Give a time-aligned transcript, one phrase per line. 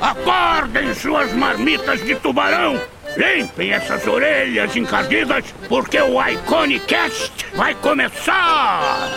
[0.00, 2.80] Acordem suas marmitas de tubarão!
[3.16, 9.10] Limpem essas orelhas encardidas, porque o Iconicast vai começar!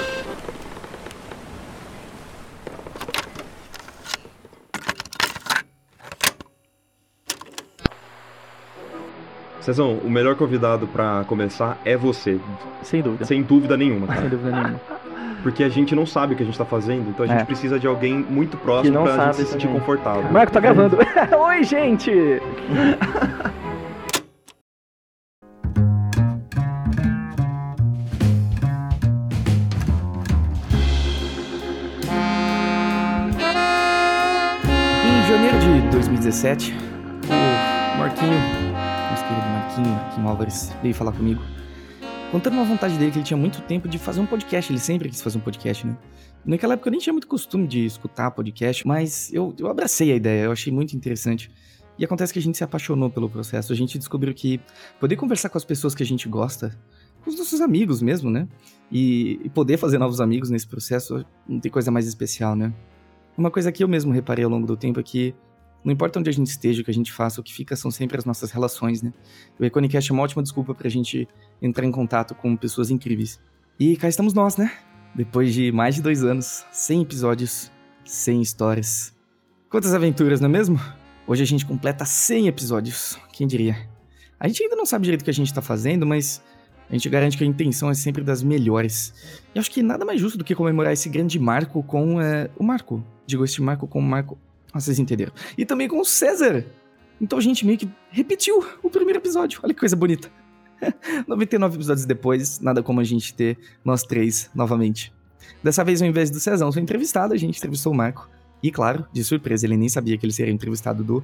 [9.67, 12.39] Cezão, o melhor convidado pra começar é você.
[12.83, 13.25] Sem dúvida.
[13.25, 14.21] Sem dúvida nenhuma, cara.
[14.21, 14.81] Sem dúvida nenhuma.
[15.47, 17.45] Porque a gente não sabe o que a gente tá fazendo, então a gente É.
[17.45, 19.79] precisa de alguém muito próximo não pra gente se sentir também.
[19.79, 20.29] confortável.
[20.29, 20.97] Marco tá gravando.
[21.47, 22.11] Oi, gente!
[35.05, 38.33] Em janeiro de 2017, o Marquinho,
[39.11, 41.41] nosso querido Marquinho, Marquinho Álvares, veio falar comigo.
[42.31, 44.71] Contando uma vontade dele que ele tinha muito tempo de fazer um podcast.
[44.71, 45.97] Ele sempre quis fazer um podcast, né?
[46.45, 50.15] Naquela época eu nem tinha muito costume de escutar podcast, mas eu, eu abracei a
[50.15, 51.49] ideia, eu achei muito interessante.
[51.97, 53.71] E acontece que a gente se apaixonou pelo processo.
[53.71, 54.59] A gente descobriu que
[54.99, 56.77] poder conversar com as pessoas que a gente gosta,
[57.23, 58.45] com os nossos amigos mesmo, né?
[58.91, 62.73] E, e poder fazer novos amigos nesse processo, não tem coisa mais especial, né?
[63.37, 65.33] Uma coisa que eu mesmo reparei ao longo do tempo é que
[65.87, 67.89] não importa onde a gente esteja, o que a gente faça, o que fica são
[67.89, 69.13] sempre as nossas relações, né?
[69.57, 71.25] O Iconicast é uma ótima desculpa pra gente
[71.61, 73.39] entrar em contato com pessoas incríveis.
[73.79, 74.69] E cá estamos nós, né?
[75.15, 77.71] Depois de mais de dois anos, 100 episódios,
[78.03, 79.15] 100 histórias.
[79.69, 80.77] Quantas aventuras, não é mesmo?
[81.25, 83.77] Hoje a gente completa 100 episódios, quem diria?
[84.37, 86.43] A gente ainda não sabe direito o que a gente tá fazendo, mas
[86.89, 89.13] a gente garante que a intenção é sempre das melhores.
[89.55, 92.63] E acho que nada mais justo do que comemorar esse grande marco com é, o
[92.65, 93.01] Marco.
[93.25, 94.37] Digo, este marco com o Marco.
[94.73, 95.31] Ah, vocês entenderam.
[95.57, 96.65] E também com o César.
[97.19, 99.59] Então a gente meio que repetiu o primeiro episódio.
[99.63, 100.29] Olha que coisa bonita.
[101.27, 105.13] 99 episódios depois, nada como a gente ter nós três novamente.
[105.63, 108.29] Dessa vez, ao invés do Cezão ser entrevistado, a gente entrevistou o Marco.
[108.61, 111.23] E claro, de surpresa, ele nem sabia que ele seria entrevistado do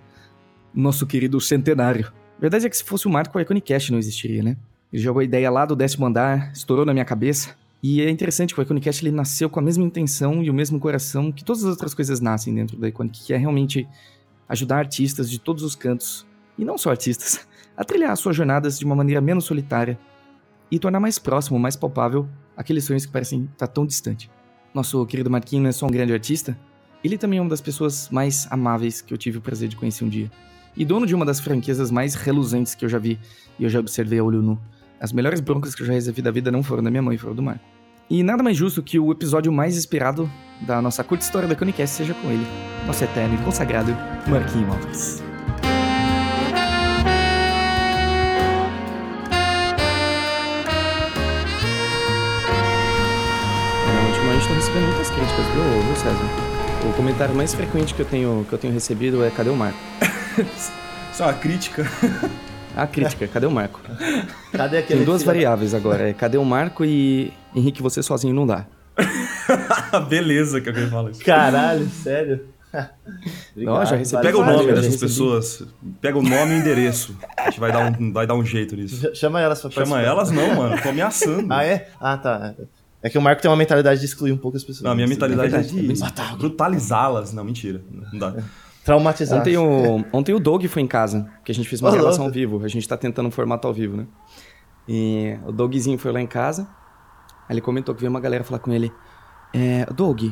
[0.73, 2.11] nosso querido centenário.
[2.37, 4.57] A verdade é que se fosse o Marco, o Iconicast não existiria, né?
[4.91, 7.55] Ele jogou a ideia lá do décimo andar, estourou na minha cabeça.
[7.83, 10.79] E é interessante que o Iconicast ele nasceu com a mesma intenção e o mesmo
[10.79, 13.85] coração que todas as outras coisas nascem dentro da Iconic, que é realmente
[14.47, 16.25] ajudar artistas de todos os cantos,
[16.57, 17.45] e não só artistas,
[17.75, 19.99] a trilhar suas jornadas de uma maneira menos solitária
[20.71, 24.31] e tornar mais próximo, mais palpável aqueles sonhos que parecem estar tão distante.
[24.73, 26.57] Nosso querido Marquinhos não é só um grande artista,
[27.03, 30.05] ele também é uma das pessoas mais amáveis que eu tive o prazer de conhecer
[30.05, 30.31] um dia.
[30.75, 33.19] E dono de uma das franquias mais reluzentes que eu já vi
[33.59, 34.57] e eu já observei a olho nu.
[35.03, 37.35] As melhores broncas que eu já recebi da vida não foram da minha mãe, foram
[37.35, 37.59] do Marco.
[38.09, 40.31] E nada mais justo que o episódio mais esperado
[40.61, 42.47] da nossa curta história da Conicast seja com ele,
[42.87, 43.91] nosso eterno e consagrado
[44.25, 45.23] Marquinhos Alves.
[54.07, 56.89] Ultimamente tô recebendo muitas críticas, viu, viu, César?
[56.89, 59.77] O comentário mais frequente que eu tenho, que eu tenho recebido é cadê o Marco?
[61.19, 61.85] É uma crítica.
[62.75, 63.79] A crítica, cadê o Marco?
[64.51, 68.33] Cadê aquele Tem duas filho variáveis agora, é cadê o Marco e Henrique, você sozinho
[68.33, 68.65] não dá.
[70.09, 71.23] Beleza que alguém fala isso.
[71.23, 72.45] Caralho, sério?
[73.67, 75.63] Ó, já recebi Pega o nome dessas pessoas,
[76.01, 77.15] pega o nome e endereço.
[77.37, 78.95] A gente vai dar um, vai dar um jeito nisso.
[79.13, 80.11] Ch- Chama elas pra Chama participar.
[80.11, 80.81] elas não, mano.
[80.81, 81.53] Tô ameaçando.
[81.53, 81.89] Ah, é?
[82.01, 82.55] Ah, tá.
[83.03, 84.81] É que o Marco tem uma mentalidade de excluir um pouco as pessoas.
[84.83, 87.31] Não, a minha mentalidade é, verdade, é de brutalizá-las.
[87.33, 87.81] Não, mentira.
[88.11, 88.35] Não dá.
[88.85, 89.39] Traumatizar.
[89.39, 92.25] Ontem o, ontem o Doug foi em casa, que a gente fez uma Ô, gravação
[92.25, 92.63] ao vivo.
[92.63, 94.07] A gente tá tentando um formato ao vivo, né?
[94.87, 96.67] E o Dougzinho foi lá em casa.
[97.47, 98.91] Aí ele comentou que veio uma galera falar com ele.
[99.53, 100.23] É, Doug,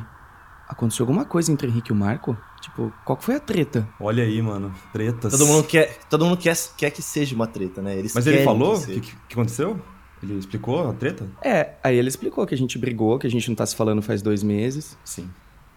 [0.67, 2.37] aconteceu alguma coisa entre o Henrique e o Marco?
[2.61, 3.87] Tipo, qual que foi a treta?
[3.99, 4.73] Olha aí, mano.
[4.91, 5.31] Tretas.
[5.31, 7.97] Todo mundo quer, todo mundo quer, quer que seja uma treta, né?
[7.97, 9.79] Eles Mas ele falou o que que, que aconteceu?
[10.21, 11.27] Ele explicou a treta?
[11.43, 14.01] É, aí ele explicou que a gente brigou, que a gente não tá se falando
[14.01, 14.97] faz dois meses.
[15.03, 15.29] Sim.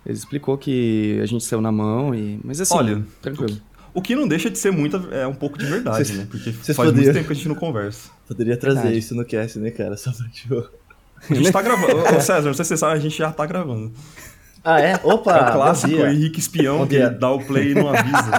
[0.06, 2.38] Ele explicou que a gente saiu na mão e.
[2.44, 3.56] Mas assim, Olha, tranquilo.
[3.94, 6.26] O que não deixa de ser muita, é um pouco de verdade, Cês- né?
[6.28, 8.10] Porque faz muito poderiam- tempo que a gente não conversa.
[8.26, 8.98] Poderia trazer Verdade.
[8.98, 9.96] isso no cast, né, cara?
[9.96, 10.68] Só pra tipo...
[11.30, 11.98] A gente tá gravando.
[12.16, 13.92] Ô, César, não sei se você sabe, a gente já tá gravando.
[14.64, 14.98] Ah, é?
[15.04, 15.36] Opa!
[15.36, 15.92] é o clássico.
[15.94, 18.30] Henrique Espião que dá o play e não avisa.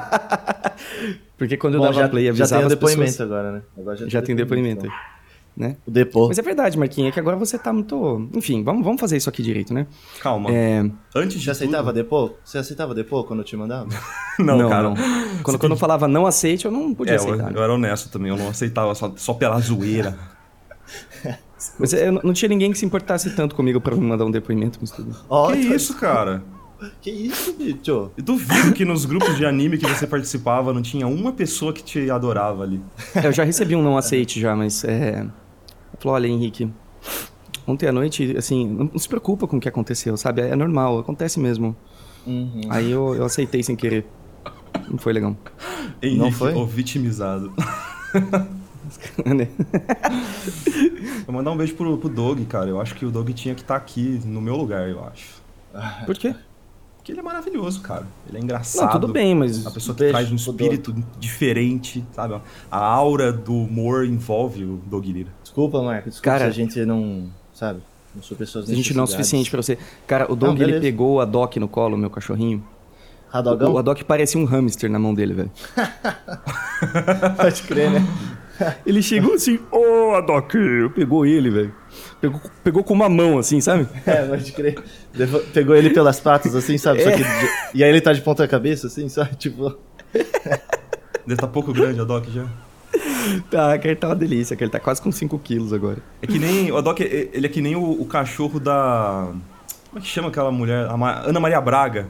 [1.38, 3.22] Porque quando eu Bom, dava já, play e já avisava tem o depoimento pessoas...
[3.32, 3.62] agora, né?
[3.78, 4.86] Agora Já tem depoimento.
[4.86, 4.98] então.
[5.58, 5.78] Né?
[5.88, 6.28] O depô.
[6.28, 8.28] Mas é verdade, Marquinhos, é que agora você tá muito.
[8.34, 9.88] Enfim, vamos, vamos fazer isso aqui direito, né?
[10.20, 10.52] Calma.
[10.52, 10.84] É.
[11.16, 11.96] Antes de Você aceitava tudo...
[11.96, 12.32] depô?
[12.44, 13.88] Você aceitava depô quando eu te mandava?
[14.38, 14.94] Não, cara.
[15.44, 17.46] Quando, quando eu falava não aceite, eu não podia É, eu, aceitar.
[17.46, 17.54] né?
[17.56, 20.18] eu era honesto também, eu não aceitava só, só pela zoeira.
[21.80, 24.32] Mas eu não- não tinha ninguém que se importasse tanto comigo pra me mandar um
[24.32, 25.16] depoimento, mas tudo.
[25.30, 26.44] Ó, que tá- isso, cara?
[27.02, 28.12] Que isso, bicho?
[28.18, 31.82] Eu duvido que nos grupos de anime que você participava não tinha uma pessoa que
[31.82, 32.82] te adorava ali.
[33.16, 35.26] É, eu já recebi um não aceite já, mas é.
[36.00, 36.70] Falou, olha, Henrique.
[37.68, 40.42] Ontem à noite, assim, não, se preocupa com o que aconteceu, sabe?
[40.42, 41.76] É normal, acontece mesmo.
[42.26, 42.62] Uhum.
[42.70, 44.06] Aí eu, eu aceitei sem querer.
[44.90, 45.36] Não foi legal.
[46.02, 46.54] Henrique, Não foi?
[46.54, 47.52] o vitimizado.
[51.26, 52.70] Vou mandar um beijo pro, pro Doug, cara.
[52.70, 55.42] Eu acho que o Doug tinha que estar aqui no meu lugar, eu acho.
[56.06, 56.36] Por quê?
[56.98, 58.08] Porque ele é maravilhoso, cara.
[58.28, 58.86] Ele é engraçado.
[58.86, 59.62] Não, tudo bem, mas.
[59.62, 62.42] Uma pessoa que traz um espírito diferente, sabe?
[62.72, 65.32] A aura do humor envolve o Doug Lira.
[65.56, 66.10] Desculpa, Marco.
[66.10, 67.30] Desculpa Cara- se a gente não.
[67.54, 67.80] Sabe?
[68.14, 69.78] Não sou pessoas A gente não é o suficiente pra você.
[70.06, 72.58] Cara, o Doug, Não, ele pegou a Doc no colo, meu cachorrinho.
[72.60, 73.74] O, Radogão?
[73.74, 75.52] o Doc parecia um hamster na mão dele, velho.
[77.38, 78.06] Pode crer, né?
[78.86, 80.54] Ele chegou assim, ô, a Doc,
[80.94, 81.74] pegou ele, velho.
[82.22, 83.86] Pegou, pegou com uma mão, assim, sabe?
[84.06, 84.82] É, pode crer.
[85.14, 87.04] Levou- Pegou ele pelas patas, assim, sabe?
[87.04, 87.22] Só que
[87.74, 89.36] E aí ele tá de ponta cabeça, assim, sabe?
[89.36, 89.78] Tipo.
[91.28, 92.46] Ele tá pouco grande, a Doc já.
[93.50, 95.98] Tá, que ele tá uma delícia, ele tá quase com 5 quilos agora.
[96.22, 96.72] É que nem.
[96.72, 99.30] O Doc, ele é que nem o, o cachorro da.
[99.90, 100.88] Como é que chama aquela mulher?
[100.90, 102.08] Ana Maria Braga.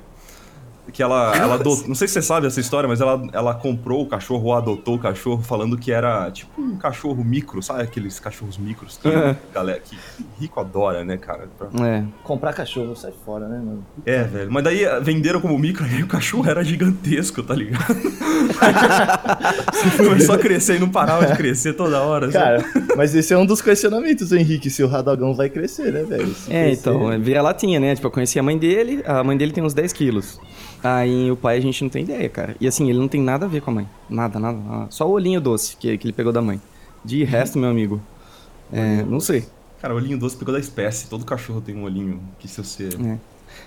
[0.94, 1.88] Que ela, ela adotou.
[1.88, 4.96] Não sei se você sabe essa história, mas ela, ela comprou o cachorro ou adotou
[4.96, 9.36] o cachorro falando que era tipo um cachorro micro, sabe aqueles cachorros micros que, É.
[9.54, 9.98] galera, que
[10.40, 11.48] rico adora, né, cara?
[11.58, 12.04] Pra- É.
[12.24, 13.86] Comprar cachorro sai fora, né, mano?
[14.06, 14.52] É, velho.
[14.52, 17.86] Mas daí eh, venderam como micro e o cachorro era gigantesco, tá ligado?
[19.98, 22.28] Começou a crescer e não parava de crescer toda hora.
[22.28, 22.38] assim.
[22.38, 22.64] Cara,
[22.96, 26.28] mas esse é um dos questionamentos, Henrique, se o Radogão vai crescer, né, velho?
[26.34, 27.96] Se É, crescer- então, é vira latinha, né?
[27.96, 30.40] Tipo, eu conheci a mãe dele, a mãe dele tem uns 10 quilos.
[30.86, 32.56] Aí o pai a gente não tem ideia, cara.
[32.62, 33.90] E assim, ele não tem nada a ver com a mãe.
[34.08, 34.56] Nada, nada.
[34.60, 34.88] nada.
[34.92, 36.62] Só o olhinho doce que, que ele pegou da mãe.
[37.04, 38.00] De resto, meu amigo,
[38.72, 39.48] é, não sei.
[39.82, 41.08] Cara, o olhinho doce pegou da espécie.
[41.08, 42.90] Todo cachorro tem um olhinho que se você.
[43.04, 43.18] É.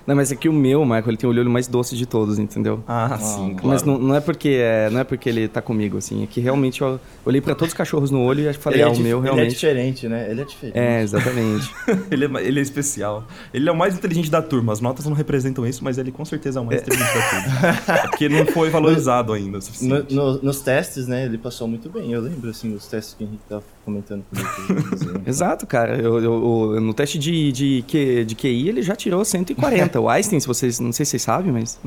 [0.06, 2.38] Não, mas é que o meu, Michael, ele tem o olho mais doce de todos,
[2.38, 2.82] entendeu?
[2.86, 3.68] Ah, sim, claro.
[3.68, 6.22] Mas não, não é porque é, não é porque ele tá comigo, assim.
[6.22, 8.92] É que realmente eu olhei pra todos os cachorros no olho e falei, Ele ah,
[8.92, 9.50] é o meu dif- Ele é realmente.
[9.54, 10.30] diferente, né?
[10.30, 10.78] Ele é diferente.
[10.78, 11.70] É, exatamente.
[12.10, 13.26] ele, é, ele é especial.
[13.52, 14.72] Ele é o mais inteligente da turma.
[14.72, 17.98] As notas não representam isso, mas ele com certeza é o mais inteligente da turma.
[17.98, 20.14] É porque não foi valorizado ainda o No- suficiente.
[20.14, 22.12] no- nos testes, né, ele passou muito bem.
[22.12, 24.82] Eu lembro, assim, os testes que o Henrique tava comentando comigo.
[24.88, 25.20] fazia.
[25.26, 25.96] Exato, cara.
[25.96, 29.97] Eu, eu- eu- no teste de, de, de QI ele já tirou 140.
[29.98, 30.80] O Einstein, se vocês.
[30.80, 31.78] Não sei se vocês sabem, mas.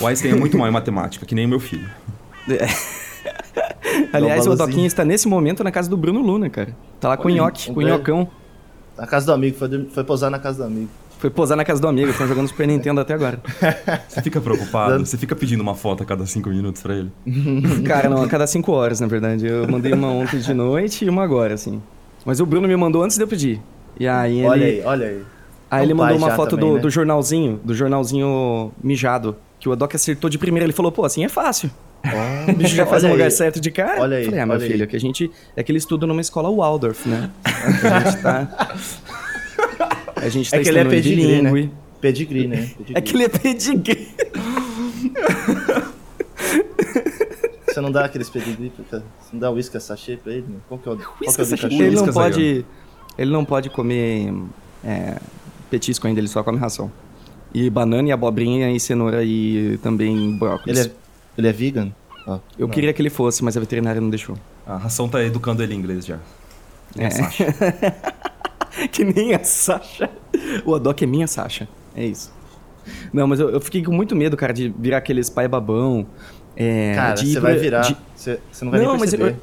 [0.00, 1.88] O Einstein é muito mal em matemática, que nem o meu filho.
[4.12, 4.54] Aliás, o.
[4.54, 6.74] Doquinha está nesse momento na casa do Bruno Luna, cara.
[7.00, 8.28] Tá lá com o Olha nhoque, um com o nhocão.
[8.96, 10.88] Na casa do amigo, foi, foi posar na casa do amigo.
[11.18, 13.40] Foi posar na casa do amigo, estão jogando Super Nintendo até agora.
[14.08, 15.04] Você fica preocupado?
[15.04, 17.10] Você fica pedindo uma foto a cada cinco minutos pra ele?
[17.84, 19.46] Cara, não, a cada 5 horas, na verdade.
[19.46, 21.82] Eu mandei uma ontem de noite e uma agora, assim.
[22.24, 23.60] Mas o Bruno me mandou antes de eu pedir.
[23.98, 24.46] E aí ele.
[24.46, 25.22] Olha aí, olha aí.
[25.70, 26.80] Aí É um ele mandou uma foto também, do, né?
[26.80, 29.36] do jornalzinho, do jornalzinho mijado.
[29.60, 30.64] Que o Adoc acertou de primeira.
[30.64, 31.70] Ele falou, pô, assim é fácil.
[32.48, 34.00] O bicho já faz Olha lugar certo de cara.
[34.00, 34.70] Olha aí, Falei, ah, meu olha aí.
[34.70, 35.30] filho, que a gente.
[35.54, 37.30] É que ele estuda numa escola Waldorf, né?
[37.44, 38.68] A gente tá.
[40.16, 41.70] A gente tá É que ele é pedigree, né?
[42.00, 42.56] Pedigree, né?
[42.56, 42.94] Pedigree.
[42.94, 44.08] É que ele é pedigree.
[47.66, 50.46] Você não dá aqueles pedigree, você não dá whisky sachê pra ele?
[50.48, 50.56] Né?
[50.68, 52.66] Qual que é o, qual que é o ele não pode.
[53.16, 54.32] Ele não pode comer
[54.84, 55.16] é,
[55.70, 56.90] petisco ainda, ele só come ração.
[57.54, 60.78] E banana e abobrinha e cenoura e também brócolis.
[60.78, 60.92] Ele é,
[61.38, 61.92] ele é vegan?
[62.26, 62.68] Ó, Eu não.
[62.74, 64.36] queria que ele fosse, mas a veterinária não deixou.
[64.66, 66.18] A ração tá educando ele em inglês já.
[66.96, 67.04] É.
[67.04, 67.10] É.
[67.10, 67.46] Sasha.
[68.92, 70.10] que nem a Sasha.
[70.64, 71.68] O Adoc é minha Sasha.
[71.96, 72.32] É isso.
[73.12, 76.06] Não, mas eu, eu fiquei com muito medo, cara, de virar aqueles pai babão.
[76.56, 77.82] É, Cara, de você vai virar.
[77.82, 79.32] de- Você, você não vai Não, nem mas perceber.
[79.32, 79.36] eu-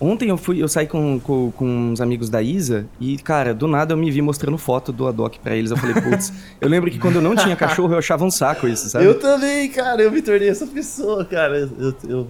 [0.00, 3.68] Ontem eu fui, eu saí com, com, com uns amigos da Isa e, cara, do
[3.68, 5.70] nada eu me vi mostrando foto do Adoc pra eles.
[5.70, 8.66] Eu falei, putz, eu lembro que quando eu não tinha cachorro eu achava um saco
[8.66, 9.04] isso, sabe?
[9.04, 11.58] Eu também, cara, eu me tornei essa pessoa, cara.
[11.58, 12.28] Eu, eu, eu,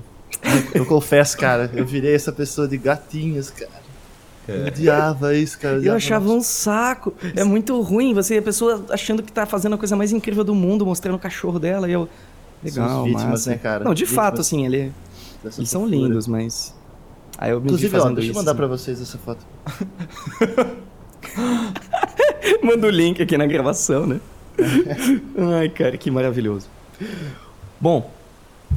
[0.75, 3.81] eu confesso, cara, eu virei essa pessoa de gatinhos, cara.
[4.49, 5.75] Eu odiava isso, cara.
[5.75, 7.15] Eu odiava achava um saco.
[7.37, 10.57] É muito ruim você, a pessoa achando que tá fazendo a coisa mais incrível do
[10.57, 12.09] mundo, mostrando o cachorro dela e eu.
[12.65, 13.51] Legal, as vítimas, massa.
[13.51, 13.85] né, cara?
[13.85, 14.93] Não, de Vítimas fato, assim, ele,
[15.43, 16.75] dessa eles são lindos, mas.
[17.41, 18.57] Aí eu me vi Inclusive, ó, deixa eu mandar assim.
[18.59, 19.47] pra vocês essa foto.
[22.63, 24.21] Manda o link aqui na gravação, né?
[25.59, 26.69] Ai, cara, que maravilhoso.
[27.81, 28.11] Bom,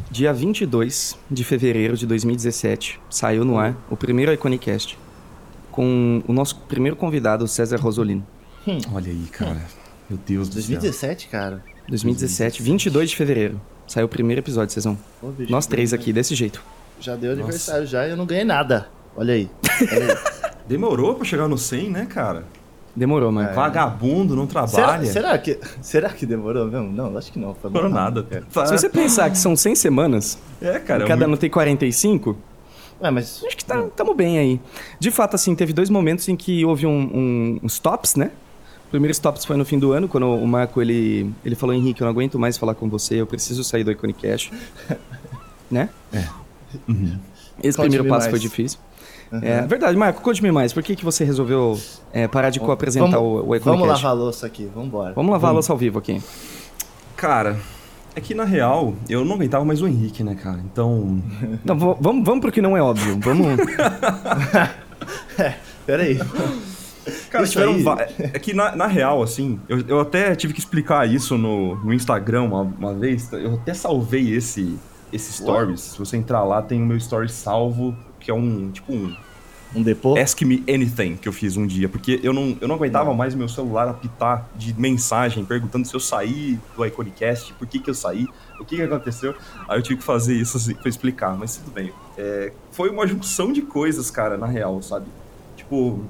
[0.10, 4.98] dia 22 de fevereiro de 2017, saiu no ar o primeiro Iconicast
[5.70, 8.26] com o nosso primeiro convidado, César Rosolino.
[8.94, 9.62] Olha aí, cara.
[10.10, 10.80] Meu Deus do céu.
[10.80, 11.62] 2017, cara.
[11.90, 13.60] 2017, 22 de fevereiro.
[13.88, 14.98] Saiu o primeiro episódio, vocês vão.
[15.20, 16.64] Pô, bicho, Nós três aqui, desse jeito.
[17.04, 18.88] Já deu aniversário já e eu não ganhei nada.
[19.14, 19.50] Olha aí.
[19.92, 20.18] Olha aí.
[20.66, 22.46] Demorou pra chegar no 100, né, cara?
[22.96, 23.50] Demorou, mano.
[23.50, 23.54] É.
[23.54, 25.06] Vagabundo, não será, trabalha.
[25.06, 26.90] será, que, será que demorou mesmo?
[26.92, 27.54] Não, acho que não.
[27.56, 28.24] Foi Demorou nada.
[28.24, 28.66] Tá.
[28.68, 31.04] Se você pensar que são 100 semanas, É, cara.
[31.04, 32.38] e é cada ano muito- tem 45,
[33.02, 33.44] Ué, mas.
[33.46, 34.62] acho que tá, tamo bem aí.
[34.98, 38.32] De fato, assim, teve dois momentos em que houve um, um, um stops, né?
[38.88, 42.00] O primeiro stops foi no fim do ano, quando o Marco, ele, ele falou, Henrique,
[42.02, 44.54] eu não aguento mais falar com você, eu preciso sair do Iconicast.
[45.70, 45.90] né?
[46.88, 47.18] Uhum.
[47.62, 48.30] Esse primeiro passo mais.
[48.32, 48.80] foi difícil.
[49.42, 50.72] É verdade, Marco, conte-me mais.
[50.74, 51.80] Por que, que você resolveu
[52.12, 53.60] é, parar de co-apresentar o, o?
[53.60, 55.14] Vamos lavar a louça aqui, vambora.
[55.16, 56.22] Vamos lavar a louça ao vivo aqui.
[57.16, 57.58] Cara,
[58.16, 60.60] é que na real, eu não aguentava mais o Henrique, né, cara?
[60.72, 61.20] Então.
[61.66, 63.18] V- vamos, vamos pro que não é óbvio.
[63.22, 63.48] Vamos.
[65.86, 66.20] Pera aí.
[67.30, 70.54] Cara, Isso tiveram aí- va- É que na, na real, assim, eu, eu até tive
[70.54, 73.32] que explicar isso no, no Instagram uma, uma vez.
[73.34, 74.78] Eu até salvei esse,
[75.14, 75.80] esse stories.
[75.82, 79.16] Se você entrar lá, tem o meu story salvo, que é um tipo um
[79.76, 80.18] Um depô?
[80.18, 83.34] Ask Me Anything que eu fiz um dia, porque eu não, eu não aguentava mais
[83.34, 87.94] meu celular apitar de mensagem, perguntando se eu saí do Iconicast, por que, que eu
[87.94, 88.28] saí,
[88.60, 89.36] o que, que aconteceu.
[89.68, 91.92] Aí eu tive que fazer isso assim, pra explicar, mas tudo bem.
[92.18, 95.08] É, foi uma junção de coisas, cara, na real, sabe?
[95.58, 96.04] Tipo,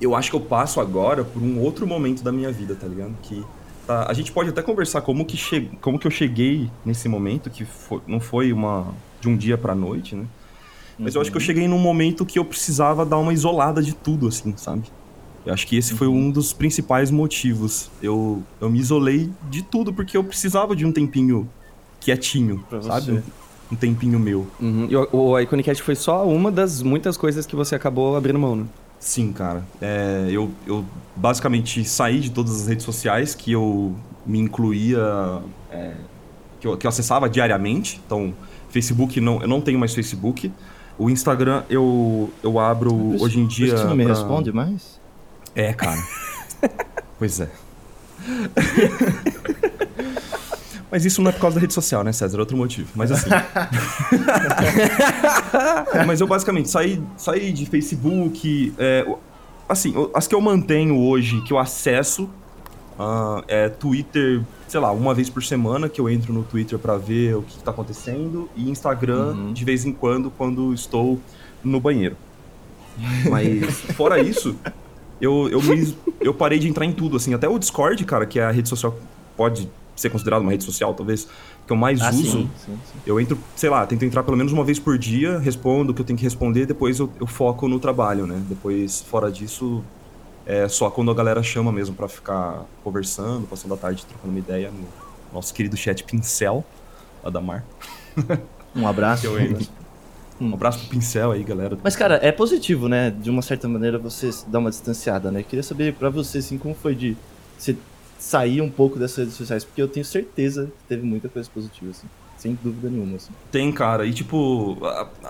[0.00, 3.14] eu acho que eu passo agora por um outro momento da minha vida, tá ligado?
[3.22, 3.44] Que
[3.86, 7.48] tá, a gente pode até conversar como que, che, como que eu cheguei nesse momento,
[7.50, 8.86] que foi- não foi uma
[9.20, 10.24] de um dia pra noite, né?
[10.98, 13.94] Mas eu acho que eu cheguei num momento que eu precisava dar uma isolada de
[13.94, 14.84] tudo, assim, sabe?
[15.44, 17.90] Eu acho que esse foi um dos principais motivos.
[18.02, 21.48] Eu, eu me isolei de tudo porque eu precisava de um tempinho
[22.00, 22.88] quietinho, Pra você.
[22.88, 23.22] sabe?
[23.70, 24.46] Um tempinho meu.
[24.60, 24.86] Uhum.
[24.88, 28.56] E o, o Iconicast foi só uma das muitas coisas que você acabou abrindo mão,
[28.56, 28.66] né?
[28.98, 29.64] Sim, cara.
[29.80, 30.84] É, eu, eu
[31.14, 35.92] basicamente saí de todas as redes sociais que eu me incluía, é,
[36.60, 38.00] que, eu, que eu acessava diariamente.
[38.04, 38.34] Então,
[38.70, 40.50] Facebook, não, eu não tenho mais Facebook.
[40.98, 43.76] O Instagram eu, eu abro Por hoje em dia.
[43.76, 44.98] Você não me pra- responde mais?
[45.54, 46.02] É, cara.
[47.18, 47.50] pois é.
[50.90, 52.36] Mas isso não é por causa da rede social, né, César?
[52.38, 52.88] É outro motivo.
[52.94, 53.28] Mas assim.
[56.06, 58.72] Mas eu basicamente saí, saí de Facebook.
[58.78, 59.06] é,
[59.68, 62.28] assim, as que eu mantenho hoje, que eu acesso,
[62.98, 66.96] ah, é Twitter, sei lá, uma vez por semana que eu entro no Twitter pra
[66.96, 68.48] ver o que, que tá acontecendo.
[68.56, 69.52] E Instagram, Uhum.
[69.52, 71.20] de vez em quando, quando estou
[71.64, 72.16] no banheiro.
[73.28, 74.56] Mas, fora isso,
[75.20, 77.34] eu, eu, me- eu parei de entrar em tudo, assim.
[77.34, 78.96] Até o Discord, cara, que é a rede social,
[79.36, 81.26] pode ser considerado uma rede social, talvez,
[81.66, 82.22] que eu mais Ah, uso.
[82.22, 82.98] sim, sim, sim.
[83.06, 86.00] Eu entro, sei lá, tento entrar pelo menos uma vez por dia, respondo o que
[86.02, 88.40] eu tenho que responder, depois eu, eu foco no trabalho, né?
[88.48, 89.82] Depois, fora disso,
[90.44, 94.38] é só quando a galera chama mesmo pra ficar conversando, passando a tarde trocando uma
[94.38, 94.86] ideia no
[95.32, 96.64] nosso querido chat Pincel,
[97.24, 97.64] lá da Mar.
[98.74, 99.26] Um abraço.
[99.38, 99.66] Entro.
[100.38, 101.78] Um abraço pro Pincel aí, galera.
[101.82, 103.10] Mas, cara, é positivo, né?
[103.10, 105.42] De uma certa maneira você dar uma distanciada, né?
[105.42, 107.16] Queria saber pra você, assim, como foi de
[107.56, 107.74] você
[108.18, 111.90] sair um pouco dessas redes sociais, porque eu tenho certeza que teve muita coisa positiva,
[111.90, 112.06] assim.
[112.36, 113.32] Sem dúvida nenhuma, assim.
[113.50, 114.04] Tem, cara.
[114.04, 114.76] E, tipo,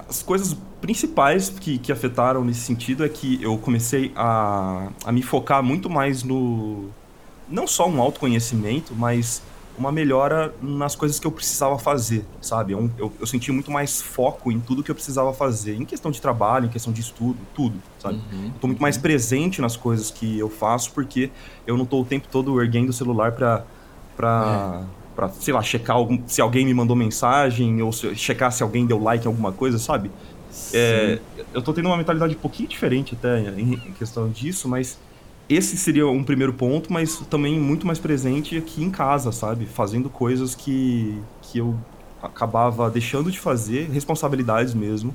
[0.09, 5.23] as coisas principais que, que afetaram nesse sentido é que eu comecei a, a me
[5.23, 6.89] focar muito mais no.
[7.49, 9.41] Não só um autoconhecimento, mas
[9.79, 12.73] uma melhora nas coisas que eu precisava fazer, sabe?
[12.73, 16.11] Eu, eu, eu senti muito mais foco em tudo que eu precisava fazer, em questão
[16.11, 18.21] de trabalho, em questão de estudo, tudo, sabe?
[18.33, 18.53] Uhum.
[18.61, 21.31] Tô muito mais presente nas coisas que eu faço porque
[21.67, 23.65] eu não tô o tempo todo erguendo o celular pra,
[24.17, 28.63] pra, pra sei lá, checar algum, se alguém me mandou mensagem ou se, checar se
[28.63, 30.11] alguém deu like em alguma coisa, sabe?
[30.73, 31.19] É,
[31.53, 34.99] eu tô tendo uma mentalidade um pouquinho diferente até em, em questão disso, mas
[35.49, 39.67] esse seria um primeiro ponto, mas também muito mais presente aqui em casa, sabe?
[39.67, 41.77] Fazendo coisas que, que eu
[42.23, 45.15] acabava deixando de fazer, responsabilidades mesmo,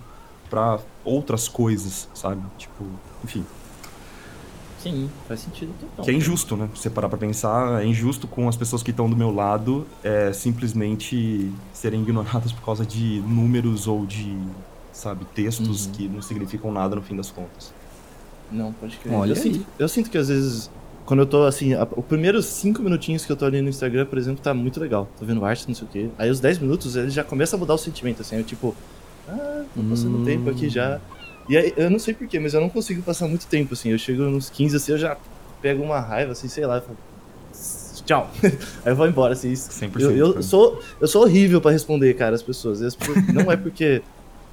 [0.50, 2.42] pra outras coisas, sabe?
[2.58, 2.86] Tipo,
[3.24, 3.46] enfim.
[4.80, 6.04] Sim, faz sentido total.
[6.06, 6.68] Que é injusto, né?
[6.74, 9.86] Se você parar pra pensar, é injusto com as pessoas que estão do meu lado
[10.04, 14.36] é, simplesmente serem ignoradas por causa de números ou de,
[14.92, 15.92] sabe, textos Uhum.
[15.92, 17.72] que não significam nada no fim das contas.
[18.52, 19.14] Não, pode crer.
[19.14, 19.42] Olha eu, aí.
[19.42, 20.70] sinto, eu sinto que às vezes,
[21.06, 24.06] quando eu tô assim, a- os primeiros cinco minutinhos que eu tô ali no Instagram,
[24.06, 25.08] por exemplo, tá muito legal.
[25.18, 26.10] Tô vendo arte, não sei o quê.
[26.18, 28.36] Aí os 10 minutos ele já começa a mudar o sentimento, assim.
[28.38, 28.76] Eu tipo,
[29.28, 30.24] ah, tô passando Hum.
[30.24, 31.00] tempo aqui já.
[31.50, 33.90] E aí, eu não sei porquê, mas eu não consigo passar muito tempo, assim.
[33.90, 35.18] Eu chego nos 15, assim, eu já
[35.62, 36.76] pego uma raiva, assim, sei lá.
[36.78, 36.98] Eu falo,
[38.06, 38.30] Tchau.
[38.84, 39.54] aí eu vou embora, assim.
[39.56, 40.00] 100%.
[40.02, 40.42] Eu, eu cara.
[40.44, 42.82] sou, eu sou horrível pra responder, cara, as pessoas.
[42.82, 44.02] As pessoas- não é porque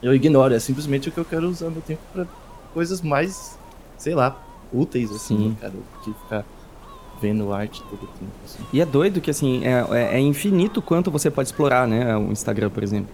[0.02, 2.26] eu ignoro, é simplesmente que eu quero usar meu tempo pra
[2.74, 3.57] coisas mais,
[3.98, 4.40] sei lá,
[4.72, 5.48] úteis, assim, Sim.
[5.50, 5.72] né, cara,
[6.04, 6.44] que ficar
[7.20, 8.62] vendo arte todo o tempo, assim.
[8.72, 12.16] E é doido que, assim, é, é- é infinito quanto você pode explorar, né?
[12.16, 13.10] O Instagram, por exemplo.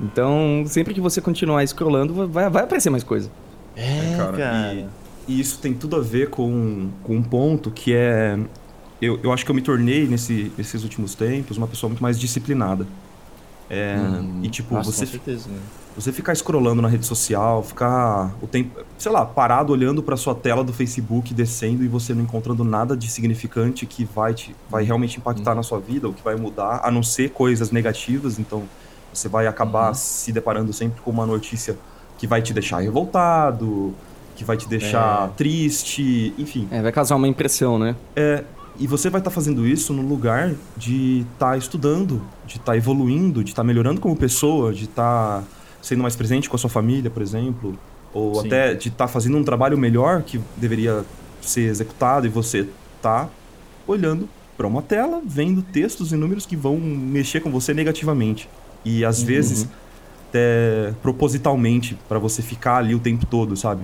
[0.00, 3.30] Então, sempre que você continuar scrollando, vai, vai aparecer mais coisa.
[3.76, 4.74] É, cara, cara.
[4.74, 4.86] e-
[5.28, 8.38] E isso tem tudo a ver com, com um ponto que é.
[9.02, 12.18] Eu, eu acho que eu me tornei, nesse, nesses últimos tempos, uma pessoa muito mais
[12.18, 12.86] disciplinada.
[13.68, 13.96] É,
[14.42, 15.58] e, tipo, Nossa, você com certeza, né?
[15.96, 20.34] Você ficar scrollando na rede social, ficar o tempo, sei lá, parado olhando pra sua
[20.34, 24.84] tela do Facebook descendo e você não encontrando nada de significante que vai te vai
[24.84, 28.68] realmente impactar na sua vida, ou que vai mudar, a não ser coisas negativas, então
[29.12, 29.94] Você vai acabar Uhum.
[29.94, 31.78] se deparando sempre com uma notícia
[32.18, 33.94] que vai te deixar revoltado,
[34.34, 36.68] que vai te deixar triste, enfim.
[36.70, 37.96] É, vai causar uma impressão, né?
[38.14, 38.44] É,
[38.78, 43.50] e você vai estar fazendo isso no lugar de estar estudando, de estar evoluindo, de
[43.50, 45.42] estar melhorando como pessoa, de estar
[45.82, 47.78] sendo mais presente com a sua família, por exemplo,
[48.12, 48.46] ou Sim.
[48.46, 51.04] até de estar fazendo um trabalho melhor que deveria
[51.40, 52.66] ser executado e você
[53.02, 53.28] tá
[53.86, 58.48] olhando para uma tela, vendo textos e números que vão mexer com você negativamente.
[58.84, 59.68] E às vezes
[60.28, 63.82] até propositalmente para você ficar ali o tempo todo, sabe?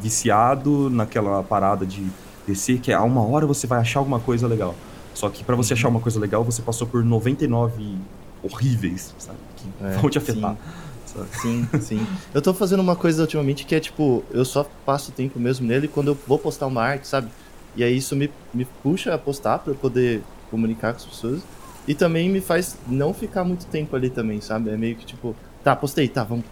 [0.00, 2.06] Viciado naquela parada de
[2.46, 4.74] descer que a uma hora você vai achar alguma coisa legal.
[5.18, 7.96] Só que para você achar uma coisa legal, você passou por 99
[8.40, 9.38] horríveis, sabe?
[9.56, 10.56] Que É, vão te afetar.
[11.04, 11.26] sabe?
[11.42, 12.06] Sim, sim.
[12.32, 15.88] Eu tô fazendo uma coisa ultimamente que é tipo, eu só passo tempo mesmo nele
[15.88, 17.28] quando eu vou postar uma arte, sabe?
[17.74, 20.22] E aí isso me, me puxa a postar pra eu poder
[20.52, 21.40] comunicar com as pessoas.
[21.88, 24.70] E também me faz não ficar muito tempo ali também, sabe?
[24.70, 25.34] É meio que tipo,
[25.64, 26.44] tá, postei, tá, vamos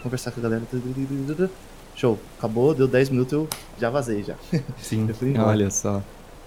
[0.00, 0.62] conversar com a galera.
[1.96, 3.48] Show, acabou, deu 10 minutos, eu
[3.80, 4.36] já vazei já.
[4.80, 5.08] Sim.
[5.44, 6.00] Olha só.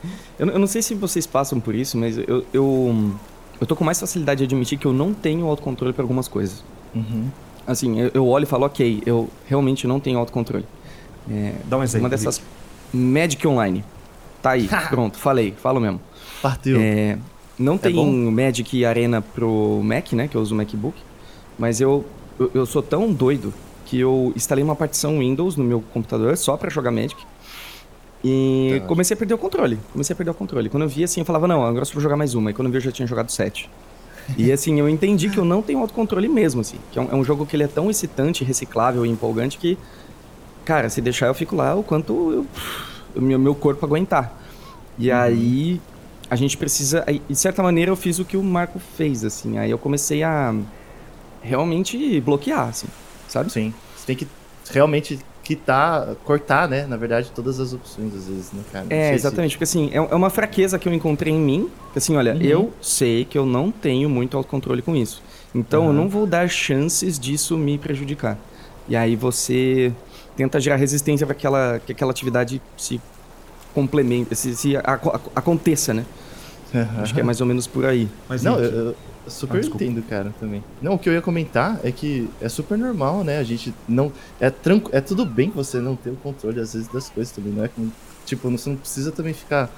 [0.37, 3.15] Eu, eu não sei se vocês passam por isso, mas eu, eu,
[3.61, 6.61] eu tô com mais facilidade de admitir que eu não tenho autocontrole para algumas coisas.
[6.93, 7.29] Uhum.
[7.65, 10.65] Assim, eu, eu olho e falo, ok, eu realmente não tenho autocontrole.
[11.31, 12.03] É, Dá um exemplo.
[12.03, 12.41] uma dessas.
[12.93, 13.83] Magic Online.
[14.41, 16.01] Tá aí, pronto, falei, falo mesmo.
[16.41, 16.77] Partiu.
[16.79, 17.17] É,
[17.57, 18.11] não tem bom?
[18.29, 20.27] Magic Arena pro Mac, né?
[20.27, 20.97] Que eu uso o MacBook.
[21.57, 22.05] Mas eu,
[22.37, 23.53] eu, eu sou tão doido
[23.85, 27.15] que eu instalei uma partição Windows no meu computador só pra jogar Magic.
[28.27, 28.87] E Tá.
[28.87, 29.77] comecei a perder o controle.
[29.91, 30.67] Comecei a perder o controle.
[30.67, 32.49] Quando eu vi assim, eu falava, não, agora eu só vou jogar mais uma.
[32.49, 33.69] E quando eu vi, eu já tinha jogado sete.
[34.35, 36.77] E assim, eu entendi que eu não tenho autocontrole mesmo, assim.
[36.91, 39.77] Que é um, é um jogo que ele é tão excitante, reciclável e empolgante que,
[40.65, 42.47] cara, se deixar eu fico lá o quanto
[43.15, 44.35] o meu, meu corpo aguentar.
[44.97, 45.79] E aí,
[46.27, 47.03] a gente precisa.
[47.05, 49.59] aí, De certa maneira, eu fiz o que o Marco fez, assim.
[49.59, 50.55] Aí eu comecei a
[51.43, 52.87] realmente bloquear, assim,
[53.27, 53.51] sabe?
[53.51, 53.71] Sim.
[53.95, 54.27] Você tem que
[54.71, 56.85] realmente quitar, cortar, né?
[56.87, 58.83] Na verdade, todas as opções, às vezes, né, cara?
[58.85, 61.69] Não É, se- exatamente, porque assim, é é uma fraqueza que eu encontrei em mim,
[61.93, 62.41] que assim, olha, Uhum.
[62.41, 65.21] eu sei que eu não tenho muito autocontrole com isso.
[65.53, 65.97] Então eu Aham.
[66.01, 68.37] não vou dar chances disso me prejudicar.
[68.87, 69.91] E aí você
[70.35, 72.99] tenta gerar resistência para aquela, que aquela atividade se
[73.73, 76.05] complemente, se, se aco- aco- aconteça, né?
[76.97, 78.09] Acho que é mais ou menos por aí.
[78.27, 78.95] Mas Não, eu, eu
[79.27, 80.63] super Ah, entendo, cara, também.
[80.81, 83.37] Não, o que eu ia comentar é que é super normal, né?
[83.39, 84.11] A gente não.
[84.39, 84.89] É, tranqu...
[84.91, 87.67] é tudo bem você não ter o controle, às vezes, das coisas também, não é?
[87.67, 87.91] que-
[88.25, 89.69] Tipo, você não precisa também ficar.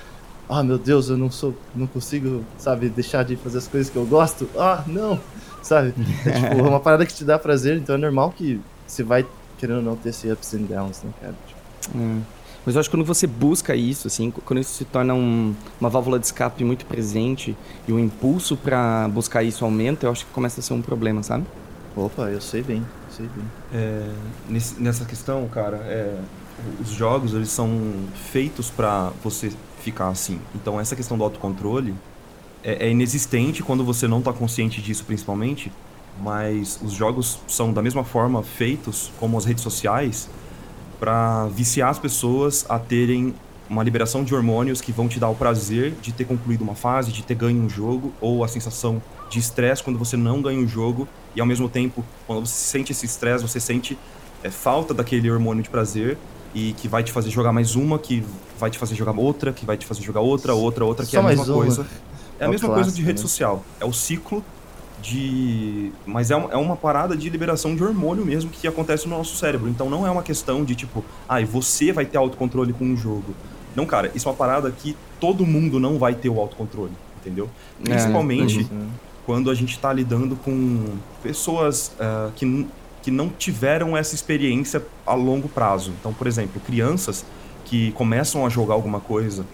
[0.49, 1.53] Ah, meu Deus, eu não sou.
[1.75, 4.49] Não consigo, sabe, deixar de fazer as coisas que eu gosto.
[4.57, 5.19] Ah, não!
[5.62, 5.93] Sabe?
[6.25, 9.25] É tipo, uma parada que te dá prazer, então é normal que você vai
[9.57, 11.33] querendo ou não ter esse ups and downs, né, cara?
[11.45, 12.37] Tipo, É.
[12.67, 15.89] Mas eu acho que quando você busca isso, assim, quando isso se torna um- uma
[15.89, 17.56] válvula de escape muito presente
[17.88, 21.23] e o impulso pra buscar isso aumenta, eu acho que começa a ser um problema,
[21.23, 21.45] sabe?
[21.95, 23.45] opa, eu sei bem, sei bem.
[23.73, 24.10] É,
[24.49, 26.19] nesse- nessa questão, cara, é,
[26.82, 27.71] os jogos eles são
[28.32, 29.49] feitos pra você
[29.82, 30.39] ficar assim.
[30.53, 31.95] Então essa questão do autocontrole
[32.63, 35.71] é, é inexistente quando você não tá consciente disso, principalmente.
[36.21, 40.30] Mas os jogos são da mesma forma feitos como as redes sociais
[40.99, 43.33] pra viciar as pessoas a terem
[43.69, 47.12] uma liberação de hormônios que vão te dar o prazer de ter concluído uma fase,
[47.12, 50.67] de ter ganho um jogo, ou a sensação de estresse quando você não ganha um
[50.67, 53.97] jogo, e ao mesmo tempo, quando você sente esse estresse, você sente
[54.41, 56.17] é, falta daquele hormônio de prazer,
[56.55, 58.23] e que vai te fazer jogar mais uma, que
[58.57, 61.17] vai te fazer jogar outra, que vai te fazer jogar outra, outra, outra, que Só
[61.17, 61.53] é a mesma uma.
[61.53, 61.86] coisa.
[62.39, 63.27] É a É mesma coisa de clássico, rede né?
[63.27, 63.63] social.
[63.81, 64.43] É o ciclo
[65.01, 65.91] de.
[66.05, 69.36] Mas é, um- é uma parada de liberação de hormônio mesmo que acontece no nosso
[69.36, 69.69] cérebro.
[69.69, 73.33] Então não é uma questão de tipo, ah, você vai ter autocontrole com um jogo.
[73.75, 77.49] Não, cara, isso é uma parada que todo mundo não vai ter o autocontrole, entendeu?
[77.86, 78.88] É, Principalmente Uhum.
[79.25, 82.67] quando a gente está lidando com pessoas ah, que,
[83.03, 85.91] que não tiveram essa experiência a longo prazo.
[85.99, 87.23] Então, por exemplo, crianças
[87.65, 89.45] que começam a jogar alguma coisa,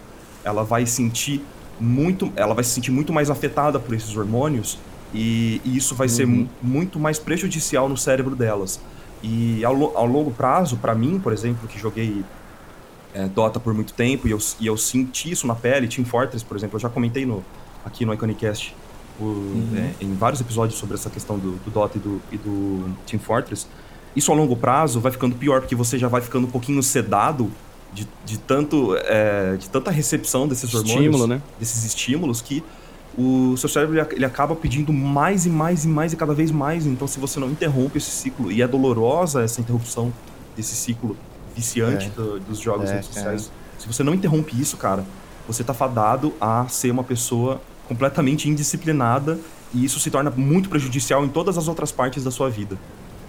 [0.43, 1.41] ela vai sentir
[1.79, 4.77] muito, ela vai se sentir muito mais afetada por esses hormônios
[5.13, 6.31] e, e isso vai ser Uhum.
[6.31, 8.79] mu- muito mais prejudicial no cérebro delas.
[9.21, 12.23] E ao, ao longo prazo, para mim, por exemplo, que joguei
[13.13, 16.43] é, Dota por muito tempo e eu, e eu senti isso na pele, Team Fortress,
[16.43, 17.43] por exemplo, eu já comentei no,
[17.85, 18.75] aqui no Iconicast
[19.19, 22.89] o- é, em vários episódios sobre essa questão do, do Dota e do, e do
[23.05, 23.67] Team Fortress.
[24.15, 27.49] Isso a longo prazo vai ficando pior, porque você já vai ficando um pouquinho sedado
[27.93, 31.41] de, de, tanto, é, de tanta recepção desses hormônios, Estímulo, né?
[31.59, 32.63] desses estímulos, que
[33.17, 36.33] o seu cérebro ele, ac- ele acaba pedindo mais e mais e mais e cada
[36.33, 36.85] vez mais.
[36.85, 40.11] Então, se você não interrompe esse ciclo, e é dolorosa essa interrupção
[40.55, 41.15] desse ciclo
[41.55, 42.09] viciante É.
[42.09, 45.03] do- dos jogos É, redes sociais, se você não interrompe isso, cara,
[45.47, 49.39] você tá fadado a ser uma pessoa completamente indisciplinada
[49.73, 52.77] e isso se torna muito prejudicial em todas as outras partes da sua vida.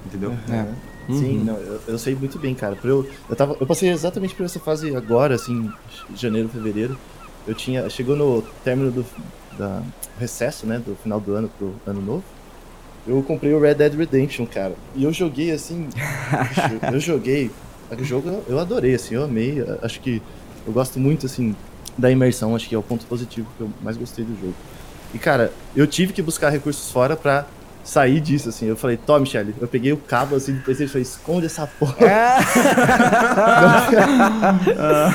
[0.07, 0.33] Entendeu?
[0.51, 0.67] É.
[1.13, 1.45] Sim, Uhum.
[1.45, 2.79] não, eu, eu sei muito bem, cara.
[2.83, 5.71] Eu, eu, tava, eu passei exatamente por essa fase agora, assim,
[6.15, 6.97] janeiro, fevereiro.
[7.47, 7.91] Eu tinha.
[7.91, 9.05] Chegou no término do
[9.59, 9.83] da
[10.19, 10.81] recesso, né?
[10.85, 12.25] Do final do ano pro ano novo.
[13.07, 14.75] Eu comprei o Red Dead Redemption, cara.
[14.95, 15.89] E eu joguei assim.
[16.93, 17.51] eu joguei.
[17.99, 19.63] O jogo eu- adorei, assim, eu amei.
[19.83, 20.23] Acho que
[20.67, 21.55] eu gosto muito, assim,
[21.99, 22.57] da imersão.
[22.57, 24.55] Acho que é o ponto positivo que eu mais gostei do jogo.
[25.13, 27.47] E, cara, eu tive que buscar recursos fora pra
[27.85, 28.67] sair disso, assim.
[28.67, 31.67] Eu falei, Tom, Michele, eu peguei o cabo, assim, do PlayStation e falei, esconde essa
[31.67, 31.95] porra.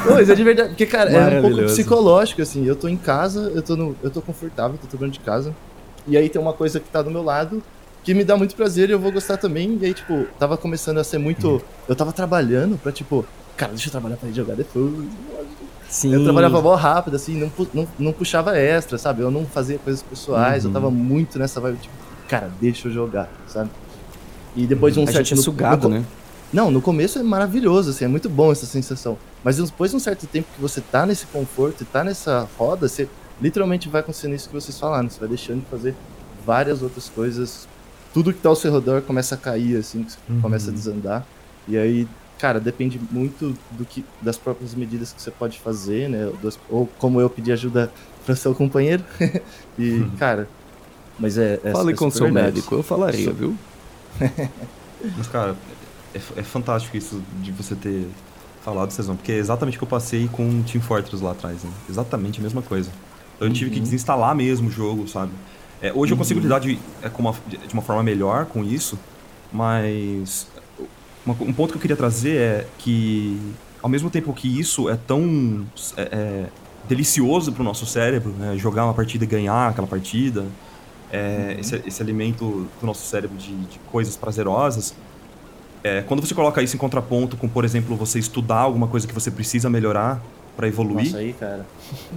[0.05, 2.65] Não, mas é de verdade, porque, cara, é um pouco psicológico, assim.
[2.65, 5.53] Eu tô em casa, eu tô, no, eu tô confortável, tô trabalhando de casa.
[6.07, 7.61] E aí tem uma coisa que tá do meu lado
[8.03, 9.77] que me dá muito prazer e eu vou gostar também.
[9.81, 11.61] E aí, tipo, tava começando a ser muito.
[11.87, 13.25] Eu tava trabalhando pra, tipo,
[13.57, 14.91] cara, deixa eu trabalhar pra jogar depois.
[15.89, 16.13] Sim.
[16.13, 19.21] Eu trabalhava mó rápido, assim, não, não, não puxava extra, sabe?
[19.21, 20.69] Eu não fazia coisas pessoais, Uhum.
[20.69, 21.93] eu tava muito nessa vibe, tipo,
[22.29, 23.69] cara, deixa eu jogar, sabe?
[24.55, 25.17] E depois de um A certo.
[25.25, 26.05] gente é no- sugado, no- né?
[26.51, 29.17] Não, no começo é maravilhoso, assim, é muito bom essa sensação.
[29.43, 32.87] Mas depois de um certo tempo que você tá nesse conforto e tá nessa roda,
[32.87, 33.07] você
[33.41, 35.95] literalmente vai acontecendo isso que vocês falaram, você vai deixando de fazer
[36.45, 37.67] várias outras coisas.
[38.13, 40.41] Tudo que tá ao seu redor começa a cair, assim, Uhum.
[40.41, 41.25] começa a desandar.
[41.67, 42.07] E aí,
[42.39, 46.31] cara, depende muito do que, das próprias medidas que você pode fazer, né?
[46.41, 47.91] das- ou como eu pedi ajuda
[48.25, 49.03] para seu companheiro.
[49.77, 50.49] e, cara,
[51.19, 51.59] mas é.
[51.63, 53.33] é Fale é com super seu médico, eu falaria, Isso.
[53.33, 53.55] viu?
[55.17, 55.55] Mas, cara,
[56.13, 58.05] é, é fantástico isso de você ter
[58.61, 61.63] falado, Cezão, porque é exatamente o que eu passei com o Team Fortress lá atrás,
[61.63, 61.71] né?
[61.89, 62.91] Exatamente a mesma coisa.
[63.35, 65.31] Então, eu tive que desinstalar mesmo o jogo, sabe?
[65.81, 68.61] É, hoje eu consigo lidar de, é, com uma, de de uma forma melhor com
[68.63, 68.99] isso,
[69.53, 70.47] mas
[71.25, 73.39] uma- um ponto que eu queria trazer é que,
[73.81, 76.45] ao mesmo tempo que isso é tão é, é,
[76.87, 78.57] delicioso pro nosso cérebro, né?
[78.57, 80.45] Jogar uma partida e ganhar aquela partida,
[81.11, 84.93] é, esse, esse alimento do nosso cérebro de, de coisas prazerosas,
[85.83, 89.13] é, quando você coloca isso em contraponto com, por exemplo, você estudar alguma coisa que
[89.13, 90.21] você precisa melhorar
[90.57, 91.65] para evoluir, Nossa, aí, cara.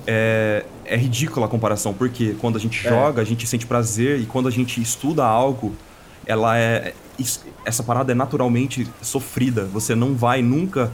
[0.07, 2.90] é, é ridícula a comparação, porque quando a gente É.
[2.90, 5.72] joga, a gente sente prazer, e quando a gente estuda algo,
[6.26, 6.92] ela é.
[7.18, 9.64] is- Essa parada é naturalmente sofrida.
[9.66, 10.90] Você não vai nunca,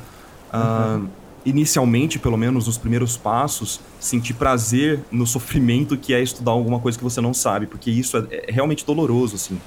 [0.53, 1.01] ah,
[1.45, 6.99] inicialmente, pelo menos nos primeiros passos, sentir prazer no sofrimento que é estudar alguma coisa
[6.99, 9.59] que você não sabe, porque isso é, é realmente doloroso, assim.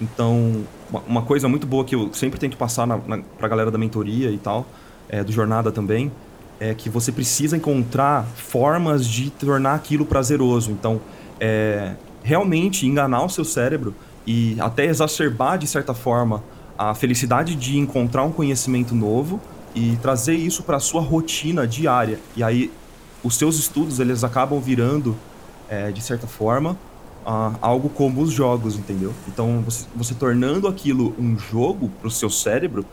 [0.00, 3.70] Então, uma, uma coisa muito boa que eu sempre tento passar na, na, pra galera
[3.70, 4.66] da mentoria e tal,
[5.08, 6.10] é, do Jornada também,
[6.58, 10.70] é que você precisa encontrar formas de tornar aquilo prazeroso.
[10.70, 11.00] Então,
[11.40, 13.94] é, realmente enganar o seu cérebro
[14.26, 16.42] e até exacerbar, de certa forma,
[16.76, 19.40] a felicidade de encontrar um conhecimento novo
[19.74, 22.20] e trazer isso para a sua rotina diária.
[22.36, 22.70] E aí,
[23.22, 25.16] os seus estudos, eles acabam virando,
[25.68, 26.78] é, de certa forma,
[27.26, 29.12] ah, algo como os jogos, entendeu?
[29.26, 32.84] Então, você, você tornando aquilo um jogo para o seu cérebro,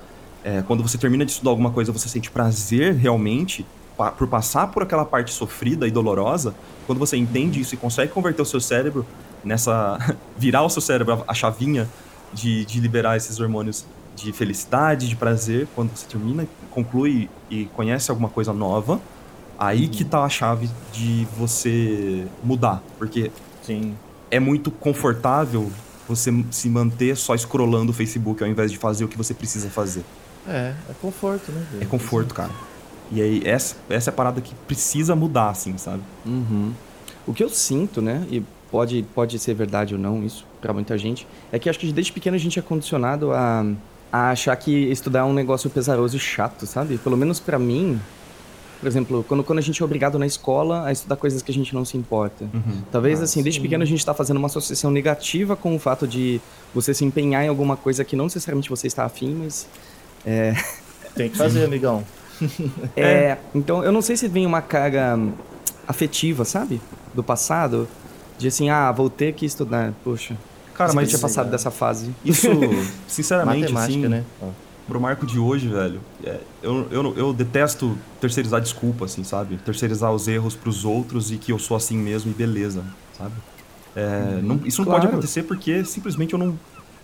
[0.43, 3.65] é, quando você termina de estudar alguma coisa, você sente prazer realmente
[3.97, 6.55] pa- por passar por aquela parte sofrida e dolorosa.
[6.87, 9.05] Quando você entende isso e consegue converter o seu cérebro
[9.43, 9.97] nessa.
[10.35, 11.87] virar o seu cérebro a, a chavinha
[12.33, 18.11] de, de liberar esses hormônios de felicidade, de prazer, quando você termina, conclui e conhece
[18.11, 18.99] alguma coisa nova,
[19.57, 22.81] aí que tá a chave de você mudar.
[22.97, 23.31] Porque
[23.63, 23.95] Sim.
[24.29, 25.71] é muito confortável
[26.07, 29.69] você se manter só scrollando o Facebook ao invés de fazer o que você precisa
[29.69, 30.03] fazer.
[30.47, 31.65] É, é conforto, né?
[31.71, 31.83] velho?
[31.83, 32.51] É conforto, cara.
[33.11, 36.01] E aí, essa, essa é a parada que precisa mudar, assim, sabe?
[36.25, 36.73] Uhum.
[37.27, 40.97] O que eu sinto, né, e pode, pode ser verdade ou não isso pra muita
[40.97, 43.65] gente, é que acho que desde pequeno a gente é condicionado a,
[44.11, 46.97] a achar que estudar é um negócio pesaroso e chato, sabe?
[46.97, 47.99] Pelo menos pra mim,
[48.79, 51.53] por exemplo, quando, quando a gente é obrigado na escola a estudar coisas que a
[51.53, 52.45] gente não se importa.
[52.91, 53.63] Talvez, Ah, assim, desde sim.
[53.63, 56.41] pequeno a gente tá fazendo uma associação negativa com o fato de
[56.73, 59.67] você se empenhar em alguma coisa que não necessariamente você está afim, mas
[61.15, 62.03] Tem que fazer, amigão.
[62.97, 65.19] É, então eu não sei se vem uma carga
[65.87, 66.81] afetiva, sabe?
[67.13, 67.87] Do passado.
[68.39, 69.93] De assim, ah, vou ter que estudar.
[70.03, 70.35] Poxa,
[70.81, 72.11] Cara, mas mas tinha passado dessa fase.
[72.23, 72.47] isso,
[73.07, 74.23] sinceramente, Matemática, assim, né?
[74.87, 79.57] Pro Marco de hoje, velho, é, eu, eu, eu detesto terceirizar desculpa, assim, sabe?
[79.57, 82.83] Terceirizar os erros pros outros e que eu sou assim mesmo e beleza,
[83.17, 83.33] sabe?
[83.95, 86.57] É, não- isso não pode acontecer porque simplesmente eu não.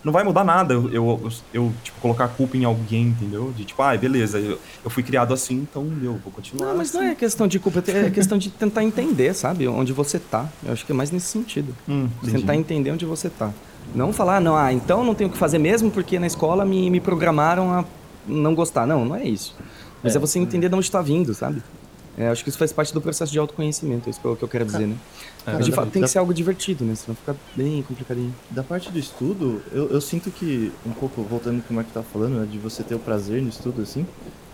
[0.04, 3.52] Não vai mudar nada eu, eu, eu, tipo, colocar a culpa em alguém, entendeu?
[3.56, 6.68] De tipo, ah, beleza, eu, eu fui criado assim, então eu vou continuar.
[6.68, 7.10] Não, mas não assim.
[7.10, 9.66] é questão de culpa, é questão de tentar entender, sabe?
[9.66, 10.48] Onde você tá.
[10.64, 11.74] Eu acho que é mais nesse sentido.
[11.88, 12.08] Hum.
[12.24, 13.52] Tentar entender onde você tá.
[13.94, 16.90] Não falar, não, ah, então não tenho o que fazer mesmo porque na escola me,
[16.90, 17.84] me programaram a
[18.26, 18.86] não gostar.
[18.86, 19.56] Não, não é isso.
[20.02, 20.20] Mas é, É.
[20.20, 21.62] você entender de onde tá vindo, sabe?
[22.16, 24.42] É, acho que isso faz parte do processo de autoconhecimento, é isso que eu, que
[24.42, 24.96] eu quero dizer, né?
[25.46, 26.94] É, Mas de fato tem que ser algo divertido, né?
[26.94, 28.34] Senão fica bem complicadinho.
[28.50, 31.90] Da parte do estudo, eu, eu sinto que, um pouco voltando no que o Marco
[31.92, 34.06] tá falando, né, de você ter o prazer no estudo, assim,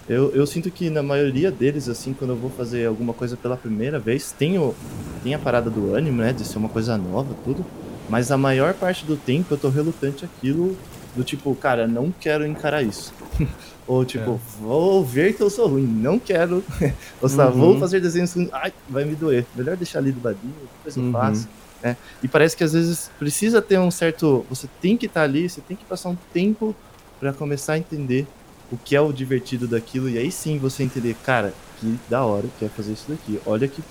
[0.08, 3.56] eu, eu sinto que na maioria deles, assim, quando eu vou fazer alguma coisa pela
[3.56, 4.74] primeira vez, tem, o,
[5.22, 7.64] tem a parada do ânimo, né, de ser uma coisa nova, tudo,
[8.08, 10.76] mas a maior parte do tempo eu tô relutante aquilo
[11.16, 13.12] do tipo, cara, não quero encarar isso.
[13.86, 16.64] Ou tipo, vou ver que eu sou ruim, não quero.
[17.20, 17.58] Ou lá, Uhum.
[17.58, 19.50] vou fazer desenhos ruins, ai, vai me doer.
[19.54, 21.12] Melhor deixar ali do ladinho, depois eu Uhum.
[21.12, 21.48] faço.
[21.82, 21.98] né?
[22.22, 24.46] E parece que às vezes precisa ter um certo.
[24.48, 26.78] Você tem que estar ali, você tem que passar um tempo
[27.18, 28.32] pra começar a entender
[28.70, 30.08] o que é o divertido daquilo.
[30.08, 33.38] E aí sim você entender, cara, que da hora que é fazer isso daqui.
[33.44, 33.84] Olha que,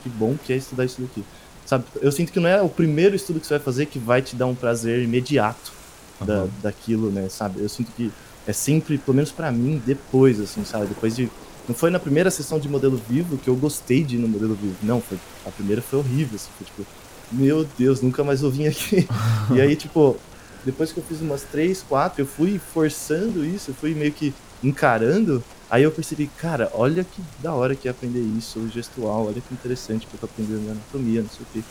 [0.00, 1.26] que bom que é estudar isso daqui.
[1.64, 4.22] Sabe, eu sinto que não é o primeiro estudo que você vai fazer que vai
[4.22, 5.72] te dar um prazer imediato
[6.20, 6.50] da, Aham.
[6.60, 7.60] daquilo, né, sabe?
[7.62, 8.14] Eu sinto que
[8.46, 10.86] é sempre, pelo menos pra mim, depois, assim, sabe?
[10.86, 11.30] Depois de.
[11.68, 14.54] Não foi na primeira sessão de modelo vivo que eu gostei de ir no modelo
[14.54, 14.76] vivo.
[14.82, 15.18] Não, foi.
[15.46, 16.86] A primeira foi horrível, assim, foi tipo,
[17.30, 19.06] meu Deus, nunca mais vou vir aqui.
[19.54, 20.16] e aí, tipo,
[20.64, 24.34] depois que eu fiz umas três, quatro, eu fui forçando isso, eu fui meio que
[24.62, 25.42] encarando.
[25.70, 29.40] Aí eu percebi, cara, olha que da hora que é aprender isso, o gestual, olha
[29.40, 31.62] que interessante que eu tô aprendendo anatomia, não sei o quê.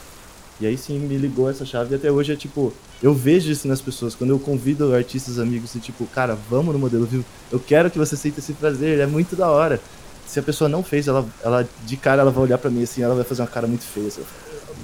[0.62, 3.68] E aí sim me ligou essa chave e até hoje é tipo, eu vejo isso
[3.68, 4.14] nas pessoas.
[4.14, 7.98] Quando eu convido artistas amigos e tipo, cara, vamos no modelo vivo, eu quero que
[7.98, 9.80] você sinta esse prazer, é muito da hora.
[10.28, 13.02] Se a pessoa não fez, ela, ela de cara ela vai olhar pra mim assim,
[13.02, 14.08] ela vai fazer uma cara muito feia.
[14.08, 14.22] Assim,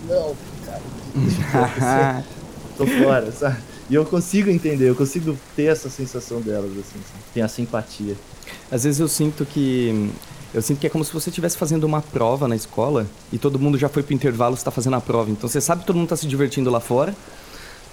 [0.07, 0.35] não,
[0.65, 2.23] cara,
[2.77, 3.57] tô fora, sabe?
[3.89, 7.23] E eu consigo entender, eu consigo ter essa sensação delas, assim, sabe?
[7.33, 8.15] tem a simpatia.
[8.71, 10.09] Às vezes eu sinto que.
[10.55, 13.59] Eu sinto que é como se você estivesse fazendo uma prova na escola e todo
[13.59, 15.29] mundo já foi pro intervalo, você tá fazendo a prova.
[15.29, 17.13] Então você sabe que todo mundo tá se divertindo lá fora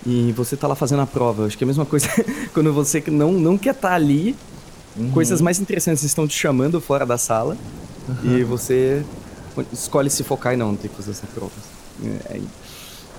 [0.07, 1.43] e você tá lá fazendo a prova.
[1.43, 2.09] Eu acho que é a mesma coisa
[2.55, 4.37] quando você não, não quer estar ali,
[4.95, 5.11] Uhum.
[5.11, 7.57] coisas mais interessantes estão te chamando fora da sala
[8.23, 9.03] e você
[9.73, 11.51] escolhe se focar e não, tem que fazer essa prova.
[12.05, 12.41] É, é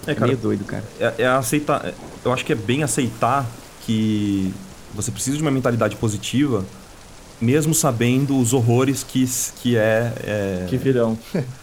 [0.05, 0.83] É, cara, meio doido, cara.
[0.99, 1.83] é, é aceitar.
[1.83, 3.49] é- Eu acho que é bem aceitar
[3.87, 4.53] que
[4.93, 6.63] você precisa de uma mentalidade positiva,
[7.43, 9.27] mesmo sabendo os horrores que,
[9.61, 10.65] que é, é.
[10.69, 11.17] Que virão.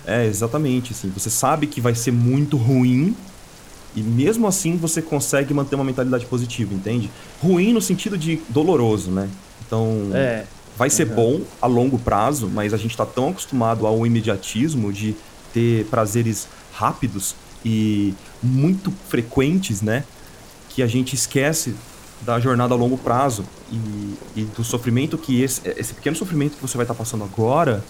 [0.07, 0.93] É, exatamente.
[0.93, 3.17] Assim, você sabe que vai ser muito ruim.
[3.97, 7.11] E mesmo assim você consegue manter uma mentalidade positiva, entende?
[7.43, 9.29] Ruim no sentido de doloroso, né?
[9.67, 10.45] Então, É,
[10.79, 11.15] vai ser Uhum.
[11.17, 15.17] bom a longo prazo, mas a gente tá tão acostumado ao imediatismo de
[15.53, 20.05] ter prazeres rápidos e muito frequentes, né?
[20.69, 21.75] Que a gente esquece
[22.23, 26.63] da jornada a longo prazo e, e do sofrimento que esse, esse pequeno sofrimento que
[26.63, 27.83] você vai estar passando agora,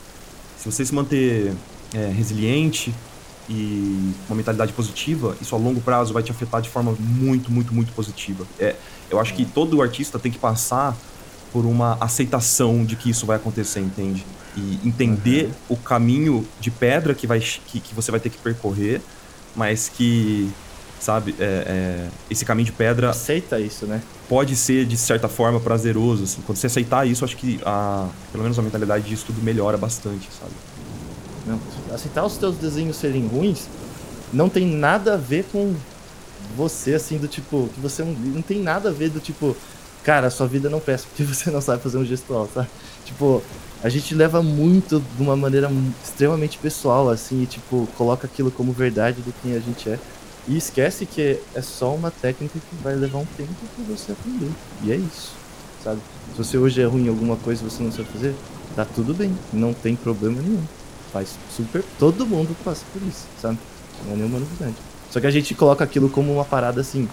[0.57, 1.53] se você se manter
[1.95, 2.95] é, resiliente
[3.49, 7.75] e uma mentalidade positiva, isso a longo prazo vai te afetar de forma muito, muito,
[7.75, 8.47] muito positiva.
[8.59, 8.77] É,
[9.11, 10.97] eu acho que todo artista tem que passar
[11.53, 14.25] por uma aceitação de que isso vai acontecer, entende?
[14.57, 19.01] E entender o caminho de pedra que, vai, que, que você vai ter que percorrer,
[19.57, 20.49] mas que,
[21.01, 24.03] sabe, é, é, esse caminho de pedra aceita isso, né?
[24.31, 26.23] pode ser, de certa forma, prazeroso.
[26.23, 26.41] Assim.
[26.47, 30.29] Quando você aceitar isso, acho que a, pelo menos a mentalidade disso tudo melhora bastante,
[30.39, 30.53] sabe?
[31.45, 31.59] Não,
[31.93, 33.67] aceitar os teus desenhos serem ruins
[34.33, 35.75] não tem nada a ver com
[36.57, 39.57] você, assim, do tipo, que você não, não tem nada a ver do tipo,
[40.05, 42.69] cara, sua vida não presta porque você não sabe fazer um gestual, sabe?
[43.05, 43.43] Tipo,
[43.83, 45.69] a gente leva muito de uma maneira
[46.05, 49.99] extremamente pessoal, assim, e tipo, coloca aquilo como verdade do quem a gente é.
[50.51, 54.51] E esquece que é só uma técnica que vai levar um tempo pra você aprender.
[54.83, 55.31] E é isso,
[55.85, 56.01] sabe?
[56.33, 58.35] Se você hoje é ruim em alguma coisa e você não sabe fazer,
[58.75, 60.63] tá tudo bem, não tem problema nenhum.
[61.13, 61.85] Faz super.
[62.01, 63.59] Todo mundo passa por isso, sabe?
[64.07, 64.75] Não é nenhuma novidade.
[65.11, 67.09] Só que a gente coloca aquilo como uma parada assim.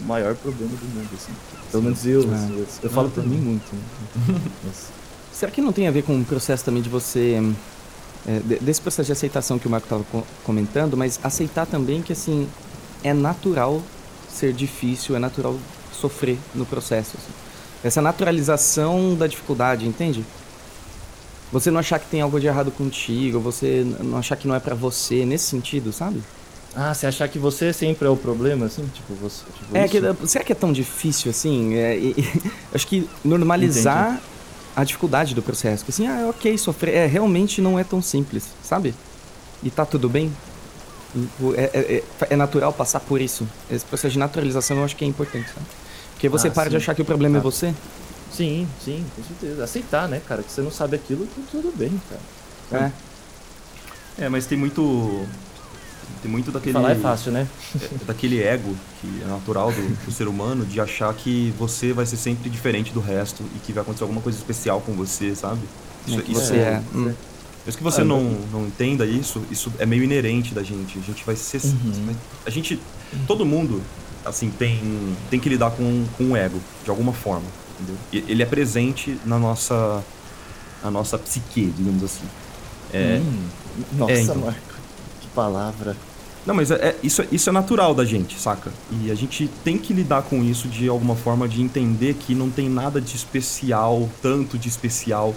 [0.00, 1.32] O maior problema do mundo, assim.
[1.70, 2.34] Pelo menos eu, Ah.
[2.34, 3.74] assim, eu, eu falo por mim muito.
[3.74, 4.40] Né?
[4.64, 4.88] Mas-
[5.32, 7.38] Será que não tem a ver com o processo também de você.
[8.26, 10.04] É, de- desse processo de aceitação que o Marco estava
[10.44, 12.48] comentando, mas aceitar também que, assim,
[13.04, 13.80] é natural
[14.32, 15.56] ser difícil, é natural
[15.92, 17.12] sofrer no processo.
[17.16, 17.32] assim.
[17.84, 20.24] Essa naturalização da dificuldade, entende?
[21.52, 24.60] Você não achar que tem algo de errado contigo, você não achar que não é
[24.60, 26.20] pra você, nesse sentido, sabe?
[26.74, 28.84] Ah, você achar que você sempre é o problema, assim?
[28.92, 29.42] Tipo, você.
[29.56, 31.74] Tipo, É que, será que é tão difícil assim?
[31.74, 32.42] É, e- e-
[32.74, 34.20] acho que normalizar
[34.76, 35.84] a dificuldade do processo.
[35.84, 36.94] Que assim, ah, ok, sofrer.
[36.94, 38.94] É, realmente não é tão simples, sabe?
[39.62, 40.30] E tá tudo bem.
[41.56, 43.48] É, é- é- é natural passar por isso.
[43.70, 45.64] Esse processo de naturalização eu acho que é importante, sabe?
[46.12, 46.76] Porque você Ah, para de sim.
[46.76, 47.44] achar que o problema é Tá.
[47.44, 47.74] você.
[48.30, 49.64] Sim, sim, com certeza.
[49.64, 50.42] Aceitar, né, cara?
[50.42, 51.98] Que você não sabe aquilo, tá tudo bem,
[52.70, 52.92] cara.
[54.18, 54.24] É.
[54.24, 55.26] É, mas tem muito.
[56.26, 56.72] Tem muito daquele.
[56.72, 57.46] Falar é fácil, né?
[57.80, 62.04] é daquele ego que é natural do, do ser humano de achar que você vai
[62.04, 65.60] ser sempre diferente do resto e que vai acontecer alguma coisa especial com você, sabe?
[66.08, 66.82] É, que isso você é.
[66.92, 67.14] Hum.
[67.64, 70.98] Mesmo que você Ah, não, não entenda isso, isso é meio inerente da gente.
[70.98, 71.60] A gente vai ser.
[71.64, 72.14] Uhum.
[72.44, 72.80] A gente.
[73.28, 73.80] Todo mundo,
[74.24, 77.46] assim, tem, tem que lidar com, com o ego, de alguma forma.
[77.78, 77.96] Entendeu?
[78.12, 80.02] Ele é presente na nossa.
[80.82, 82.24] Na nossa psique, digamos assim.
[82.92, 83.48] É, Hum,
[83.92, 84.36] nossa, É, então.
[84.36, 84.60] Marco.
[85.20, 85.96] Que palavra.
[86.46, 88.72] Não, mas é, é- isso, é- isso é natural da gente, saca?
[88.90, 92.48] E a gente tem que lidar com isso de alguma forma, de entender que não
[92.48, 95.34] tem nada de especial, tanto de especial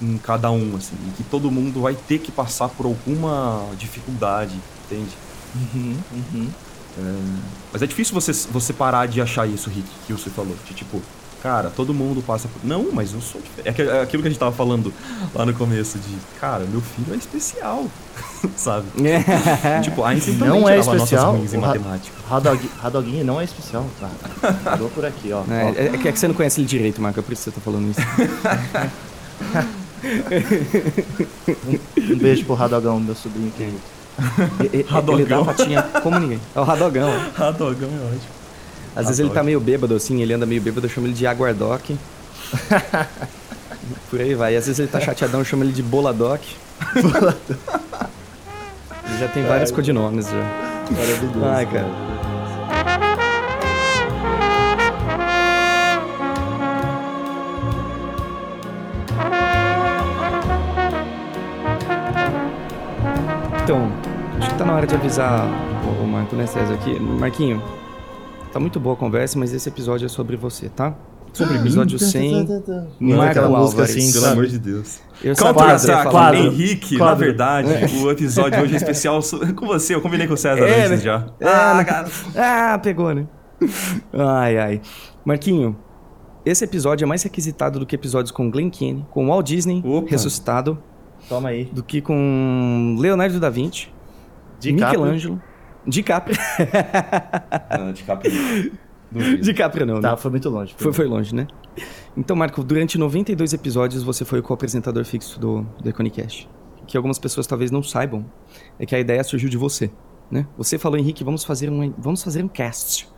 [0.00, 0.96] em cada um, assim.
[1.08, 5.10] E que todo mundo vai ter que passar por alguma dificuldade, entende?
[5.54, 6.48] Uhum, uhum.
[7.72, 10.56] Mas é difícil você, você parar de achar isso, Rick, que você falou.
[10.66, 11.02] De tipo,
[11.42, 12.66] cara, todo mundo passa por.
[12.66, 13.80] Não, mas eu sou diferente.
[13.82, 14.92] É é aquilo que a gente tava falando
[15.34, 17.86] lá no começo, de, cara, meu filho é especial,
[18.56, 18.86] sabe?
[19.82, 22.16] Tipo, Einstein também Não é especial, notas ruins em matemática.
[22.28, 23.86] Radog- Radoguinho não é especial.
[24.02, 25.40] Ah, parou por aqui, ó.
[25.40, 27.50] Ó, É, é, é que você não conhece ele direito, Marco, é por isso que
[27.50, 28.00] você tá falando isso.
[31.98, 33.78] Um beijo pro Radogão, meu sobrinho querido.
[34.72, 35.44] Ele Radogão.
[35.44, 36.40] dá patinha como ninguém.
[36.54, 37.08] É o Radogão.
[37.08, 37.42] ó.
[37.44, 38.39] Ah, dogão é ótimo.
[38.94, 41.26] Às vezes ele tá meio bêbado, assim, ele anda meio bêbado, eu chamo ele de
[41.26, 41.90] Aguardoc.
[44.10, 44.54] Por aí vai.
[44.54, 46.42] E às vezes ele tá chateadão, eu chamo ele de Boladoc.
[49.10, 50.32] Ele já tem vários codinomes já.
[50.90, 51.44] Maravilhoso.
[51.44, 51.86] Ai, cara.
[63.64, 63.92] Então,
[64.38, 65.46] acho que tá na hora de avisar
[66.00, 66.74] o Marco, né, César?
[66.74, 66.98] Aqui.
[66.98, 67.62] Marquinho,
[68.52, 70.94] tá muito boa a conversa, mas esse episódio é sobre você, tá?
[71.32, 72.44] Sobre episódio 100.
[72.98, 73.96] Não é Marco aquela música Álvares.
[73.96, 75.00] assim, Pelo amor de Deus.
[75.22, 76.30] Eu Contra sabia que você ia ataque, falar.
[76.32, 76.40] quadro.
[76.46, 77.68] Henrique, na verdade,
[78.02, 79.20] o episódio hoje é especial
[79.54, 79.94] com você.
[79.94, 80.96] Eu combinei com o César É, antes né?
[80.96, 81.26] já.
[81.40, 82.08] Ah, cara.
[82.36, 83.26] Ah, pegou, né?
[84.12, 84.80] Ai, ai.
[85.24, 85.76] Marquinho,
[86.44, 90.10] esse episódio é mais requisitado do que episódios com Glenn Keane, com Walt Disney Opa.
[90.10, 90.78] ressuscitado,
[91.28, 91.66] Toma aí.
[91.72, 93.88] do que com Leonardo da Vinci,
[94.58, 95.40] De Michelangelo,
[95.86, 96.36] DiCaprio.
[97.72, 98.22] Ah, de capa.
[99.10, 99.42] Duvido.
[99.42, 100.00] DiCaprio não, né?
[100.02, 100.74] Tá, foi muito longe.
[100.76, 101.46] Foi, foi longe, né?
[102.16, 106.48] Então, Marco, durante 92 episódios você foi o co-apresentador fixo do, do Iconicast.
[106.82, 108.24] O que algumas pessoas talvez não saibam
[108.78, 109.90] é que a ideia surgiu de você,
[110.30, 110.46] né?
[110.56, 113.08] Você falou, Henrique, vamos fazer um, vamos fazer um cast.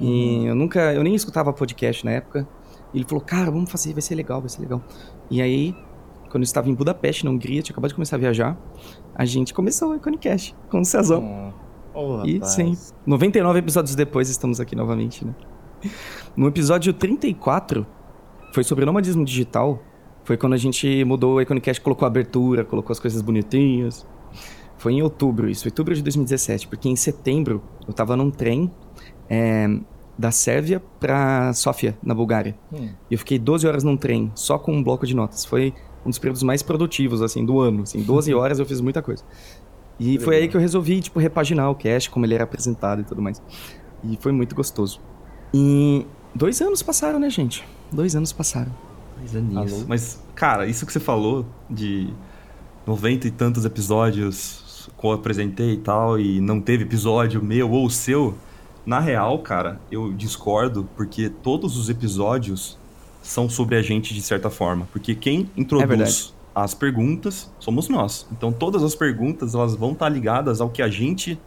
[0.00, 2.46] E eu nunca, eu nem escutava podcast na época.
[2.92, 4.82] E ele falou, cara, vamos fazer, vai ser legal, vai ser legal.
[5.30, 5.74] E aí,
[6.30, 8.56] quando eu estava em Budapeste, na Hungria, tinha acabado de começar a viajar,
[9.14, 11.52] a gente começou o Iconicast com o Cezão.
[11.94, 12.76] Oh, E sim,
[13.06, 15.34] 99 episódios depois estamos aqui novamente, né?
[16.36, 17.86] No episódio 34,
[18.52, 19.82] foi sobre nomadismo digital.
[20.24, 24.06] Foi quando a gente mudou o Iconicast, colocou a abertura, colocou as coisas bonitinhas.
[24.78, 28.70] Foi em outubro isso, outubro de 2017, porque em setembro eu tava num trem
[29.28, 29.68] é,
[30.18, 32.56] da Sérvia pra Sófia, na Bulgária.
[32.72, 32.88] Hum.
[33.10, 35.44] E eu fiquei 12 horas num trem, só com um bloco de notas.
[35.44, 35.72] Foi
[36.04, 37.82] um dos períodos mais produtivos, assim, do ano.
[37.82, 39.24] Assim, 12 horas eu fiz muita coisa.
[40.02, 43.04] E foi aí que eu resolvi, tipo, repaginar o cast, como ele era apresentado e
[43.04, 43.40] tudo mais.
[44.02, 45.00] E foi muito gostoso.
[45.54, 47.64] E dois anos passaram, né, gente?
[47.92, 48.72] Dois anos passaram.
[49.18, 49.72] Dois aninhos.
[49.72, 49.84] Alô?
[49.86, 52.12] Mas, cara, isso que você falou de
[52.86, 57.88] 90 e tantos episódios que eu apresentei e tal, e não teve episódio meu ou
[57.88, 58.34] seu,
[58.84, 62.78] na real, cara, eu discordo, porque todos os episódios
[63.22, 64.88] são sobre a gente de certa forma.
[64.90, 66.34] Porque quem É introduz.
[66.54, 68.26] As perguntas somos nós.
[68.32, 71.38] Então todas as perguntas elas vão estar ligadas ao que a gente.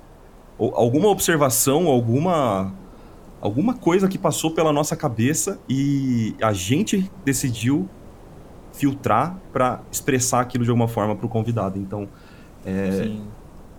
[0.58, 2.74] alguma observação, alguma
[3.42, 7.88] alguma coisa que passou pela nossa cabeça e a gente decidiu
[8.74, 11.78] filtrar para expressar aquilo de alguma forma para o convidado.
[11.78, 12.10] Então,
[12.64, 13.22] Sim.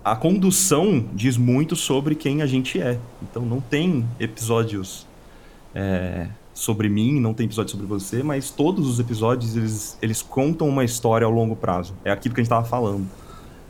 [0.04, 2.98] a condução diz muito sobre quem a gente é.
[3.22, 5.06] Então, não tem episódios
[5.74, 10.66] é, sobre mim, não tem episódio sobre você, mas todos os episódios eles, eles contam
[10.66, 11.92] uma história ao longo prazo.
[12.02, 13.06] É aquilo que a gente estava falando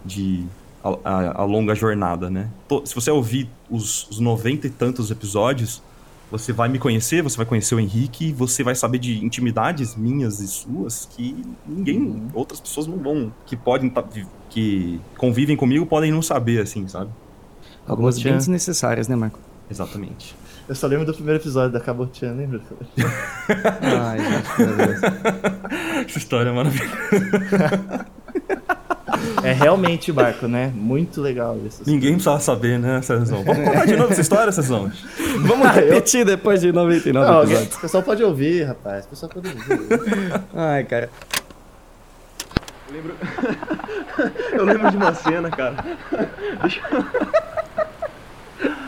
[0.05, 0.45] de
[0.85, 2.49] a, a- a longa jornada, né?
[2.85, 5.83] Se você ouvir os, os 90 e tantos episódios,
[6.31, 10.39] você vai me conhecer, você vai conhecer o Henrique, você vai saber de intimidades minhas
[10.39, 12.29] e suas que ninguém, Uhum.
[12.35, 14.05] outras pessoas não vão, que podem tá-
[14.49, 17.11] que convivem comigo podem não saber, assim, sabe?
[17.87, 19.39] Algumas bem desnecessárias, né, Marco?
[19.69, 20.37] Exatamente.
[20.69, 22.61] Eu só lembro do primeiro episódio da Cabotian, lembra?
[23.83, 25.01] Ai, gente, meu Deus.
[26.09, 28.07] Essa história é maravilhosa.
[29.45, 30.73] É realmente, Marco, né?
[30.75, 31.83] Muito legal isso.
[31.87, 33.45] Ninguém precisava saber, né, Cezão?
[33.45, 34.91] Vamos contar de novo essa história, Cezão?
[35.43, 37.77] Vamos Ah, eu- repetir depois de 99 Não, episódios.
[37.77, 39.05] o pessoal pode ouvir, rapaz.
[39.07, 40.41] O pessoal pode ouvir.
[40.55, 41.09] Ai, cara.
[44.53, 45.77] Eu lembro de uma cena, cara.
[46.63, 47.86] Deixa eu...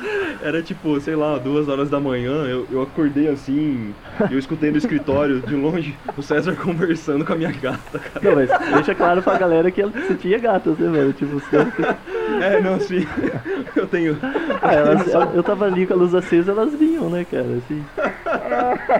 [0.42, 3.92] Era tipo, sei lá, duas horas da manhã, eu, eu acordei assim,
[4.30, 8.20] eu escutei no escritório, de longe, o César conversando com a minha gata, cara.
[8.22, 11.12] Não, mas deixa claro pra galera que você tinha gatas, né, mano?
[11.12, 11.56] Tipo, você...
[12.40, 13.04] É, não, sim.
[13.74, 14.16] Eu tenho.
[14.62, 17.46] Ah, elas, eu, eu tava ali com a luz acesa, elas vinham, né, cara?
[17.56, 17.82] Assim.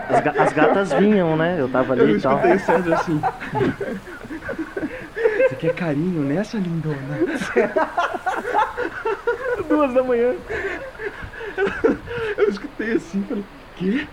[0.09, 1.57] As, ga- as gatas vinham, né?
[1.61, 2.39] Eu tava ali Eu e tal.
[2.39, 3.21] escutei o César assim.
[5.49, 6.97] Você quer carinho nessa lindona?
[9.69, 10.35] Duas da manhã.
[12.37, 13.45] Eu escutei assim, falei,
[13.77, 14.07] quê?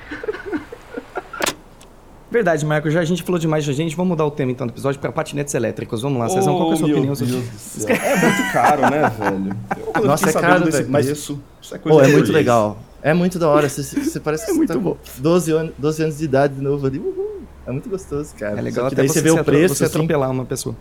[2.32, 4.71] Verdade, Marco, já a gente falou demais de gente, vamos mudar o tema então do
[4.73, 6.01] episódio pra patinetes elétricos.
[6.01, 7.95] Vamos lá, Cezão, qual que é a sua meu opinião sobre Deus do céu.
[7.95, 9.57] É muito caro, né, velho?
[9.95, 12.78] Eu, Nossa, é caro, desse mas- preço, isso é coisa Pô, é muito legal.
[13.01, 13.69] É muito da hora.
[13.69, 14.95] Você, você parece que É você muito tá bom.
[14.95, 16.97] com 12 anos, 12 anos de idade de novo ali.
[16.99, 17.34] Uhul.
[17.66, 18.59] É muito gostoso, cara.
[18.59, 20.76] É legal até daí você, você vê o preço, você assim, atropelar uma pessoa.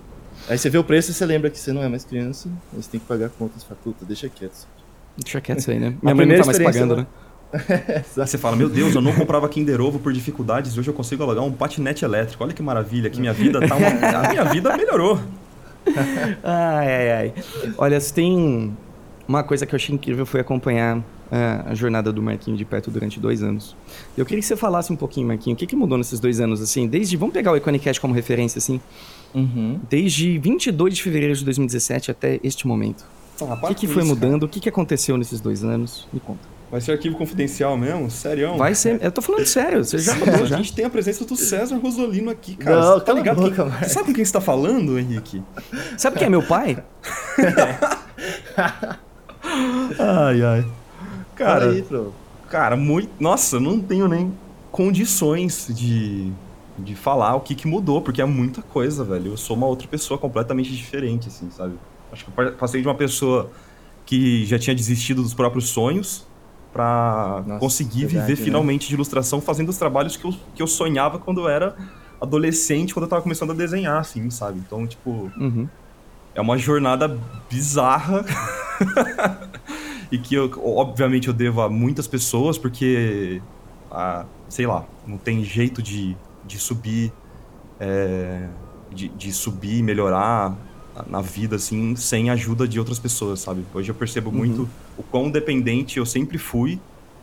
[0.48, 2.82] aí você vê o preço e você lembra que você não é mais criança, aí
[2.82, 4.66] você tem que pagar contas, fala, puta, deixa quieto.
[5.16, 5.94] Deixa quieto isso aí, né?
[6.02, 7.06] Minha mãe não primeira tá mais experiência, pagando, né?
[8.16, 8.26] né?
[8.26, 11.22] Você fala, meu Deus, eu não comprava Kinder Ovo por dificuldades e hoje eu consigo
[11.22, 12.42] alugar um patinete elétrico.
[12.42, 13.86] Olha que maravilha, que minha vida tá uma...
[13.86, 15.20] A minha vida melhorou.
[16.42, 17.34] Ai, ai, ai.
[17.76, 18.74] Olha, se tem
[19.28, 21.02] uma coisa que eu achei incrível foi acompanhar
[21.36, 23.74] ah, a jornada do Marquinho de perto durante dois anos.
[24.16, 26.62] Eu queria que você falasse um pouquinho, Marquinho, o que, que mudou nesses dois anos,
[26.62, 28.80] assim, desde, vamos pegar o Iconicast como referência, assim,
[29.34, 29.80] Uhum.
[29.90, 33.04] desde 22 de fevereiro de 2017 até este momento.
[33.40, 34.44] Ah, O que, que foi mudando?
[34.44, 36.06] O que, que aconteceu nesses dois anos?
[36.12, 36.54] Me conta.
[36.70, 38.08] Vai ser arquivo confidencial mesmo?
[38.10, 38.56] Sério?
[38.56, 40.56] Vai ser, eu tô falando sério, você já A já.
[40.56, 42.80] gente tem a presença do César Rosolino aqui, cara.
[42.80, 43.36] Não, tá a ligado?
[43.42, 43.92] boca, quem- Marcos.
[43.92, 45.42] Sabe com quem você tá falando, Henrique?
[45.98, 46.82] Sabe quem é meu pai?
[49.98, 50.64] Ai, ai.
[51.34, 51.88] Cara, Cara, aí,
[52.46, 53.16] cara, muito.
[53.22, 56.38] Nossa, não tenho nem condições de,
[56.76, 59.32] de falar o que, que mudou, porque é muita coisa, velho.
[59.32, 61.80] Eu sou uma outra pessoa completamente diferente, assim, sabe?
[62.10, 63.52] Acho que eu pa- passei de uma pessoa
[64.06, 66.32] que já tinha desistido dos próprios sonhos
[66.72, 68.36] pra Nossa, conseguir verdade, viver né?
[68.36, 71.76] finalmente de ilustração fazendo os trabalhos que eu, que eu sonhava quando eu era
[72.20, 74.60] adolescente, quando eu tava começando a desenhar, assim, sabe?
[74.60, 75.70] Então, tipo, Uhum.
[76.34, 78.24] é uma jornada bizarra
[80.14, 83.42] e que eu, obviamente eu devo a muitas pessoas porque
[83.90, 87.12] ah, sei lá não tem jeito de, de subir
[87.80, 88.48] é,
[88.92, 90.56] de, de subir e melhorar
[91.08, 93.64] na vida assim sem a ajuda de outras pessoas sabe?
[93.74, 96.78] Hoje eu percebo muito o quão dependente eu sempre fui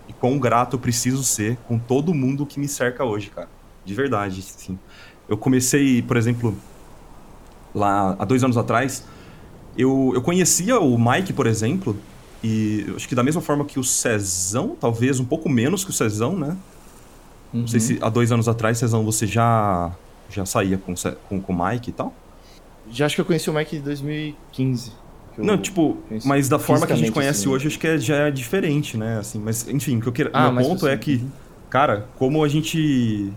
[0.10, 3.48] e quão grato eu preciso ser com todo mundo que me cerca hoje cara.
[3.86, 4.78] De verdade assim
[5.30, 6.54] eu comecei por exemplo
[7.74, 9.06] lá há dois anos atrás,
[9.78, 11.96] eu, eu conhecia o Mike, por exemplo,
[12.44, 15.94] e acho que da mesma forma que o Cezão, talvez um pouco menos que o
[15.94, 16.58] Cezão, né?
[17.54, 17.86] Não sei Uhum.
[17.86, 19.92] se há dois anos atrás, Cezão, você já,
[20.30, 20.94] já saía com,
[21.28, 22.14] com, com o Mike e tal?
[22.92, 24.92] Já acho que eu conheci o Mike em 2015.
[25.36, 27.50] que eu Não, tipo, mas da forma que a gente conhece assim.
[27.50, 29.20] hoje, acho que é- já é diferente, né?
[29.20, 31.24] Assim, mas, enfim, o que eu quero, Ah, meu ponto é que,
[31.70, 33.32] cara, como a gente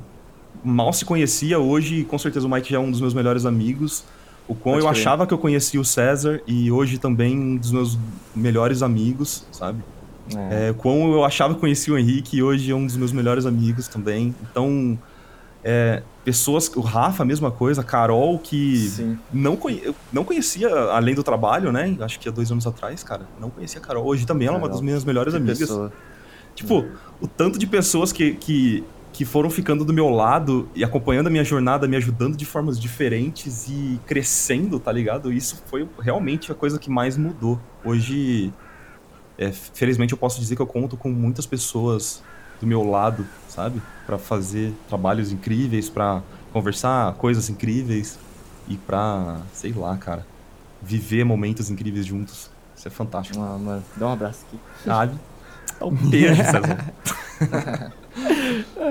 [0.64, 4.04] mal se conhecia hoje, com certeza o Mike já é um dos meus melhores amigos.
[4.46, 7.98] O quão eu achava que eu conhecia o César e hoje também um dos meus
[8.34, 9.82] melhores amigos, sabe?
[10.50, 10.68] É.
[10.68, 13.46] É, quão eu achava que conhecia o Henrique e hoje é um dos meus melhores
[13.46, 14.34] amigos também.
[14.50, 14.98] Então,
[15.62, 19.18] é, pessoas, o Rafa, a mesma coisa, a Carol, que Sim.
[19.32, 21.96] não, conhe- não conhecia, além do trabalho, né?
[22.00, 24.04] Acho que há dois anos atrás, cara, não conhecia a Carol.
[24.06, 25.58] Hoje também ela é uma das minhas melhores amigas.
[25.58, 25.90] pessoa.
[26.54, 26.86] Tipo,
[27.20, 28.84] o tanto de pessoas que, que,
[29.14, 32.80] que foram ficando do meu lado e acompanhando a minha jornada, me ajudando de formas
[32.80, 35.32] diferentes e crescendo, tá ligado?
[35.32, 37.60] Isso foi realmente a coisa que mais mudou.
[37.84, 38.52] Hoje,
[39.38, 42.24] é, felizmente, eu posso dizer que eu conto com muitas pessoas
[42.60, 43.80] do meu lado, sabe?
[44.04, 46.20] Pra fazer trabalhos incríveis, pra
[46.52, 48.18] conversar coisas incríveis
[48.66, 50.26] e pra, sei lá, cara,
[50.82, 52.50] viver momentos incríveis juntos.
[52.76, 53.40] Isso é fantástico.
[53.40, 54.58] Ah, mano, dá um abraço aqui.
[54.84, 55.16] Sabe?
[55.78, 57.94] Dá um beijo, César.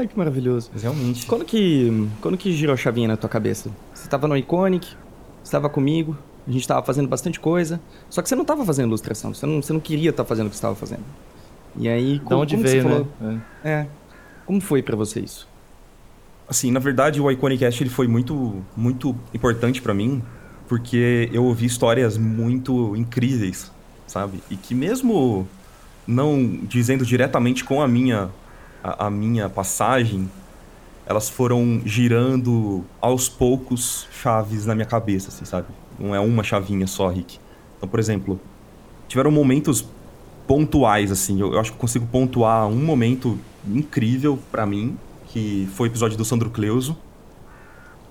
[0.04, 0.70] Ai, que maravilhoso.
[0.74, 1.26] Mas realmente.
[1.26, 3.72] Quando que, quando que girou a chavinha na tua cabeça?
[3.94, 4.96] Você tava no Iconic,
[5.42, 7.80] você tava comigo, a gente tava fazendo bastante coisa,
[8.10, 10.50] só que você não tava fazendo ilustração, você não, você não queria estar fazendo o
[10.50, 11.04] que você tava fazendo.
[11.78, 13.06] E aí, como, onde como veio, você né?
[13.20, 13.42] falou?
[13.64, 13.88] É,
[14.46, 15.48] como foi pra você isso?
[16.50, 20.22] Assim, na verdade, o Iconicast ele foi muito, muito importante pra mim,
[20.68, 23.72] porque eu ouvi histórias muito incríveis,
[24.06, 24.44] sabe?
[24.52, 25.48] E que mesmo
[26.06, 28.30] não dizendo diretamente com a minha,
[28.84, 30.30] a, a minha passagem,
[31.06, 35.68] elas foram girando aos poucos chaves na minha cabeça, assim, sabe?
[36.00, 37.40] Não é uma chavinha só, Rick.
[37.78, 38.40] Então, por exemplo,
[39.08, 39.86] tiveram momentos
[40.48, 41.40] pontuais, assim.
[41.40, 46.18] Eu, eu acho que consigo pontuar um momento incrível pra mim, que foi o episódio
[46.18, 46.98] do Sandro Cleuso,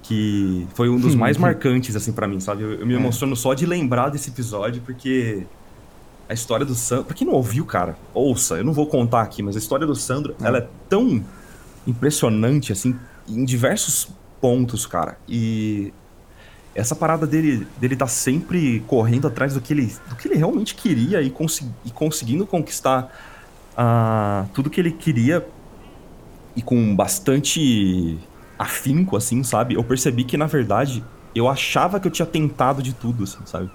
[0.03, 2.63] que foi um dos mais marcantes, assim, pra mim, sabe?
[2.63, 2.97] Eu, eu me É.
[2.97, 5.47] emociono só de lembrar desse episódio, porque
[6.33, 7.05] a história do Sandro.
[7.05, 9.95] Pra quem não ouviu, cara, ouça, eu não vou contar aqui, mas a história do
[9.95, 11.25] Sandro, ela é tão
[11.87, 12.97] impressionante, assim,
[13.29, 14.09] em diversos
[14.41, 15.19] pontos, cara.
[15.29, 15.93] E
[16.75, 20.75] essa parada dele, dele tá sempre correndo atrás do que ele, do que ele realmente
[20.75, 23.13] queria e, consegui, e conseguindo conquistar
[23.73, 25.47] uh, tudo que ele queria
[26.57, 28.19] e com bastante
[28.59, 29.75] afinco, assim, sabe?
[29.75, 31.05] Eu percebi que, na verdade,
[31.35, 33.71] eu achava que eu tinha tentado de tudo, assim, sabe?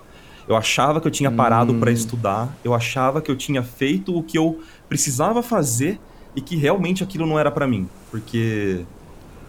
[0.47, 1.79] Eu achava que eu tinha parado hum.
[1.79, 5.99] para estudar, eu achava que eu tinha feito o que eu precisava fazer
[6.35, 8.85] e que realmente aquilo não era para mim, porque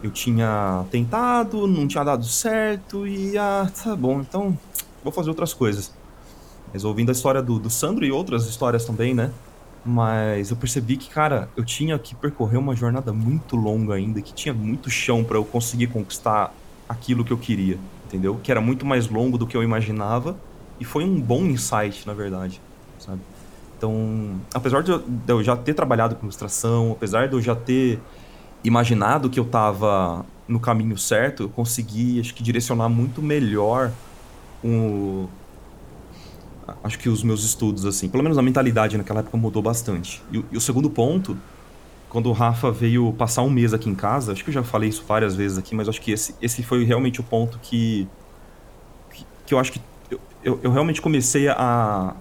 [0.02, 4.58] eu tinha tentado, não tinha dado certo e ah, tá bom, então
[5.02, 5.92] vou fazer outras coisas.
[6.72, 9.30] Mas ouvindo a história do, do Sandro e outras histórias também, né?
[9.84, 14.34] Mas eu percebi que, cara, eu tinha que percorrer uma jornada muito longa ainda, que
[14.34, 16.52] tinha muito chão para eu conseguir conquistar
[16.88, 18.38] aquilo que eu queria, entendeu?
[18.42, 20.36] Que era muito mais longo do que eu imaginava
[20.80, 22.60] e foi um bom insight, na verdade,
[22.98, 23.20] sabe?
[23.76, 24.90] Então, apesar de
[25.28, 28.00] eu já ter trabalhado com ilustração, apesar de eu já ter
[28.64, 33.92] imaginado que eu estava no caminho certo, eu consegui, acho que, direcionar muito melhor
[34.64, 35.28] o...
[36.82, 38.08] acho que os meus estudos, assim.
[38.08, 40.22] Pelo menos a mentalidade naquela época mudou bastante.
[40.32, 41.36] E, e, o segundo ponto,
[42.08, 44.88] quando o Rafa veio passar um mês aqui em casa, acho que eu já falei
[44.88, 48.08] isso várias vezes aqui, mas acho que esse, esse foi realmente o ponto que,
[49.12, 49.80] que, que eu acho que
[50.42, 52.14] eu, eu, realmente comecei a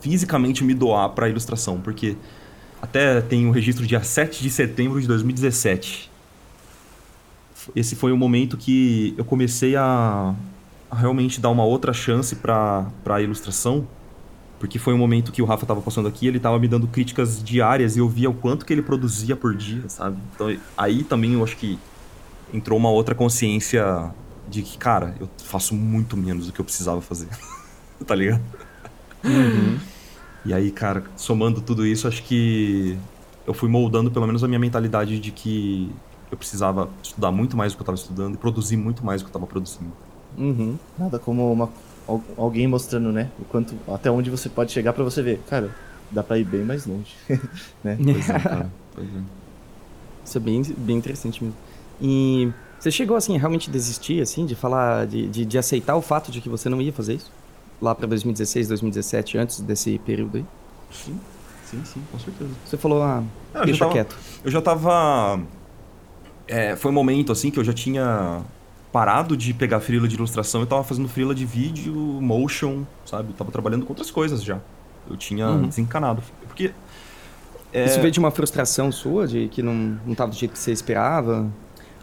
[0.00, 2.16] fisicamente me doar para a ilustração, porque
[2.80, 6.10] até tem o um registro dia 7 de setembro de 2017.
[7.74, 10.34] Esse foi o momento que eu comecei a,
[10.90, 13.86] a realmente dar uma outra chance para a ilustração,
[14.58, 17.42] porque foi um momento que o Rafa estava passando aqui, ele estava me dando críticas
[17.42, 20.16] diárias e eu via o quanto que ele produzia por dia, sabe?
[20.34, 21.78] Então aí também eu acho que
[22.52, 24.10] entrou uma outra consciência
[24.48, 27.28] de que, cara, eu faço muito menos do que eu precisava fazer.
[28.06, 28.42] tá ligado?
[29.24, 29.78] Uhum.
[30.44, 32.96] E aí, cara, somando tudo isso, acho que
[33.46, 35.92] eu fui moldando pelo menos a minha mentalidade de que
[36.30, 39.24] eu precisava estudar muito mais do que eu estava estudando e produzir muito mais do
[39.24, 39.92] que eu estava produzindo.
[40.36, 40.78] Uhum.
[40.98, 41.70] Nada como uma,
[42.36, 43.30] alguém mostrando, né?
[43.40, 45.40] O quanto, até onde você pode chegar para você ver.
[45.48, 45.74] Cara,
[46.10, 47.14] dá para ir bem mais longe.
[47.82, 47.98] né?
[48.02, 48.70] Pois é, cara.
[48.94, 49.20] Pois é.
[50.24, 51.56] Isso é bem, bem interessante mesmo.
[52.00, 56.02] E você chegou, assim, a realmente desistir, assim, de falar, de, de, de aceitar o
[56.02, 57.30] fato de que você não ia fazer isso?
[57.80, 60.44] lá para 2016, 2017, antes desse período aí?
[60.90, 61.18] Sim,
[61.64, 62.50] sim, sim, com certeza.
[62.64, 63.22] Você falou, ah,
[63.54, 64.16] é, deixa tava, quieto.
[64.44, 65.40] Eu já tava...
[66.46, 68.42] É, foi um momento, assim, que eu já tinha
[68.92, 73.30] parado de pegar frila de ilustração e tava fazendo frila de vídeo, motion, sabe?
[73.30, 74.58] Eu tava trabalhando com outras coisas já.
[75.08, 75.68] Eu tinha uhum.
[75.68, 76.22] desencanado.
[76.46, 76.72] Porque...
[77.70, 77.84] É...
[77.84, 79.74] Isso veio de uma frustração sua, de que não,
[80.06, 81.46] não tava do jeito que você esperava?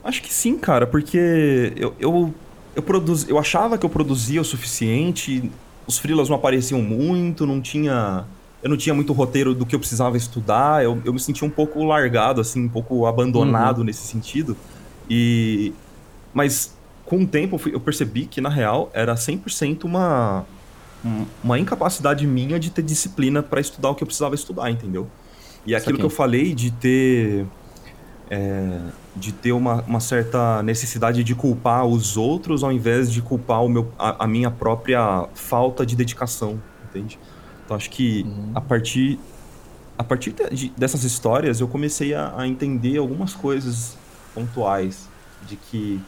[0.05, 2.33] Acho que sim, cara, porque eu, eu,
[2.75, 5.51] eu, produz, eu achava que eu produzia o suficiente,
[5.87, 8.23] os freelas não apareciam muito, não tinha.
[8.61, 11.51] Eu não tinha muito roteiro do que eu precisava estudar, eu, eu me sentia um
[11.51, 13.83] pouco largado, assim, um pouco abandonado uhum.
[13.83, 14.55] nesse sentido.
[15.09, 15.73] E.
[16.33, 16.75] Mas
[17.05, 20.45] com o tempo eu percebi que, na real, era 100% uma,
[21.43, 25.07] uma incapacidade minha de ter disciplina para estudar o que eu precisava estudar, entendeu?
[25.65, 27.45] E aquilo que eu falei de ter.
[28.29, 28.79] É,
[29.15, 33.69] de ter uma, uma, certa necessidade de culpar os outros ao invés de culpar o
[33.69, 36.59] meu, a, a minha própria falta de dedicação,
[36.89, 37.19] entende?
[37.63, 38.51] Então acho que uhum.
[38.55, 39.19] a partir,
[39.95, 43.95] a partir de, dessas histórias eu comecei a, a, entender algumas coisas
[44.33, 45.07] pontuais
[45.47, 46.01] de que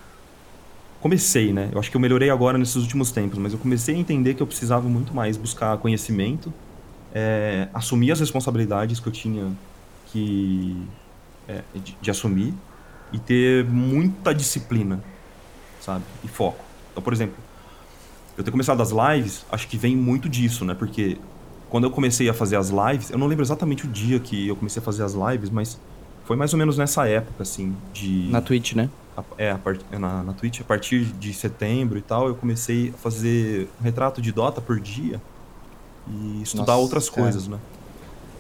[0.99, 1.69] comecei, né?
[1.71, 4.41] Eu acho que eu melhorei agora nesses últimos tempos, mas eu comecei a entender que
[4.41, 6.53] eu precisava muito mais buscar conhecimento,
[7.13, 9.51] é, assumir as responsabilidades que eu tinha
[10.11, 10.75] que
[11.47, 12.53] é, de, de assumir
[13.11, 15.01] e ter muita disciplina,
[15.79, 16.03] sabe?
[16.23, 16.63] E foco.
[16.91, 17.35] Então, por exemplo,
[18.37, 20.73] eu ter começado as lives, acho que vem muito disso, né?
[20.73, 21.17] Porque
[21.69, 24.55] quando eu comecei a fazer as lives, eu não lembro exatamente o dia que eu
[24.55, 25.79] comecei a fazer as lives, mas
[26.25, 28.27] foi mais ou menos nessa época, assim, de...
[28.29, 28.89] Na Twitch, né?
[29.37, 29.79] É, a part...
[29.91, 33.83] É, na, na Twitch, a partir de setembro e tal, eu comecei a fazer um
[33.83, 35.21] retrato de Dota por dia
[36.07, 37.23] e estudar Nossa, outras cara.
[37.23, 37.57] coisas, né?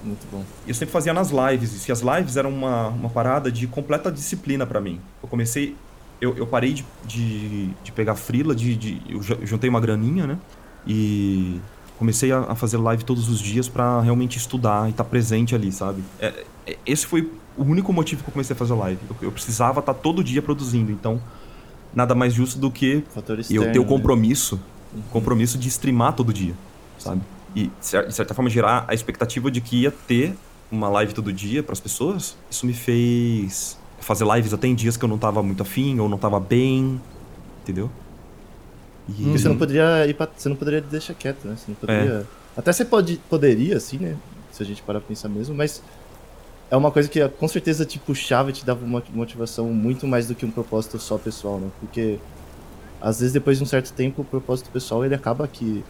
[0.03, 0.43] Muito bom.
[0.67, 4.65] Eu sempre fazia nas lives, e as lives eram uma, uma parada de completa disciplina
[4.65, 4.99] para mim.
[5.21, 5.75] Eu comecei.
[6.19, 10.37] Eu, eu parei de, de, de pegar frila, de, de, eu juntei uma graninha, né?
[10.85, 11.61] E
[11.97, 15.53] comecei a, a fazer live todos os dias para realmente estudar e estar tá presente
[15.53, 16.03] ali, sabe?
[16.19, 18.99] É, é, esse foi o único motivo que eu comecei a fazer live.
[19.09, 21.21] Eu, eu precisava estar tá todo dia produzindo, então
[21.93, 23.03] nada mais justo do que
[23.39, 23.87] externo, eu ter o né?
[23.87, 24.59] compromisso,
[24.93, 25.01] né?
[25.11, 26.53] compromisso de streamar todo dia,
[26.97, 27.21] sabe?
[27.57, 30.35] E, de certa forma, gerar a expectativa de que ia ter
[30.71, 34.95] uma live todo dia para as pessoas, isso me fez fazer lives até em dias
[34.95, 37.01] que eu não tava muito afim ou não tava bem,
[37.63, 37.89] entendeu?
[39.09, 39.23] E...
[39.31, 40.27] Você não poderia ir pra...
[40.35, 41.55] você não poderia deixar quieto, né?
[41.57, 44.15] Você não poderia Até você pode, poderia, assim, né?
[44.51, 45.81] Se a gente parar pra pensar mesmo, mas
[46.69, 50.27] é uma coisa que com certeza te puxava e te dava uma motivação muito mais
[50.27, 51.69] do que um propósito só pessoal, né?
[51.79, 52.19] Porque
[53.01, 55.83] às vezes depois de um certo tempo o propósito pessoal ele acaba aqui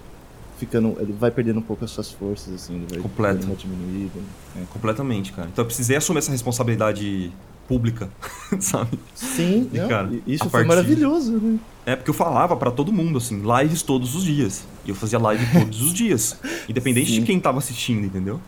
[0.58, 3.46] ficando, ele vai perdendo um pouco as suas forças, assim, ele vai Completo.
[3.46, 4.20] uma diminuída.
[4.56, 5.48] É, completamente, cara.
[5.52, 7.32] Então eu precisei assumir essa responsabilidade
[7.68, 8.10] pública,
[8.60, 8.98] sabe?
[9.14, 11.60] Sim, E, não, cara, isso foi partir- maravilhoso, né?
[11.86, 14.64] É porque eu falava pra todo mundo, assim, lives todos os dias.
[14.86, 16.38] E eu fazia live todos os dias.
[16.68, 17.20] Independente Sim.
[17.22, 18.40] de quem tava assistindo, entendeu?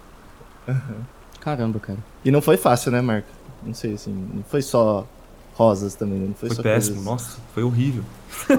[1.40, 2.00] Caramba, cara.
[2.24, 3.28] E não foi fácil, né, Marco?
[3.66, 5.08] Não sei, assim, não foi só
[5.54, 6.28] rosas também, né?
[6.28, 7.12] Não foi, Foi só péssimo, coisas...
[7.12, 8.04] nossa, foi horrível.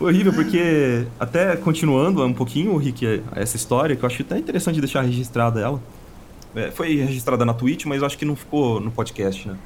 [0.00, 4.80] foi horrível porque, até continuando um pouquinho, Rick, essa história, que eu acho até interessante
[4.80, 5.78] deixar registrada ela.
[6.56, 9.58] É, foi registrada na Twitch, mas eu acho que não ficou no podcast, né?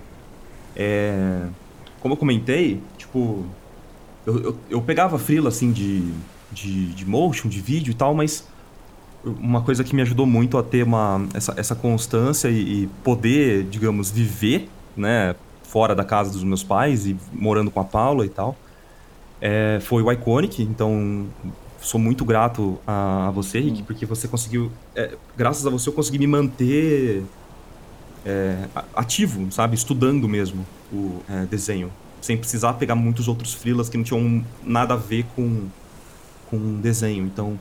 [0.74, 1.46] É,
[2.00, 3.44] como eu comentei, tipo,
[4.26, 6.02] eu, eu, eu pegava frila assim de,
[6.50, 8.44] de, de motion, de vídeo e tal, mas
[9.24, 13.62] uma coisa que me ajudou muito a ter uma, essa, essa constância e, e poder,
[13.70, 18.28] digamos, viver, né, fora da casa dos meus pais e morando com a Paula e
[18.28, 18.56] tal,
[19.40, 20.62] é, foi o Iconic.
[20.62, 21.26] Então,
[21.80, 25.92] sou muito grato a, a você, Rick, porque você conseguiu, é, graças a você, eu
[25.92, 27.22] consegui me manter
[28.24, 28.64] é,
[28.94, 34.04] ativo, sabe, estudando mesmo o é, desenho, sem precisar pegar muitos outros freelas que não
[34.04, 35.68] tinham nada a ver com
[36.54, 37.24] com desenho.
[37.24, 37.58] Então,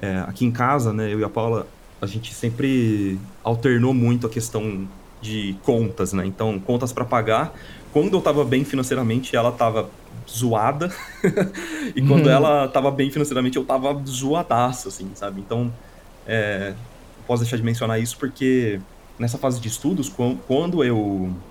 [0.00, 1.66] é, aqui em casa, né, eu e a Paula,
[2.00, 4.88] a gente sempre alternou muito a questão
[5.20, 6.24] de contas, né?
[6.24, 7.52] Então, contas para pagar.
[7.92, 9.90] Quando eu tava bem financeiramente, ela tava
[10.30, 10.88] zoada.
[11.96, 15.40] e quando ela tava bem financeiramente, eu tava zoadaço, assim, sabe?
[15.40, 15.78] Então,
[16.26, 16.78] é,
[17.16, 18.82] não posso deixar de mencionar isso porque
[19.18, 21.42] nessa fase de estudos, quan- quando eu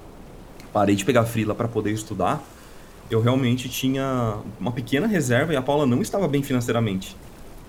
[0.71, 2.53] parei de pegar frila para poder estudar,
[3.09, 7.21] eu realmente tinha uma pequena reserva e a Paula não estava bem financeiramente.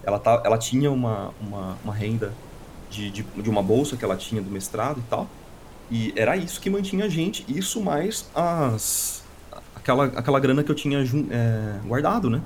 [0.02, 2.40] Ela, tá, ela tinha uma, uma, uma renda
[2.88, 5.36] de, de, de uma bolsa que ela tinha do mestrado e tal.
[5.90, 9.19] E era isso que mantinha a gente, isso mais as
[9.80, 12.40] aquela, aquela grana que eu tinha é, guardado, né?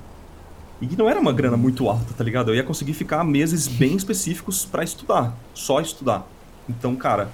[0.81, 2.51] E que não era uma grana muito alta, tá ligado?
[2.51, 6.27] Eu ia conseguir ficar meses bem específicos para estudar, só estudar.
[6.67, 7.29] Então, cara,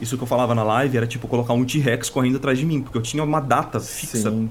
[0.00, 2.82] isso que eu falava na live era tipo colocar um T-Rex correndo atrás de mim,
[2.82, 4.50] porque eu tinha uma data fixa Sim.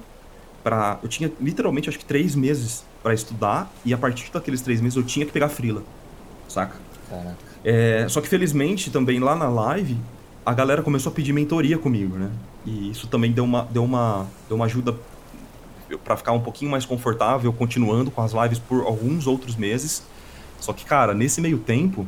[0.62, 4.80] para eu tinha literalmente acho que três meses pra estudar e a partir daqueles três
[4.80, 5.82] meses eu tinha que pegar frila,
[6.48, 6.76] saca?
[7.08, 7.36] Caraca.
[7.62, 9.96] É, só que felizmente também lá na live
[10.44, 12.30] a galera começou a pedir mentoria comigo, né?
[12.66, 14.94] E isso também deu uma deu uma deu uma ajuda
[16.04, 20.02] pra ficar um pouquinho mais confortável continuando com as lives por alguns outros meses.
[20.60, 22.06] Só que cara, nesse meio tempo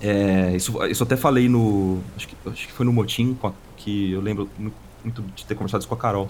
[0.00, 4.12] é, isso, isso até falei no acho que, acho que foi no motim a- que
[4.12, 6.28] eu lembro mu- muito de ter conversado isso com a Carol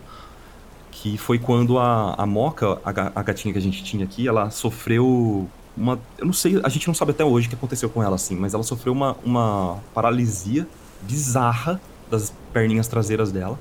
[0.91, 4.51] que foi quando a, a Moca, a, a gatinha que a gente tinha aqui, ela
[4.51, 5.99] sofreu uma.
[6.19, 8.35] Eu não sei, a gente não sabe até hoje o que aconteceu com ela, assim,
[8.35, 10.67] mas ela sofreu uma, uma paralisia
[11.03, 13.59] bizarra das perninhas traseiras dela.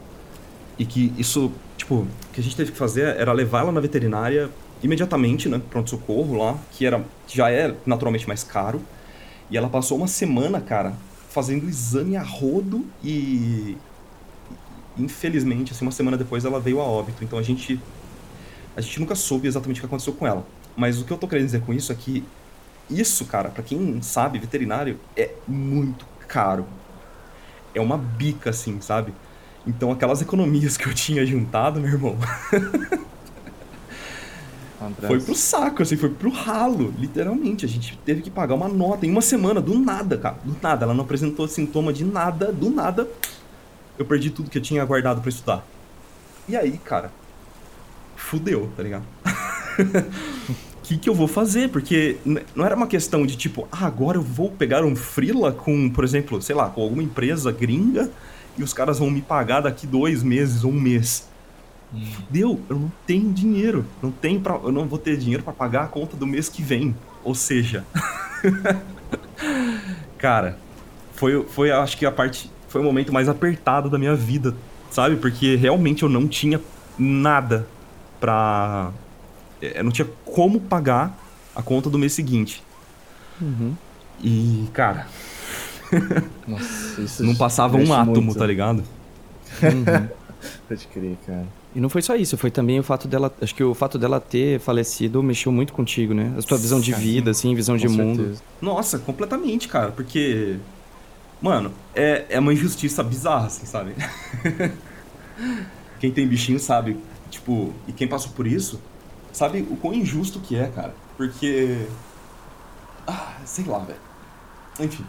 [0.78, 3.80] E que isso, tipo, o que a gente teve que fazer era levar ela na
[3.80, 4.50] veterinária
[4.82, 5.62] imediatamente, né?
[5.70, 8.82] Pronto-socorro lá, que era já é naturalmente mais caro.
[9.50, 10.94] E ela passou uma semana, cara,
[11.30, 13.78] fazendo exame a rodo e
[14.98, 17.24] infelizmente, assim, uma semana depois ela veio a óbito.
[17.24, 17.80] Então a gente
[18.76, 20.46] a gente nunca soube exatamente o que aconteceu com ela.
[20.76, 22.24] Mas o que eu tô querendo dizer com isso é que
[22.90, 26.66] isso, cara, pra quem sabe, veterinário é muito caro.
[27.78, 29.14] É uma bica assim, sabe?
[29.66, 32.18] Então aquelas economias que eu tinha juntado, meu irmão,
[35.06, 37.66] foi pro saco, assim, foi pro ralo, literalmente.
[37.66, 40.86] A gente teve que pagar uma nota em uma semana, do nada, cara, do nada.
[40.86, 43.08] Ela não apresentou sintoma de nada, do nada.
[44.00, 45.66] Eu perdi tudo que eu tinha guardado pra estudar.
[46.48, 47.12] E aí, cara,
[48.16, 49.04] fudeu, tá ligado?
[50.88, 51.68] O que, que eu vou fazer?
[51.68, 52.16] Porque
[52.56, 56.06] não era uma questão de tipo, ah, agora eu vou pegar um freela com, por
[56.06, 58.10] exemplo, sei lá, com alguma empresa gringa
[58.58, 61.28] e os caras vão me pagar daqui dois meses ou um mês.
[61.92, 63.86] Fudeu, eu não tenho dinheiro.
[64.02, 66.62] Não tenho pra, eu não vou ter dinheiro pra pagar a conta do mês que
[66.62, 66.96] vem.
[67.22, 67.86] Ou seja,
[70.18, 70.58] cara,
[71.16, 72.50] foi, foi acho que a parte.
[72.70, 74.56] Foi o momento mais apertado da minha vida,
[74.90, 75.18] sabe?
[75.18, 76.62] Porque realmente eu não tinha
[76.98, 77.68] nada
[78.22, 78.92] pra.
[79.62, 81.18] Eu não tinha como pagar
[81.56, 82.64] a conta do mês seguinte.
[84.24, 85.08] E, cara,
[86.48, 88.38] Nossa, isso não passava um átomo, muito.
[88.38, 88.84] tá ligado?
[90.68, 91.46] Pode crer, cara.
[91.76, 93.34] E não foi só isso, foi também o fato dela.
[93.42, 96.34] Acho que o fato dela ter falecido mexeu muito contigo, né?
[96.38, 98.18] A sua visão de vida, assim, visão de Com mundo.
[98.18, 98.42] certeza.
[98.62, 100.58] Nossa, completamente, cara, porque.
[101.40, 103.94] Mano, é, é uma injustiça bizarra, assim, sabe?
[106.00, 106.98] quem tem bichinho sabe,
[107.30, 108.82] tipo, e quem passou por isso,
[109.38, 110.96] sabe o quão injusto que é, cara.
[111.16, 111.86] Porque
[113.06, 114.00] Ah, sei lá, velho.
[114.80, 115.06] Enfim.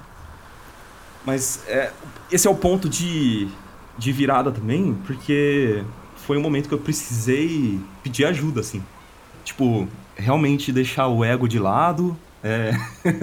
[1.25, 1.91] Mas é,
[2.31, 3.49] esse é o ponto de,
[3.99, 5.83] de virada também, porque
[6.17, 8.83] foi um momento que eu precisei pedir ajuda, assim.
[9.45, 12.17] Tipo, realmente deixar o ego de lado.
[12.43, 12.71] É...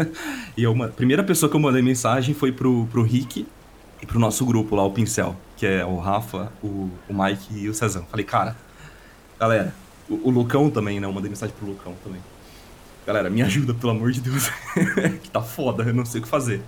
[0.58, 3.47] e a primeira pessoa que eu mandei mensagem foi pro, pro Rick
[4.01, 7.70] e pro nosso grupo lá, o Pincel, que é o Rafa, o, o Mike e
[7.70, 8.06] o Cezão.
[8.10, 8.56] Falei, cara,
[9.39, 9.74] galera,
[10.10, 11.08] o, o Lucão também, né?
[11.08, 12.22] Eu mandei mensagem pro Lucão também.
[13.06, 14.49] Galera, me ajuda, pelo amor de Deus.
[15.22, 16.62] que tá foda, eu não sei o que fazer.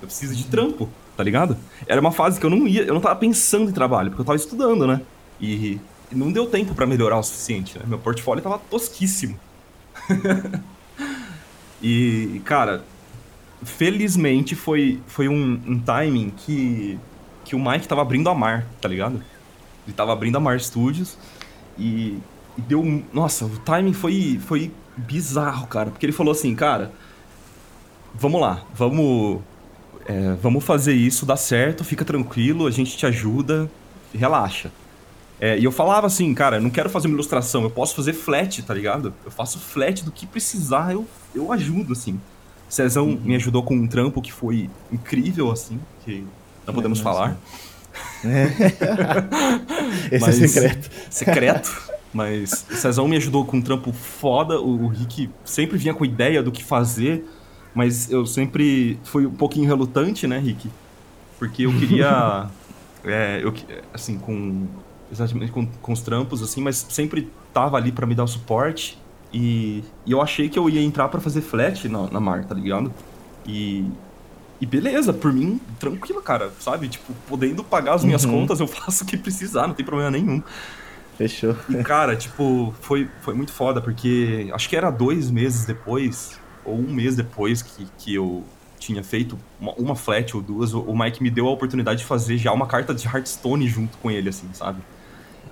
[0.00, 1.56] Eu preciso de trampo, tá ligado?
[1.86, 4.26] Era uma fase que eu não ia, eu não tava pensando em trabalho, porque eu
[4.26, 5.00] tava estudando, né?
[5.40, 5.80] E,
[6.12, 7.84] e não deu tempo para melhorar o suficiente, né?
[7.88, 9.38] Meu portfólio tava tosquíssimo.
[11.82, 12.84] e, cara,
[13.64, 16.98] felizmente foi, foi um, um, timing que,
[17.44, 19.22] que o Mike tava abrindo a Mar, tá ligado?
[19.86, 21.18] Ele tava abrindo a Mar Studios
[21.78, 22.18] e,
[22.56, 23.02] e deu.
[23.12, 25.90] Nossa, o timing foi, foi bizarro, cara.
[25.90, 26.92] Porque ele falou assim, cara,
[28.14, 29.40] vamos lá, vamos
[30.06, 33.70] é, vamos fazer isso, dá certo, fica tranquilo, a gente te ajuda,
[34.12, 34.70] relaxa.
[35.40, 38.62] É, e eu falava assim, cara, não quero fazer uma ilustração, eu posso fazer flat,
[38.62, 39.12] tá ligado?
[39.24, 42.20] Eu faço flat do que precisar, eu, eu ajudo, assim.
[42.68, 43.20] Cezão uhum.
[43.22, 46.24] me ajudou com um trampo que foi incrível, assim, que
[46.66, 47.36] não podemos é, falar.
[48.24, 48.46] É.
[50.12, 50.90] Esse mas, é secreto.
[51.10, 51.93] Secreto.
[52.14, 56.04] Mas o Cezão me ajudou com um trampo foda, o, o Rick sempre vinha com
[56.04, 57.26] ideia do que fazer.
[57.74, 60.70] Mas eu sempre fui um pouquinho relutante, né, Rick?
[61.40, 62.46] Porque eu queria.
[63.04, 63.52] é, eu,
[63.92, 64.68] assim, com.
[65.10, 68.98] Exatamente com, com os trampos, assim, mas sempre tava ali para me dar o suporte.
[69.32, 72.54] E, e, eu achei que eu ia entrar para fazer flat na, na mar, tá
[72.54, 72.92] ligado?
[73.46, 73.84] E,
[74.60, 76.88] e beleza, por mim, tranquilo, cara, sabe?
[76.88, 78.40] Tipo, podendo pagar as minhas uhum.
[78.40, 80.42] contas, eu faço o que precisar, não tem problema nenhum.
[81.16, 81.56] Fechou.
[81.68, 86.76] E, cara, tipo, foi, foi muito foda, porque acho que era dois meses depois ou
[86.76, 88.42] um mês depois que, que eu
[88.78, 92.36] tinha feito uma, uma flat ou duas, o, Mike me deu a oportunidade de fazer
[92.36, 94.80] já uma carta de Hearthstone junto com ele, assim, sabe?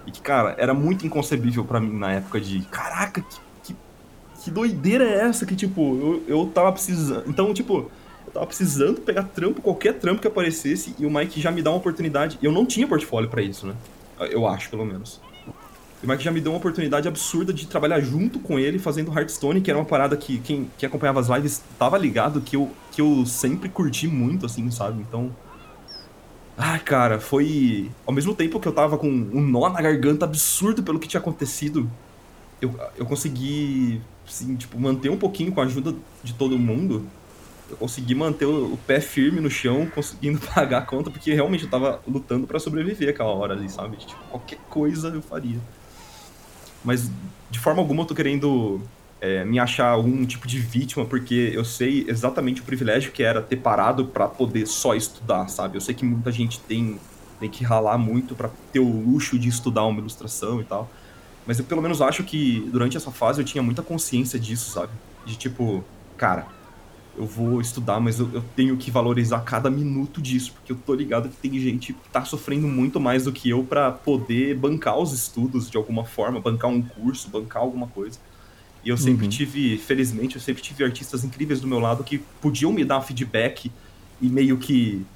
[0.07, 3.77] E que, cara, era muito inconcebível para mim na época de, caraca, que, que,
[4.43, 7.25] que, doideira é essa que, tipo, eu, eu tava precisando.
[7.27, 7.91] Então, tipo,
[8.27, 11.71] eu tava precisando pegar trampo, qualquer trampo que aparecesse, e o Mike já me dá
[11.71, 12.39] uma oportunidade.
[12.43, 13.75] Eu não tinha portfólio para isso, né?
[14.31, 15.21] Eu acho, pelo menos.
[16.03, 19.61] O Mike já me deu uma oportunidade absurda de trabalhar junto com ele fazendo Hearthstone,
[19.61, 23.01] que era uma parada que quem, quem acompanhava as lives tava ligado que eu, que
[23.01, 25.01] eu sempre curti muito, assim, sabe?
[25.01, 25.31] Então.
[26.59, 27.89] Ah, cara, foi.
[28.05, 31.21] Ao mesmo tempo que eu tava com um nó na garganta absurdo pelo que tinha
[31.21, 31.89] acontecido,
[32.61, 37.07] eu, eu consegui, assim, tipo, manter um pouquinho com a ajuda de todo mundo.
[37.71, 41.63] Eu consegui manter o, o pé firme no chão, conseguindo pagar a conta, porque realmente
[41.63, 43.99] eu tava lutando para sobreviver aquela hora ali, sabe?
[43.99, 45.61] Tipo, qualquer coisa eu faria.
[46.85, 47.11] Mas
[47.51, 48.81] de forma alguma eu tô querendo
[49.21, 53.41] é, me achar algum tipo de vítima, porque eu sei exatamente o privilégio que era
[53.41, 55.77] ter parado para poder só estudar, sabe?
[55.77, 56.99] Eu sei que muita gente tem,
[57.39, 60.91] tem que ralar muito para ter o luxo de estudar uma ilustração e tal.
[61.47, 64.93] Mas eu pelo menos acho que durante essa fase eu tinha muita consciência disso, sabe?
[65.25, 65.85] De tipo,
[66.17, 66.47] cara,
[67.17, 70.95] eu vou estudar, mas eu, eu, tenho que valorizar cada minuto disso, porque eu tô
[70.95, 74.99] ligado que tem gente que tá sofrendo muito mais do que eu para poder bancar
[74.99, 78.19] os estudos de alguma forma, bancar um curso, bancar alguma coisa.
[78.85, 79.31] E eu sempre uhum.
[79.31, 83.71] tive, felizmente, eu sempre tive artistas incríveis do meu lado que podiam me dar feedback
[84.21, 85.07] e meio que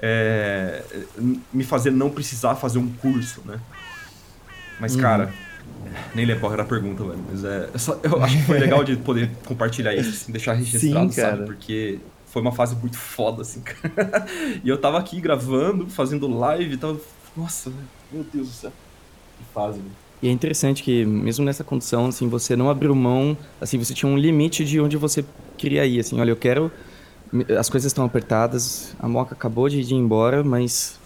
[0.00, 0.82] é,
[1.52, 3.60] me fazer não precisar fazer um curso, né?
[4.78, 5.00] Mas, uhum.
[5.00, 5.34] cara,
[6.14, 7.18] nem lembro qual era a pergunta, velho.
[7.30, 7.70] Mas é.
[7.76, 11.46] Só, eu acho que foi legal de poder compartilhar isso, assim, deixar registrado, Sim, sabe?
[11.46, 14.26] Porque foi uma fase muito foda, assim, cara.
[14.62, 16.98] E eu tava aqui gravando, fazendo live, tava.
[17.36, 17.72] Nossa,
[18.12, 18.72] meu Deus do céu.
[19.38, 19.92] Que fase, velho.
[20.22, 24.10] E é interessante que, mesmo nessa condição, assim, você não abriu mão, assim, você tinha
[24.10, 25.24] um limite de onde você
[25.56, 26.70] queria ir, assim, olha, eu quero...
[27.58, 30.98] As coisas estão apertadas, a Moca acabou de ir embora, mas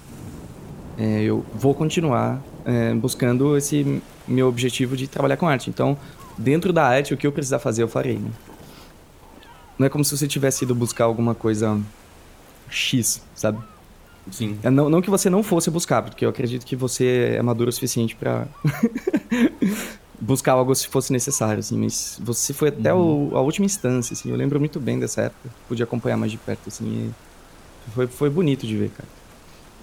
[0.97, 5.71] é, eu vou continuar é, buscando esse meu objetivo de trabalhar com arte.
[5.71, 5.97] Então,
[6.39, 8.19] dentro da arte, o que eu precisar fazer, eu farei.
[8.19, 8.31] Né?
[9.79, 11.81] Não é como se você tivesse ido buscar alguma coisa
[12.69, 13.59] X, sabe?
[14.31, 14.59] Sim.
[14.63, 17.69] É, não, não que você não fosse buscar, porque eu acredito que você é maduro
[17.69, 18.47] o suficiente para
[20.19, 23.33] buscar algo se fosse necessário, assim, mas você foi até uhum.
[23.33, 26.39] o, a última instância, assim, eu lembro muito bem dessa época, pude acompanhar mais de
[26.39, 27.13] perto, assim,
[27.95, 29.09] foi, foi bonito de ver, cara.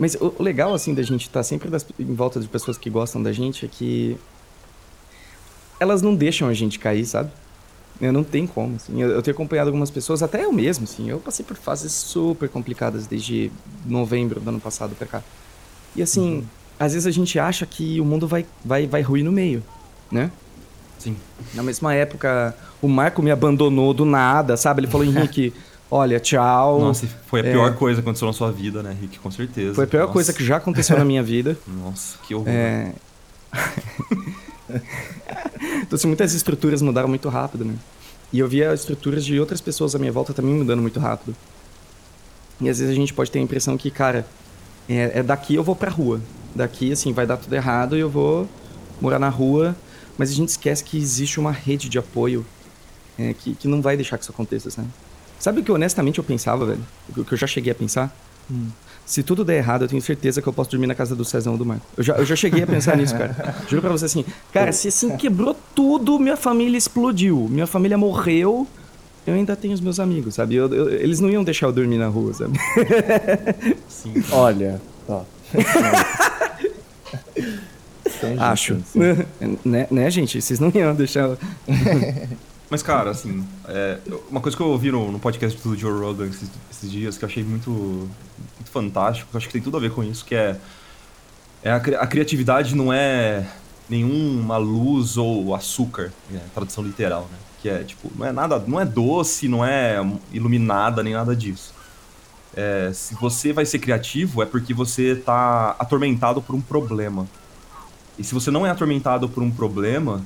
[0.02, 2.90] Mas o, legal, assim, da gente estar tá sempre das, em volta de pessoas que
[2.90, 4.18] gostam da gente é que
[5.80, 7.30] elas não deixam a gente cair, sabe?
[8.02, 9.00] Eu não tem como, assim.
[9.00, 11.08] Eu, eu, tenho acompanhado algumas pessoas, até eu mesmo, assim.
[11.08, 13.52] Eu passei por fases super complicadas desde
[13.86, 15.24] novembro do ano passado pra cá.
[15.96, 16.44] E assim, uhum.
[16.80, 19.64] às vezes a gente acha que o mundo vai, vai, vai ruir no meio,
[20.12, 20.32] né?
[20.98, 21.16] Sim.
[21.54, 24.80] Na mesma época, o Marco me abandonou do nada, sabe?
[24.80, 25.54] Ele falou, Henrique,
[25.92, 26.80] olha, tchau.
[26.80, 27.52] Nossa, foi a É.
[27.52, 29.20] pior coisa que aconteceu na sua vida, né, Rick?
[29.20, 29.76] Com certeza.
[29.76, 30.14] Foi a pior Nossa.
[30.14, 31.58] coisa que já aconteceu na minha vida.
[31.68, 32.48] Nossa, que horror.
[32.50, 32.94] É...
[35.84, 37.76] então, assim, muitas estruturas mudaram muito rápido, né?
[38.32, 41.36] E eu via estruturas de outras pessoas à minha volta também mudando muito rápido.
[42.62, 44.26] E às vezes a gente pode ter a impressão que, cara,
[44.88, 46.22] é, é daqui eu vou pra rua.
[46.56, 48.48] Daqui, assim, vai dar tudo errado e eu vou
[49.02, 49.76] morar na rua.
[50.18, 52.46] Mas a gente esquece que existe uma rede de apoio
[53.18, 54.88] é, que, que não vai deixar que isso aconteça, sabe?
[55.42, 56.80] Sabe o que honestamente eu pensava, velho?
[57.18, 58.16] O que eu já cheguei a pensar?
[59.06, 61.54] Se tudo der errado, eu tenho certeza que eu posso dormir na casa do Cezão
[61.54, 61.84] ou do Marco.
[61.98, 63.56] Eu já, eu já cheguei a pensar nisso, cara.
[63.68, 64.24] Juro pra você assim,
[64.54, 68.68] cara, se assim quebrou tudo, minha família explodiu, minha família morreu,
[69.26, 70.56] eu ainda tenho os meus amigos, sabe?
[70.56, 72.60] Eu- eu- eles não iam deixar eu dormir na rua, sabe?
[73.90, 74.14] Sim.
[74.32, 75.24] Olha, ó.
[78.40, 78.74] Acho.
[78.76, 79.00] assim.
[79.66, 80.40] né, né, gente?
[80.42, 81.30] Vocês não iam deixar.
[82.72, 83.98] Mas, cara, assim, é,
[84.30, 87.26] uma coisa que eu ouvi no, no podcast do Joe Rogan esses, esses dias que
[87.26, 90.24] eu achei muito, muito fantástico, que eu acho que tem tudo a ver com isso,
[90.24, 90.56] que é,
[91.62, 93.46] é a, a criatividade não é
[93.90, 97.38] nenhuma luz ou açúcar, né, tradução literal, né?
[97.62, 99.98] Que é, tipo, não é nada, não é doce, não é
[100.32, 101.74] iluminada, nem nada disso.
[102.56, 107.28] É, se você vai ser criativo, é porque você tá atormentado por um problema.
[108.18, 110.22] E se você não é atormentado por um problema,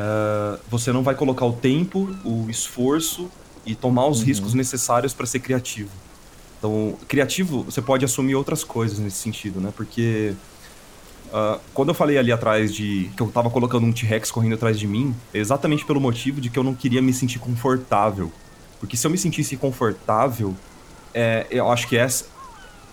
[0.00, 3.30] é, você não vai colocar o tempo, o esforço
[3.66, 5.90] e tomar os riscos necessários para ser criativo.
[6.58, 9.72] Então, criativo, você pode assumir outras coisas nesse sentido, né?
[9.76, 10.34] Porque
[11.32, 14.78] ah, quando eu falei ali atrás de que eu tava colocando um T-Rex correndo atrás
[14.78, 18.32] de mim, é exatamente pelo motivo de que eu não queria me sentir confortável.
[18.78, 20.54] Porque se eu me sentisse confortável,
[21.12, 22.24] é, eu acho que essa,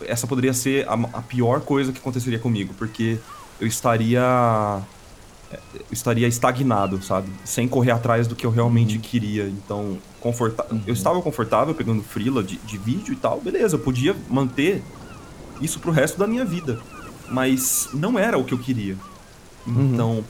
[0.02, 3.18] essa poderia ser a, a pior coisa que aconteceria comigo, porque
[3.60, 4.82] eu estaria
[5.92, 7.30] estaria estagnado, sabe?
[7.46, 9.48] Sem correr atrás do que eu realmente queria.
[9.48, 10.66] Então, conforta...
[10.86, 14.84] eu estava confortável pegando frila de, de vídeo e tal, beleza, eu podia manter
[15.62, 16.80] isso pro resto da minha vida.
[17.30, 18.98] Mas não era o que eu queria.
[19.94, 20.24] Então,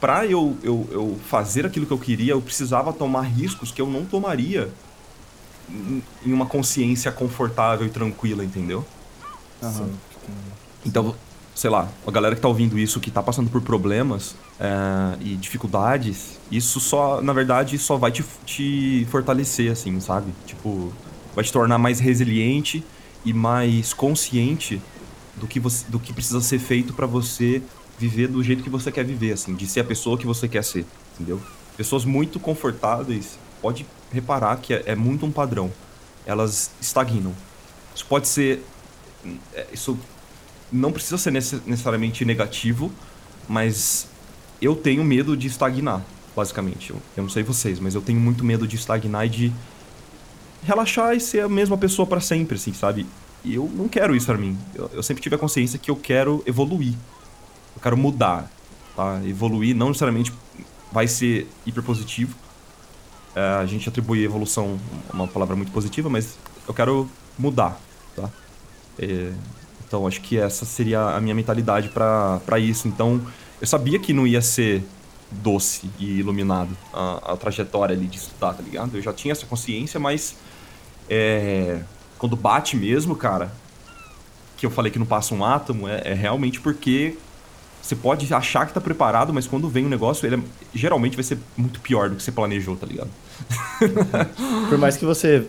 [0.00, 3.86] pra eu, eu, eu fazer aquilo que eu queria, eu precisava tomar riscos que eu
[3.88, 4.70] não tomaria
[5.68, 6.02] em-
[6.32, 8.84] uma consciência confortável e tranquila, entendeu?
[10.86, 11.14] Então,
[11.54, 15.36] sei lá, a galera que tá ouvindo isso, que tá passando por problemas é, e
[15.36, 20.32] dificuldades, isso só, na verdade, só vai te, te fortalecer, assim, sabe?
[20.46, 20.92] Tipo,
[21.34, 22.84] vai te tornar mais resiliente
[23.24, 24.80] e mais consciente
[25.36, 27.62] do que, você, do que precisa ser feito pra você
[27.98, 30.64] viver do jeito que você quer viver, assim, de ser a pessoa que você quer
[30.64, 30.84] ser,
[31.14, 31.40] entendeu?
[31.76, 35.70] Pessoas muito confortáveis, pode reparar que é, é muito um padrão.
[36.26, 37.32] Elas estagnam.
[37.94, 38.64] Isso pode ser.
[39.54, 39.98] é, Isso
[40.70, 42.92] não precisa ser necess- necessariamente negativo,
[43.48, 44.08] mas
[44.60, 46.04] eu tenho medo de estagnar,
[46.34, 46.90] basicamente.
[46.90, 49.52] Eu, eu não sei vocês, mas eu tenho muito medo de estagnar e de
[50.62, 53.06] relaxar e ser a mesma pessoa pra sempre, assim, sabe?
[53.44, 54.58] E eu não quero isso pra mim.
[54.74, 56.94] Eu, eu sempre tive a consciência que eu quero evoluir.
[57.74, 58.50] Eu quero mudar,
[58.96, 59.20] tá?
[59.24, 60.32] Evoluir não necessariamente
[60.92, 62.34] vai ser hiper positivo.
[63.34, 64.78] É, a gente atribui evolução
[65.12, 66.36] uma palavra muito positiva, mas
[66.66, 67.80] eu quero mudar,
[68.16, 68.28] tá?
[68.98, 69.32] É,
[69.86, 72.88] então acho que essa seria a minha mentalidade pra isso.
[72.88, 73.20] Então
[73.60, 74.82] eu sabia que não ia ser
[75.30, 78.96] doce e iluminado a, a trajetória ali de estudar, tá ligado?
[78.96, 80.36] Eu já tinha essa consciência, mas
[81.08, 81.80] é,
[82.18, 83.52] quando bate mesmo, cara,
[84.56, 87.16] que eu falei que não passa um átomo, é, é realmente porque
[87.80, 90.40] você pode achar que tá preparado, mas quando vem o negócio, ele é-
[90.74, 93.10] geralmente vai ser muito pior do que você planejou, tá ligado?
[94.68, 95.46] Por mais que você.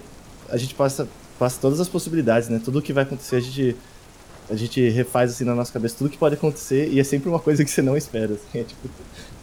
[0.49, 1.07] A gente passa,
[1.37, 2.61] passa todas as possibilidades, né?
[2.63, 3.75] Tudo que vai acontecer, a gente.
[4.49, 7.39] A gente refaz assim na nossa cabeça tudo que pode acontecer e é sempre uma
[7.39, 8.33] coisa que você não espera.
[8.33, 8.89] Assim, é tipo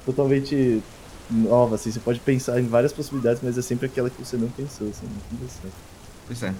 [0.04, 0.82] totalmente
[1.30, 1.90] nova, assim.
[1.90, 5.06] Você pode pensar em várias possibilidades, mas é sempre aquela que você não pensou, assim.
[5.32, 5.74] Deu certo.
[6.26, 6.54] Pois é.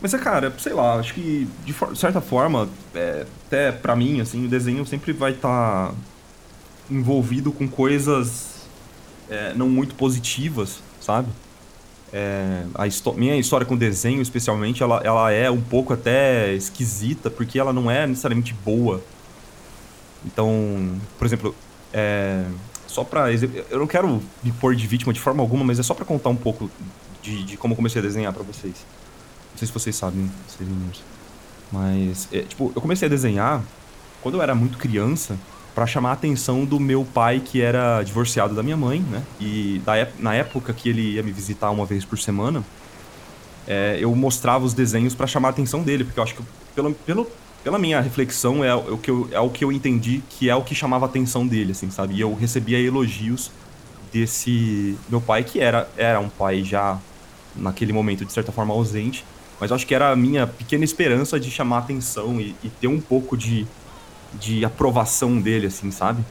[0.00, 4.46] Mas é, cara, sei lá, acho que de certa forma, é, até pra mim, assim,
[4.46, 5.92] o desenho sempre vai estar
[6.88, 8.58] envolvido com coisas
[9.28, 11.28] é, não muito positivas, sabe?
[12.12, 17.58] É, a minha história com desenho, especialmente, ela, ela é um pouco até esquisita, porque
[17.58, 19.02] ela não é necessariamente boa.
[20.24, 21.54] Então, por exemplo,
[21.92, 22.44] é,
[22.86, 23.30] só pra.
[23.32, 26.30] Eu não quero me pôr de vítima de forma alguma, mas é só pra contar
[26.30, 26.70] um pouco
[27.22, 28.74] de, de como comecei a desenhar pra vocês.
[29.52, 31.02] Não sei se vocês sabem, vocês meninos.
[31.70, 33.62] Mas, é, tipo, eu comecei a desenhar
[34.22, 35.38] quando eu era muito criança
[35.78, 39.22] pra chamar a atenção do meu pai, que era divorciado da minha mãe, né?
[39.40, 39.80] E
[40.18, 42.64] na época que ele ia me visitar uma vez por semana,
[43.64, 46.42] é, eu mostrava os desenhos pra chamar a atenção dele, porque eu acho que,
[46.74, 47.30] pelo, pelo,
[47.62, 50.64] pela minha reflexão, é o, que eu, é o que eu entendi que é o
[50.64, 52.14] que chamava a atenção dele, assim, sabe?
[52.14, 53.52] E eu recebia elogios
[54.12, 56.98] desse meu pai, que era, era um pai já
[57.54, 59.24] naquele momento, de certa forma, ausente.
[59.60, 62.88] Mas eu acho que era a minha pequena esperança de chamar atenção e, e ter
[62.88, 63.64] um pouco de,
[64.34, 66.24] de aprovação dele, assim, sabe?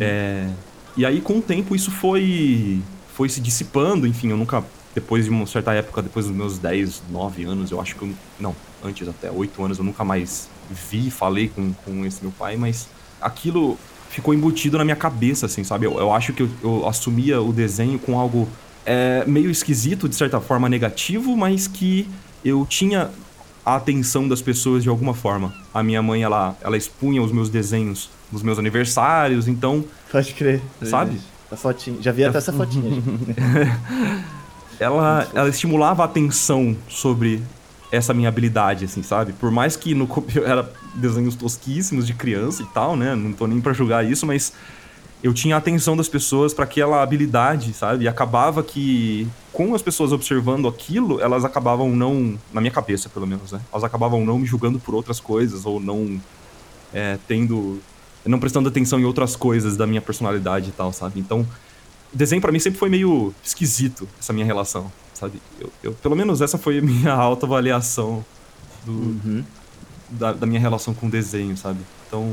[0.00, 0.48] É,
[0.96, 2.80] e aí, com o tempo, isso foi,
[3.14, 4.06] foi se dissipando.
[4.06, 7.80] Enfim, eu nunca, depois de uma certa época, depois dos meus 10, 9 anos, eu
[7.80, 8.12] acho que eu.
[8.38, 8.54] Não,
[8.84, 12.88] antes até 8 anos, eu nunca mais vi, falei com, com esse meu pai, mas
[13.20, 13.78] aquilo
[14.10, 15.86] ficou embutido na minha cabeça, assim, sabe?
[15.86, 18.46] Eu, eu acho que eu, eu assumia o desenho com algo
[18.84, 22.06] é, meio esquisito, de certa forma negativo, mas que
[22.44, 23.10] eu tinha
[23.64, 25.54] a atenção das pessoas de alguma forma.
[25.72, 30.60] A minha mãe, ela, ela expunha os meus desenhos nos meus aniversários, então Pode crer.
[30.82, 31.20] Sabe?
[31.50, 32.00] A fotinha.
[32.00, 33.02] Já vi até essa fotinha.
[34.80, 37.42] ela, ela estimulava a atenção sobre
[37.90, 39.32] essa minha habilidade, assim, sabe?
[39.34, 43.14] Por mais que no co- era desenhos tosquíssimos de criança e tal, né?
[43.14, 44.52] Não tô nem pra julgar isso, mas
[45.22, 48.04] eu tinha a atenção das pessoas para aquela habilidade, sabe?
[48.04, 53.26] E acabava que com as pessoas observando aquilo, elas acabavam não, na minha cabeça pelo
[53.26, 53.60] menos, né?
[53.72, 56.20] Elas acabavam não me julgando por outras coisas ou não
[56.92, 57.80] é, tendo,
[58.24, 61.20] não prestando atenção em outras coisas da minha personalidade e tal, sabe?
[61.20, 61.46] Então,
[62.12, 65.40] desenho pra mim sempre foi meio esquisito essa minha relação, sabe?
[65.60, 68.24] Eu, eu- pelo menos essa foi a minha autoavaliação
[68.84, 69.44] do,
[70.10, 71.78] da, da minha relação com o desenho, sabe?
[72.08, 72.26] Então,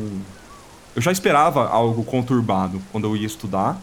[0.99, 3.81] eu já esperava algo conturbado quando eu ia estudar.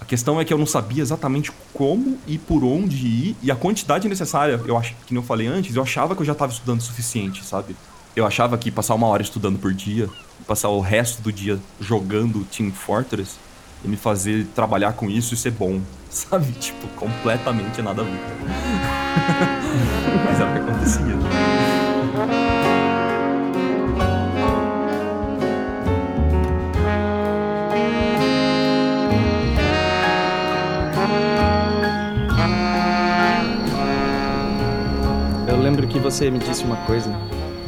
[0.00, 3.54] A questão é que eu não sabia exatamente como e por onde ir e a
[3.54, 4.60] quantidade necessária.
[4.66, 7.44] Eu acho que eu falei antes, eu achava que eu já estava estudando o suficiente,
[7.44, 7.76] sabe?
[8.16, 10.10] Eu achava que passar uma hora estudando por dia,
[10.48, 13.36] passar o resto do dia jogando Team Fortress
[13.84, 15.80] e me fazer trabalhar com isso e ser bom,
[16.10, 16.50] sabe?
[16.54, 18.18] Tipo, completamente nada a ver.
[20.26, 22.49] Mas era o que acontecia.
[36.10, 37.08] Você me disse uma coisa.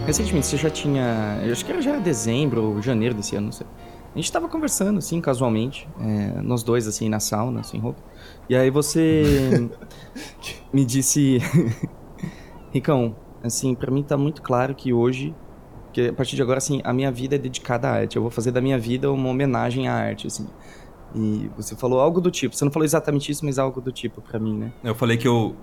[0.05, 1.41] Recentemente você já tinha.
[1.45, 3.67] Eu acho que era já dezembro ou janeiro desse ano, não sei.
[4.13, 5.89] A gente tava conversando, assim, casualmente.
[6.01, 8.03] é, nós dois, assim, na sauna, sem roupa.
[8.49, 9.71] E aí você
[10.73, 11.39] me disse.
[12.73, 13.15] Ricão,
[13.45, 15.35] assim, pra mim tá muito claro que hoje.
[15.93, 18.17] Que a partir de agora, assim, a minha vida é dedicada à arte.
[18.17, 20.49] Eu vou fazer da minha vida uma homenagem à arte, assim.
[21.15, 22.57] E você falou algo do tipo.
[22.57, 24.73] Você não falou exatamente isso, mas algo do tipo pra mim, né?
[24.83, 25.55] Eu falei que eu,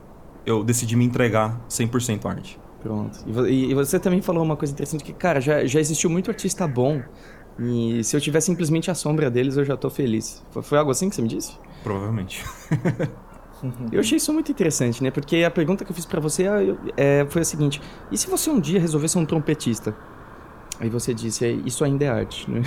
[0.46, 2.60] eu decidi me entregar 100% à arte.
[2.82, 3.20] Pronto.
[3.48, 6.68] E E, você também falou uma coisa interessante que, cara, já, já existiu muito artista
[6.68, 7.02] bom.
[7.60, 10.44] E se eu tiver simplesmente a sombra deles, eu já tô feliz.
[10.52, 11.58] Foi, foi algo assim que você me disse?
[11.84, 12.44] Provavelmente.
[13.92, 15.12] Eu achei isso muito interessante, né?
[15.12, 16.60] Porque a pergunta que eu fiz pra você ah,
[16.96, 19.94] é, foi a seguinte: e se você um dia resolver ser um trompetista?
[20.80, 22.62] Aí você disse, "É, isso ainda é arte, né?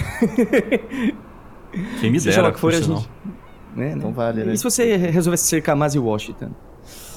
[1.98, 3.08] Quem me Seja lá dera, que for, a gente.
[3.74, 4.12] Né, Não né?
[4.14, 4.52] vale, né?
[4.52, 6.50] E se você resolvesse ser Kamasi Washington?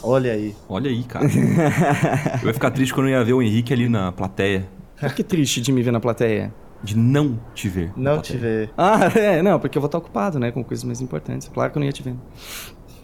[0.06, 0.56] Olha aí.
[0.70, 1.26] Olha aí, cara.
[2.42, 4.68] eu ia ficar triste quando eu ia ver o Henrique ali na plateia.
[5.00, 6.54] Por que triste de me ver na plateia?
[6.84, 7.92] De não te ver.
[7.98, 8.70] Não te ver.
[8.78, 11.48] Ah, é, não, porque eu vou estar ocupado, né, com coisas mais importantes.
[11.48, 12.16] Claro que eu não ia te ver.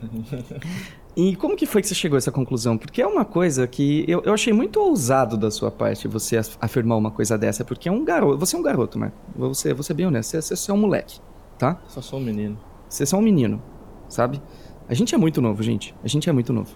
[1.14, 2.78] E como que foi que você chegou a essa conclusão?
[2.78, 6.56] Porque é uma coisa que eu, eu achei muito ousado da sua parte você af-
[6.62, 8.38] afirmar uma coisa dessa, porque é um garoto.
[8.38, 9.18] Você é um garoto, Marco.
[9.36, 10.38] Vou ser, vou ser bem honesto.
[10.42, 11.20] Você, você é um moleque,
[11.58, 11.82] tá?
[11.90, 12.58] Só sou um menino.
[12.88, 13.62] Você é só um menino,
[14.08, 14.42] sabe?
[14.88, 15.94] A gente é muito novo, gente.
[16.02, 16.70] A gente é muito novo.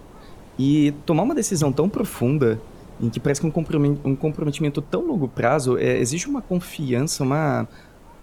[0.58, 2.60] E tomar uma decisão tão profunda,
[3.02, 7.68] em que parece que um, compromet- comprometimento tão longo prazo, é, exige uma confiança, uma,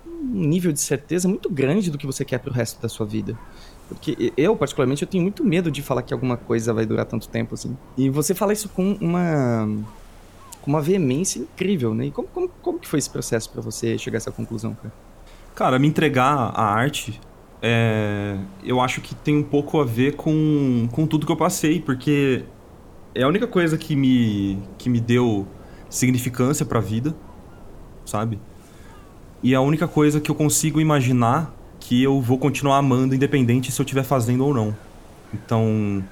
[0.06, 3.36] um nível de certeza muito grande do que você quer pro resto da sua vida.
[3.88, 7.28] Porque eu, particularmente, eu tenho muito medo de falar que alguma coisa vai durar tanto
[7.28, 7.76] tempo, assim.
[7.98, 9.68] E você fala isso com uma
[10.62, 12.06] com uma veemência incrível, né?
[12.06, 14.94] E como, como, como que foi esse processo pra você chegar a essa conclusão, cara?
[15.56, 17.20] Cara, me entregar à arte,
[17.62, 21.80] é, eu acho que tem um pouco a ver com, com tudo que eu passei,
[21.80, 22.44] porque
[23.14, 25.46] é a única coisa que me, que me deu
[25.88, 27.14] significância pra vida,
[28.04, 28.38] sabe?
[29.42, 33.70] E é a única coisa que eu consigo imaginar que eu vou continuar amando, independente
[33.70, 34.76] se eu estiver fazendo ou não.
[35.32, 36.02] Então,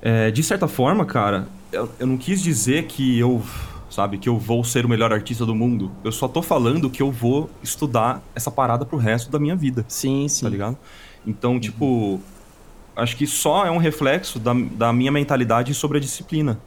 [0.00, 3.42] é, de certa forma, cara, eu, eu não quis dizer que eu,
[3.90, 5.90] sabe, que eu vou ser o melhor artista do mundo.
[6.04, 9.84] Eu só tô falando que eu vou estudar essa parada pro resto da minha vida,
[9.88, 10.44] Sim, sim.
[10.44, 10.76] tá ligado?
[11.26, 12.20] Então, tipo,
[12.96, 16.58] acho que só é um reflexo da, da minha mentalidade sobre a disciplina.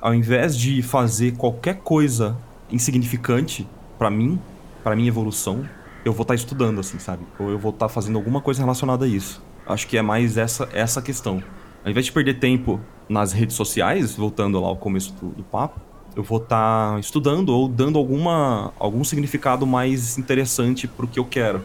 [0.00, 2.36] Ao invés de fazer qualquer coisa
[2.70, 3.66] insignificante
[3.98, 4.40] pra mim,
[4.82, 5.68] pra minha evolução,
[6.04, 7.22] eu vou estar estudando, assim, sabe?
[7.38, 9.42] Ou eu vou estar fazendo alguma coisa relacionada a isso.
[9.66, 11.42] Acho que é mais essa, essa questão.
[11.84, 15.80] Ao invés de perder tempo nas redes sociais, voltando lá ao começo do, do papo,
[16.16, 21.62] eu vou estar estudando ou dando alguma, algum significado mais interessante pro que eu quero,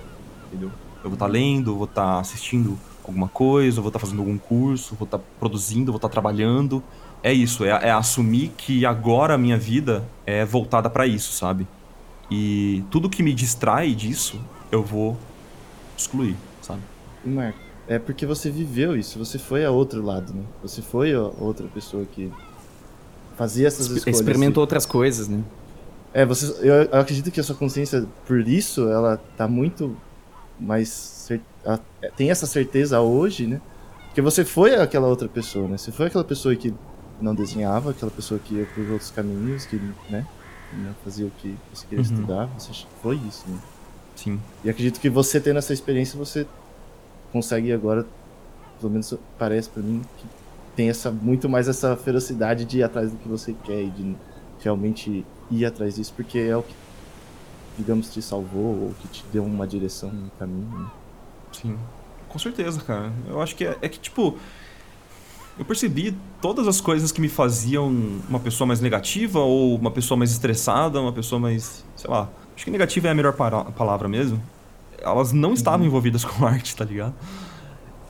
[0.48, 0.72] entendeu?
[1.04, 5.06] Eu vou estar lendo, vou estar assistindo alguma coisa, vou estar fazendo algum curso, vou
[5.06, 6.84] estar produzindo, vou estar trabalhando.
[7.22, 11.68] É isso, é, é assumir que agora a minha vida é voltada para isso, sabe?
[12.30, 14.39] E tudo que me distrai disso,
[14.72, 15.18] eu vou
[15.98, 16.82] excluir, sabe?
[17.24, 20.43] Marco, é porque você viveu isso, você foi a outro lado, né?
[20.62, 22.32] Você foi a outra pessoa que
[23.38, 24.20] fazia essas escolhas.
[24.20, 25.44] Experimentou outras coisas, né?
[26.14, 29.96] É, você, eu, eu acredito que a sua consciência, por isso, ela tá muito
[30.60, 31.30] mais.
[31.64, 31.80] ela
[32.16, 33.60] tem essa certeza hoje, né?
[34.08, 35.78] Porque você foi aquela outra pessoa, né?
[35.78, 36.74] Você foi aquela pessoa que
[37.22, 39.76] não desenhava, aquela pessoa que ia por outros caminhos, que,
[40.10, 40.26] né?
[40.72, 42.12] Não fazia o que você queria Uhum.
[42.14, 42.50] estudar.
[42.58, 42.72] Você
[43.02, 43.58] foi isso, né?
[44.16, 44.40] Sim.
[44.64, 46.48] E acredito que você tendo essa experiência, você
[47.34, 48.06] consegue agora,
[48.80, 50.26] pelo menos parece pra mim, que
[50.76, 54.15] tem essa, muito mais essa ferocidade de ir atrás do que você quer e de
[54.61, 56.73] realmente ir atrás disso, porque é o que,
[57.78, 60.67] digamos, te salvou ou que te deu uma direção no caminho.
[60.67, 60.88] Né?
[61.51, 61.78] Sim,
[62.28, 63.11] com certeza, cara.
[63.28, 64.38] Eu acho que é, é que, tipo,
[65.57, 67.88] eu percebi todas as coisas que me faziam
[68.28, 72.30] uma pessoa mais negativa ou uma pessoa mais estressada, uma pessoa mais, sei lá.
[72.55, 74.41] Acho que negativa é a melhor palavra mesmo.
[74.99, 77.13] Elas não estavam envolvidas com arte, tá ligado?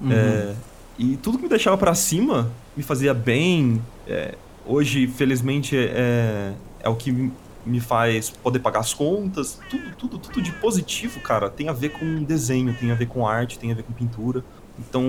[0.09, 0.55] É,
[0.97, 3.81] e tudo que me deixava pra cima me fazia bem.
[4.07, 4.35] É,
[4.65, 7.31] hoje, felizmente, é, é o que me-
[7.65, 9.59] me faz poder pagar as contas.
[9.69, 13.27] Tudo, tudo, tudo de positivo, cara, tem a ver com desenho, tem a ver com
[13.27, 14.43] arte, tem a ver com pintura.
[14.77, 15.01] Então,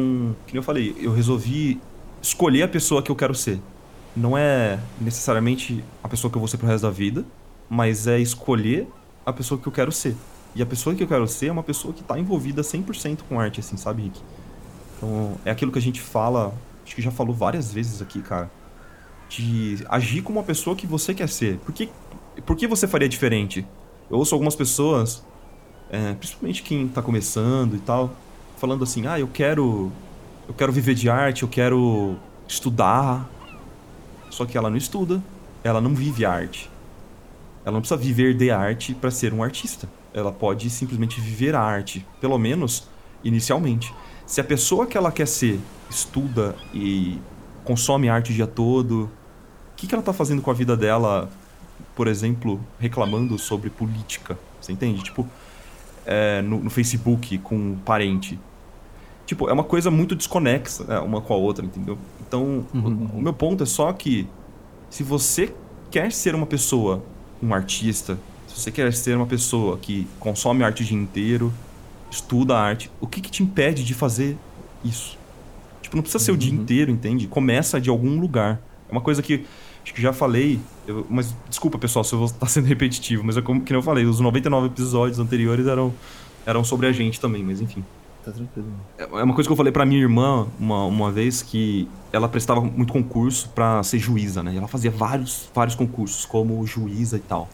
[0.47, 1.80] como eu falei, eu resolvi
[2.22, 3.61] escolher a pessoa que eu quero ser.
[4.16, 7.24] Não é necessariamente a pessoa que eu vou ser pro resto da vida,
[7.68, 8.89] mas é escolher
[9.26, 10.16] a pessoa que eu quero ser.
[10.55, 13.39] E a pessoa que eu quero ser é uma pessoa que tá envolvida 100% com
[13.39, 14.18] arte, assim, sabe, Rick?
[14.97, 18.51] Então, é aquilo que a gente fala, acho que já falou várias vezes aqui, cara.
[19.28, 21.59] De agir como uma pessoa que você quer ser.
[21.59, 21.88] Por que,
[22.44, 23.66] por que você faria diferente?
[24.11, 25.24] Eu ouço algumas pessoas,
[25.90, 28.14] é, principalmente quem tá começando e tal,
[28.57, 29.90] falando assim: ah, eu quero.
[30.49, 32.16] Eu quero viver de arte, eu quero
[32.47, 33.28] estudar.
[34.30, 35.20] Só que ela não estuda,
[35.64, 36.70] ela não vive arte.
[37.64, 39.88] Ela não precisa viver de arte para ser um artista.
[40.14, 42.86] Ela pode simplesmente viver a arte, pelo menos
[43.24, 43.92] inicialmente.
[44.27, 47.18] Se a pessoa que ela quer ser estuda e
[47.64, 51.31] consome arte o dia todo, o que, que ela tá fazendo com a vida dela,
[51.95, 54.37] por exemplo, reclamando sobre política?
[54.61, 55.03] Você entende?
[55.03, 55.27] Tipo,
[56.05, 58.39] é, no, no Facebook com um parente.
[59.27, 61.97] Tipo, é uma coisa muito desconexa né, uma com a outra, entendeu?
[62.27, 62.79] Então, o,
[63.18, 64.27] o meu ponto é só que
[64.91, 65.55] se você
[65.91, 67.03] quer ser uma pessoa,
[67.41, 68.18] um artista,
[68.49, 71.53] se você quer ser uma pessoa que consome arte o dia inteiro,
[72.11, 74.36] estuda arte, o que, que te impede de fazer
[74.84, 75.16] isso?
[75.82, 77.26] Tipo, não precisa ser o dia inteiro, entende?
[77.26, 78.61] Começa de algum lugar.
[78.88, 79.44] É uma coisa que
[79.84, 83.36] acho que já falei, eu- mas desculpa pessoal se eu vou estar sendo repetitivo, mas
[83.36, 85.92] é como que eu falei, os 99 episódios anteriores eram,
[86.44, 87.84] eram sobre a gente também, mas enfim.
[88.24, 88.66] Tá tranquilo.
[88.98, 92.61] É uma coisa que eu falei pra minha irmã uma, uma vez que ela prestava
[92.61, 94.54] muito concurso pra ser juíza, né?
[94.54, 97.48] E ela fazia vários, vários concursos como juíza e tal.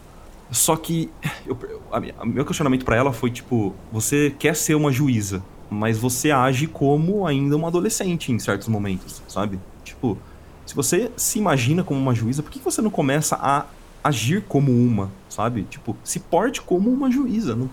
[0.51, 1.09] Só que
[1.45, 1.57] eu,
[1.91, 6.31] a o meu questionamento pra ela foi tipo, você quer ser uma juíza, mas você
[6.31, 9.59] age como ainda uma adolescente em certos momentos, sabe?
[9.83, 10.17] Tipo,
[10.65, 13.65] se você se imagina como uma juíza, por que você não começa a
[14.03, 15.63] agir como uma, sabe?
[15.63, 17.55] Tipo, se porte como uma juíza.
[17.55, 17.69] Não,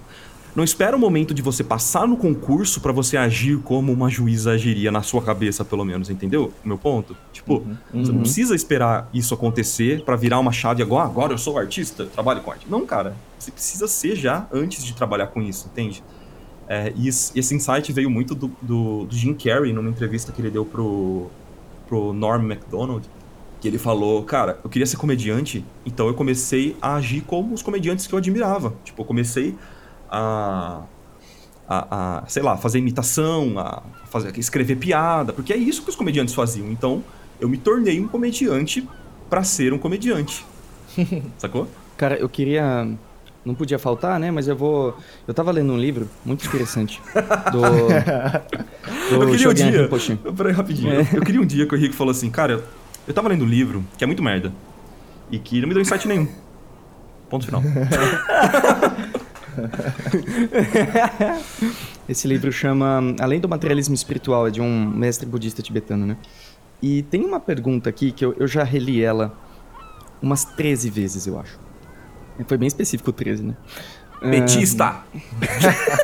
[0.55, 4.53] não espera o momento de você passar no concurso pra você agir como uma juíza
[4.53, 6.53] agiria na sua cabeça, pelo menos, entendeu?
[6.65, 7.17] O meu ponto?
[7.33, 11.59] Tipo, você não precisa esperar isso acontecer pra virar uma chave agora, agora eu sou
[11.59, 12.67] artista, trabalho com arte.
[12.69, 13.15] Não, cara.
[13.39, 16.03] Você precisa ser já antes de trabalhar com isso, entende?
[16.69, 20.41] É, e esse esse insight veio muito do, do, do Jim Carrey numa entrevista que
[20.41, 21.29] ele deu pro,
[21.89, 23.09] pro Norm MacDonald.
[23.61, 27.61] Que ele falou, cara, eu queria ser comediante, então eu comecei a agir como os
[27.61, 28.75] comediantes que eu admirava.
[28.85, 29.55] Tipo, eu comecei
[30.11, 30.83] a,
[31.69, 35.97] a, a, sei lá, fazer imitação, a fazer, escrever piada, porque é isso que os
[35.97, 36.71] comediantes faziam.
[36.71, 37.05] Então,
[37.41, 38.87] eu me tornei um comediante
[39.29, 40.45] pra ser um comediante.
[41.39, 41.69] Sacou?
[41.97, 42.89] Cara, eu queria.
[43.43, 44.31] Não podia faltar, né?
[44.31, 44.97] Mas eu vou.
[45.27, 47.01] Eu tava lendo um livro muito interessante.
[47.53, 47.61] Do.
[49.17, 49.83] do eu queria um Shogun dia.
[49.83, 50.17] Rinpoche.
[50.37, 50.93] Peraí, rapidinho.
[50.93, 51.09] É.
[51.15, 52.63] Eu queria um dia que o Henrique falou assim, cara, eu,
[53.07, 54.53] eu tava lendo um livro que é muito merda.
[55.31, 56.29] E que não me deu insight nenhum.
[57.31, 57.63] Ponto final.
[62.09, 66.17] Esse livro chama Além do Materialismo Espiritual, é de um mestre budista tibetano, né?
[66.83, 69.35] E tem uma pergunta aqui que eu, eu já reli ela
[70.23, 71.59] umas 13 vezes, eu acho.
[72.47, 73.57] Foi bem específico o 13, né?
[74.21, 75.05] Petista!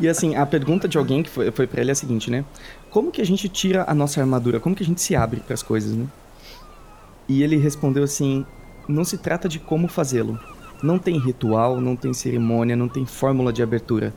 [0.00, 2.44] E assim, a pergunta de alguém que foi, foi para ele é a seguinte, né?
[2.90, 4.58] Como que a gente tira a nossa armadura?
[4.58, 6.06] Como que a gente se abre para as coisas, né?
[7.28, 8.44] E ele respondeu assim:
[8.88, 10.38] não se trata de como fazê-lo.
[10.84, 14.12] Não tem ritual, não tem cerimônia, não tem fórmula de abertura.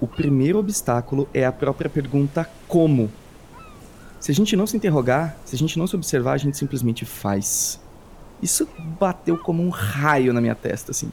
[0.00, 3.10] o primeiro obstáculo é a própria pergunta como.
[4.20, 7.04] Se a gente não se interrogar, se a gente não se observar, a gente simplesmente
[7.04, 7.80] faz.
[8.40, 8.68] Isso
[9.00, 11.10] bateu como um raio na minha testa, assim.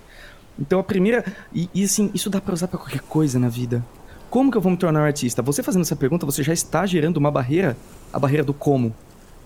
[0.60, 1.26] Então a primeira.
[1.52, 3.84] E, e assim, isso dá pra usar pra qualquer coisa na vida.
[4.30, 5.42] Como que eu vou me tornar um artista?
[5.42, 7.76] Você fazendo essa pergunta, você já está gerando uma barreira,
[8.14, 8.94] a barreira do como.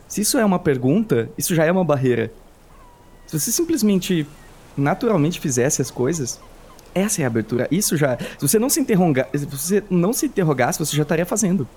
[0.06, 2.30] Se isso é uma pergunta, isso já é uma barreira.
[3.26, 4.27] Se você simplesmente
[4.77, 6.39] naturalmente fizesse as coisas,
[6.93, 7.68] essa é a abertura.
[7.69, 8.18] Isso já.
[8.18, 11.68] Se você não se interrogar, se você não se interrogasse, você já estaria fazendo.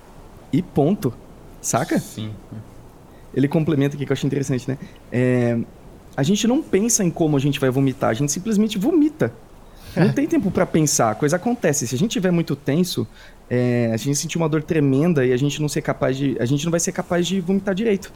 [0.52, 1.12] E ponto.
[1.60, 1.98] Saca?
[1.98, 2.30] Sim.
[3.34, 4.78] Ele complementa aqui que eu achei interessante, né?
[5.10, 5.58] É,
[6.16, 9.32] a gente não pensa em como a gente vai vomitar, a gente simplesmente vomita.
[9.96, 11.86] Não tem tempo pra pensar, a coisa acontece.
[11.86, 13.06] Se a gente tiver muito tenso,
[13.50, 16.36] é, a gente sentir uma dor tremenda e a gente não ser capaz de.
[16.38, 18.12] A gente não vai ser capaz de vomitar direito.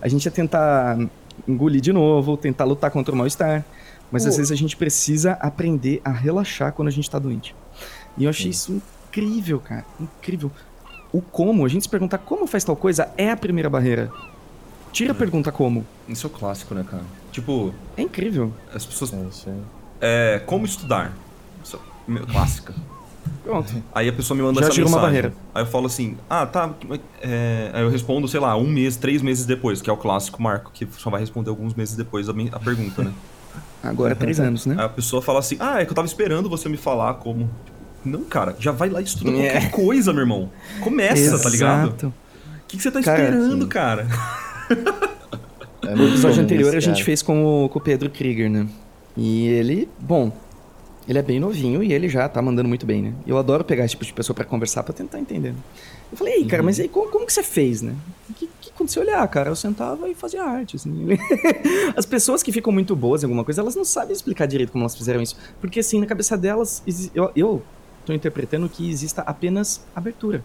[0.00, 0.98] A gente ia tentar
[1.46, 3.64] engolir de novo, tentar lutar contra o mal-estar.
[4.10, 4.38] Mas às Pô.
[4.38, 7.54] vezes a gente precisa aprender a relaxar quando a gente tá doente.
[8.16, 8.72] E eu achei isso
[9.08, 9.84] incrível, cara.
[10.00, 10.50] Incrível.
[11.12, 14.10] O como, a gente se perguntar como faz tal coisa, é a primeira barreira.
[14.92, 15.84] Tira a pergunta como.
[16.08, 17.02] Isso é o clássico, né, cara?
[17.32, 18.52] Tipo, É incrível.
[18.74, 19.12] as pessoas.
[19.12, 19.60] É, isso aí.
[20.00, 21.12] É, como estudar?
[21.62, 22.74] Isso é meu- clássica.
[23.42, 23.82] Pronto.
[23.94, 25.22] Aí a pessoa me manda Já essa gerou uma mensagem.
[25.22, 25.36] barreira.
[25.54, 26.72] Aí eu falo assim, ah, tá.
[27.20, 30.40] é, Aí eu respondo, sei lá, um mês, três meses depois, que é o clássico
[30.42, 33.12] Marco, que só vai responder alguns meses depois a, a pergunta, né?
[33.82, 34.74] Agora é três anos, né?
[34.78, 37.48] Aí a pessoa fala assim, ah, é que eu tava esperando você me falar como.
[37.64, 39.50] Tipo, Não, cara, já vai lá e estuda É.
[39.52, 40.50] qualquer coisa, meu irmão.
[40.80, 41.86] Começa, tá ligado?
[41.88, 42.06] Exato.
[42.08, 42.12] O
[42.68, 43.68] que, que você tá Cara, esperando, sim.
[43.68, 44.06] cara?
[45.82, 47.04] É No episódio anterior a esse gente cara.
[47.04, 48.66] fez com o, com o Pedro Krieger, né?
[49.16, 50.32] E ele, bom,
[51.08, 53.12] ele é bem novinho e ele já tá mandando muito bem, né?
[53.26, 55.52] Eu adoro pegar esse tipo de pessoa pra conversar, pra tentar entender.
[55.52, 55.58] né?
[56.10, 57.94] Eu falei, ei, cara, mas aí como, como que você fez, né?
[58.28, 59.02] O que, que aconteceu?
[59.02, 61.06] Olhar, cara, eu sentava e fazia arte, assim.
[61.96, 64.82] As pessoas que ficam muito boas em alguma coisa, elas não sabem explicar direito como
[64.82, 65.36] elas fizeram isso.
[65.60, 66.82] Porque, assim, na cabeça delas,
[67.14, 67.62] eu, eu
[68.04, 70.44] tô interpretando que exista apenas abertura.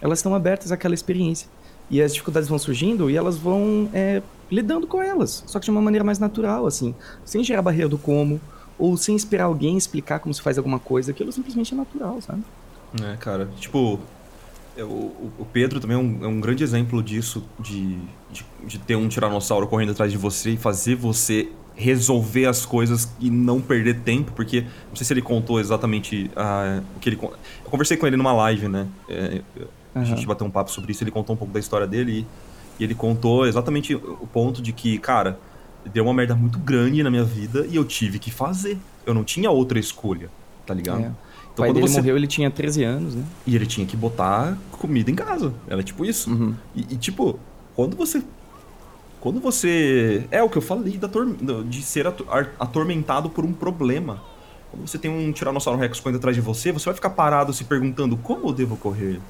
[0.00, 1.48] Elas estão abertas àquela experiência.
[1.90, 5.44] E as dificuldades vão surgindo e elas vão é, lidando com elas.
[5.46, 6.94] Só que de uma maneira mais natural, assim.
[7.24, 8.40] Sem gerar barreira do como,
[8.78, 11.12] ou sem esperar alguém explicar como se faz alguma coisa.
[11.12, 12.42] Aquilo simplesmente é natural, sabe?
[13.02, 14.00] É, cara, tipo,
[14.76, 17.98] eu- o, Pedro também é um, é um grande exemplo disso, de,
[18.30, 23.08] de, de ter um tiranossauro correndo atrás de você e fazer você resolver as coisas
[23.18, 27.18] e não perder tempo, porque não sei se ele contou exatamente ah, o que ele.
[27.20, 28.86] Eu conversei com ele numa live, né?
[29.08, 29.42] É,
[29.94, 30.04] a Aham.
[30.04, 32.26] gente bateu um papo sobre isso, ele contou um pouco da história dele
[32.78, 35.38] e, e ele contou exatamente o ponto de que, cara,
[35.92, 38.78] deu uma merda muito grande na minha vida e eu tive que fazer.
[39.06, 40.30] Eu não tinha outra escolha,
[40.66, 41.02] tá ligado?
[41.02, 41.10] É.
[41.52, 43.22] O pai dele morreu, ele tinha 13 anos, né?
[43.46, 45.54] E ele tinha que botar comida em casa.
[45.68, 46.30] Era tipo isso.
[46.30, 46.54] Uhum.
[46.74, 47.38] E, e, tipo,
[47.76, 48.22] quando você.
[49.20, 50.26] Quando você.
[50.30, 51.34] É o que eu falei da tor-
[51.64, 52.06] de ser
[52.58, 54.20] atormentado por um problema.
[54.70, 57.62] Quando você tem um Tiranossauro Rex correndo atrás de você, você vai ficar parado se
[57.64, 59.20] perguntando como eu devo correr.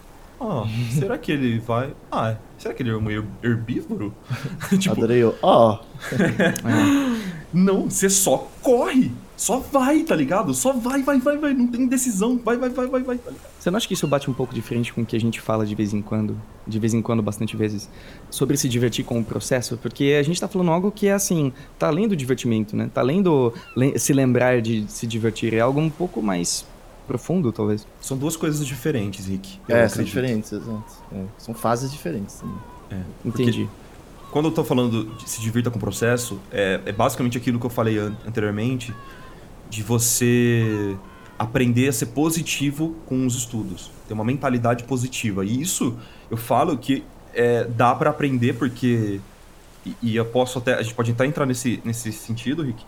[0.46, 1.94] Ah, será que ele vai.
[2.12, 4.12] Ah, será que ele é um her- herbívoro?
[4.78, 5.34] tipo, Adorei o.
[5.42, 5.78] Ó,
[7.52, 9.10] não, você só corre.
[9.36, 10.54] Só vai, tá ligado?
[10.54, 11.52] Só vai, vai, vai, vai.
[11.52, 12.38] Não tem decisão.
[12.42, 13.18] Vai, vai, vai, vai, vai.
[13.18, 13.32] tá?
[13.58, 15.40] Você não acha que isso bate um pouco de frente com o que a gente
[15.40, 17.90] fala de vez em quando, de vez em quando, bastante vezes,
[18.30, 19.76] sobre se divertir com o processo?
[19.76, 22.88] Porque a gente tá falando algo que é assim, tá além do divertimento, né?
[22.94, 23.52] Tá além do
[23.96, 25.52] se lembrar de se divertir.
[25.52, 26.64] É algo um pouco mais
[27.06, 27.86] profundo, talvez.
[28.00, 29.60] São duas coisas diferentes, Rick.
[29.68, 30.92] é, são diferentes, exato.
[31.12, 32.56] É, são fases diferentes também.
[33.22, 33.68] Porque Entendi.
[34.30, 37.66] Quando eu tô falando de se divirta com o processo, é, é basicamente aquilo que
[37.66, 38.92] eu falei an- anteriormente,
[39.70, 40.96] de você
[41.38, 45.44] aprender a ser positivo com os estudos, ter uma mentalidade positiva.
[45.44, 45.96] E isso
[46.30, 49.20] eu falo que é, dá pra aprender porque
[49.84, 52.84] e, e eu posso até a gente pode até entrar nesse nesse sentido, Rick,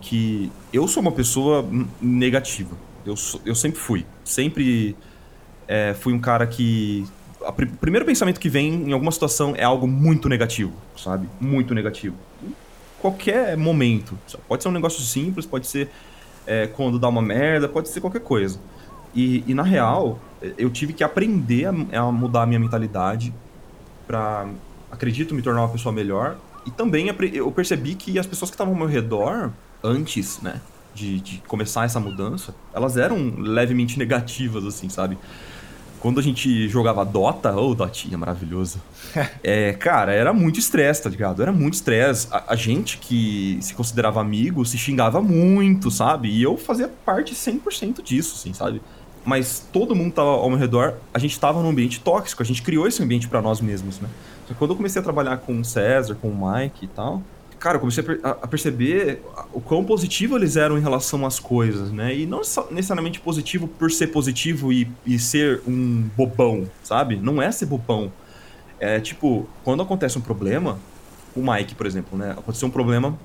[0.00, 1.64] que eu sou uma pessoa
[2.00, 2.74] negativa.
[3.04, 3.14] Eu
[3.44, 4.96] eu sempre fui, sempre
[5.66, 7.06] é, fui um cara que
[7.40, 11.28] o primeiro pensamento que vem em alguma situação é algo muito negativo, sabe?
[11.40, 12.16] Muito negativo.
[13.00, 14.18] Qualquer momento.
[14.26, 14.44] sabe?
[14.46, 15.90] Pode ser um negócio simples, pode ser
[16.46, 18.58] é, quando dá uma merda, pode ser qualquer coisa.
[19.14, 20.18] E, e, na real,
[20.56, 23.34] eu tive que aprender a, a mudar a minha mentalidade
[24.06, 24.48] pra,
[24.90, 26.36] acredito, me tornar uma pessoa melhor.
[26.64, 29.50] E também eu percebi que as pessoas que estavam ao meu redor,
[29.82, 30.60] antes, né,
[30.94, 35.18] de, de começar essa mudança, elas eram levemente negativas, assim, sabe?
[36.02, 38.82] Quando a gente jogava Dota, ô Dotinha, maravilhoso.
[39.42, 41.40] é, cara, era muito estresse, tá ligado?
[41.40, 42.26] Era muito estresse.
[42.32, 46.28] A, a gente que se considerava amigo se xingava muito, sabe?
[46.28, 48.82] E eu fazia parte 100% disso, assim, sabe?
[49.24, 52.62] Mas todo mundo tava ao meu redor, a gente tava num ambiente tóxico, a gente
[52.62, 54.08] criou esse ambiente pra nós mesmos, né?
[54.48, 57.22] Só que quando eu comecei a trabalhar com o César, com o Mike e tal,
[57.62, 59.22] cara, eu comecei a, per- a- a perceber
[59.52, 62.12] o quão positivo eles eram em relação às coisas, né?
[62.14, 62.40] E não
[62.72, 67.16] necessariamente positivo por ser positivo e, e ser um bobão, sabe?
[67.16, 68.12] Não é ser bobão.
[68.80, 70.76] É tipo, quando acontece um problema,
[71.36, 72.32] o Mike, por exemplo, né?
[72.32, 73.16] Aconteceu um problema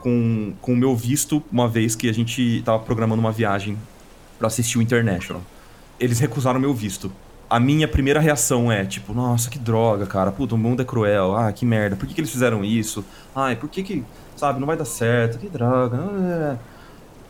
[0.00, 3.78] com, com o meu visto uma vez que a gente tava programando uma viagem
[4.38, 5.40] pra assistir o International.
[6.00, 7.12] Eles recusaram meu visto.
[7.48, 10.32] A minha primeira reação é, tipo, nossa, que droga, cara.
[10.32, 11.36] Puta, o mundo é cruel.
[11.36, 11.94] Ah, que merda.
[11.96, 13.04] Por que, que eles fizeram isso?
[13.34, 14.04] Ai, por que que,
[14.36, 15.38] sabe, não vai dar certo?
[15.38, 15.98] Que droga.
[16.00, 16.56] Ah,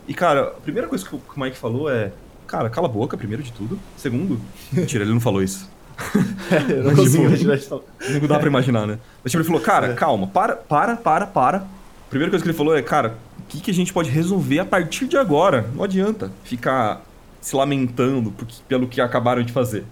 [0.07, 2.13] E, cara, a primeira coisa que o Mike falou é,
[2.47, 3.79] cara, cala a boca, primeiro de tudo.
[3.97, 4.41] Segundo,
[4.73, 5.69] mentira, ele não falou isso.
[6.69, 7.81] Eu não Mas, consigo tipo, imaginar.
[8.21, 8.99] Não dá pra imaginar, né?
[9.23, 11.59] Mas tipo, ele falou, cara, calma, para, para, para, para.
[11.59, 14.59] A primeira coisa que ele falou é, cara, o que, que a gente pode resolver
[14.61, 15.69] a partir de agora?
[15.75, 17.03] Não adianta ficar
[17.41, 19.85] se lamentando por pelo que acabaram de fazer.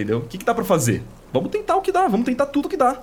[0.00, 0.18] Entendeu?
[0.18, 1.02] O que, que dá pra fazer?
[1.32, 3.00] Vamos tentar o que dá, vamos tentar tudo que dá.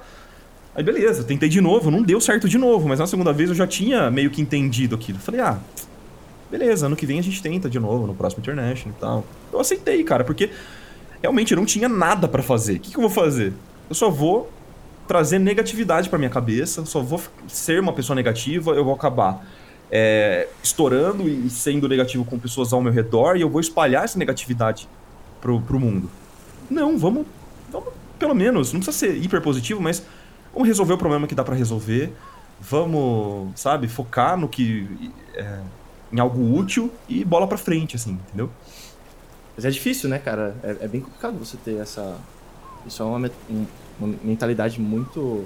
[0.76, 3.56] Aí beleza, tentei de novo, não deu certo de novo, mas na segunda vez eu
[3.56, 5.18] já tinha meio que entendido aquilo.
[5.18, 5.57] Falei, ah,
[6.52, 9.26] beleza, ano que vem a gente tenta de novo, no próximo International e tal.
[9.52, 10.52] Eu aceitei, cara, porque
[11.22, 12.76] realmente eu não tinha nada pra fazer.
[12.76, 13.53] O que, que eu vou fazer?
[13.90, 14.52] Eu só vou
[15.07, 19.48] trazer negatividade pra minha cabeça, só vou ser uma pessoa negativa, eu vou acabar
[19.91, 24.19] é, estourando e sendo negativo com pessoas ao meu redor e eu vou espalhar essa
[24.19, 24.88] negatividade
[25.41, 26.10] pro, pro mundo.
[26.69, 27.26] Não, vamos,
[27.72, 27.89] vamos,
[28.19, 30.03] pelo menos, não precisa ser hiper positivo, mas
[30.53, 32.14] vamos resolver o problema que dá pra resolver,
[32.60, 35.11] vamos, sabe, focar no que.
[35.35, 35.60] é,
[36.11, 38.49] em algo útil e bola pra frente, assim, entendeu?
[39.56, 40.56] Mas é difícil, né, cara?
[40.64, 42.18] É, é bem complicado você ter essa.
[42.85, 43.65] Isso é uma, um-
[43.99, 45.45] uma mentalidade muito.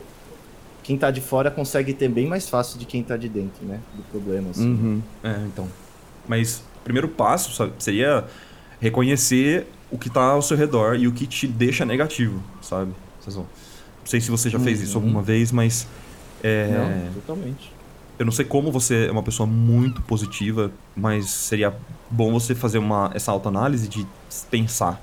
[0.83, 3.79] Quem tá de fora consegue ter bem mais fácil de quem tá de dentro, né?
[3.95, 4.67] Do problema, assim.
[4.69, 5.01] Uhum.
[5.23, 5.67] É, então.
[6.27, 8.25] Mas o primeiro passo sabe, seria
[8.79, 12.91] reconhecer o que tá ao seu redor e o que te deixa negativo, sabe?
[12.91, 15.03] Não sei se você já fez isso Uhum.
[15.05, 15.87] alguma vez, mas.
[16.43, 17.71] é, Não, totalmente.
[18.19, 21.75] eu não sei como você é uma pessoa muito positiva, mas seria
[22.09, 24.05] bom você fazer uma, essa autoanálise de
[24.49, 25.01] pensar.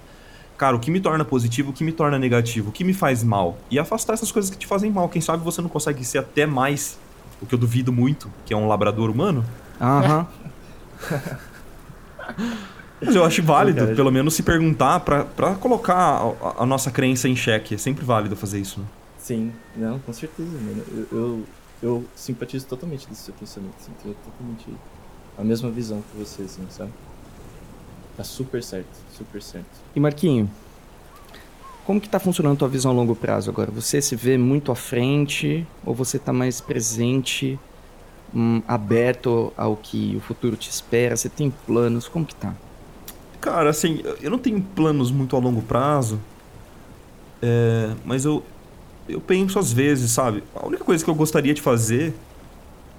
[0.56, 3.22] Cara, o que me torna positivo, o que me torna negativo, o que me faz
[3.22, 3.58] mal?
[3.70, 5.08] E afastar essas coisas que te fazem mal.
[5.08, 6.98] Quem sabe você não consegue ser até mais,
[7.40, 9.44] o que eu duvido muito, que é um labrador humano.
[9.80, 10.26] Aham.
[13.00, 16.90] Mas eu acho válido, Cara, pelo menos se perguntar pra, pra colocar a, a nossa
[16.90, 17.74] crença em xeque.
[17.74, 18.86] É sempre válido fazer isso, né?
[19.18, 20.82] Sim, não, com certeza, mano.
[20.90, 21.44] Eu, eu,
[21.82, 24.66] eu simpatizo totalmente desse seu pensamento, assim, tenho totalmente
[25.36, 26.90] a mesma visão que você, assim, sabe?
[28.16, 29.68] Tá super certo, super certo.
[29.94, 30.50] E Marquinho,
[31.84, 33.70] como que tá funcionando a tua visão a longo prazo agora?
[33.70, 37.58] Você se vê muito à frente ou você tá mais presente,
[38.34, 41.16] hum, aberto ao que o futuro te espera?
[41.16, 42.08] Você tem planos?
[42.08, 42.54] Como que tá?
[43.40, 46.20] Cara, assim, eu não tenho planos muito a longo prazo,
[47.40, 48.42] é, mas eu,
[49.08, 50.42] eu penso às vezes, sabe?
[50.54, 52.12] A única coisa que eu gostaria de fazer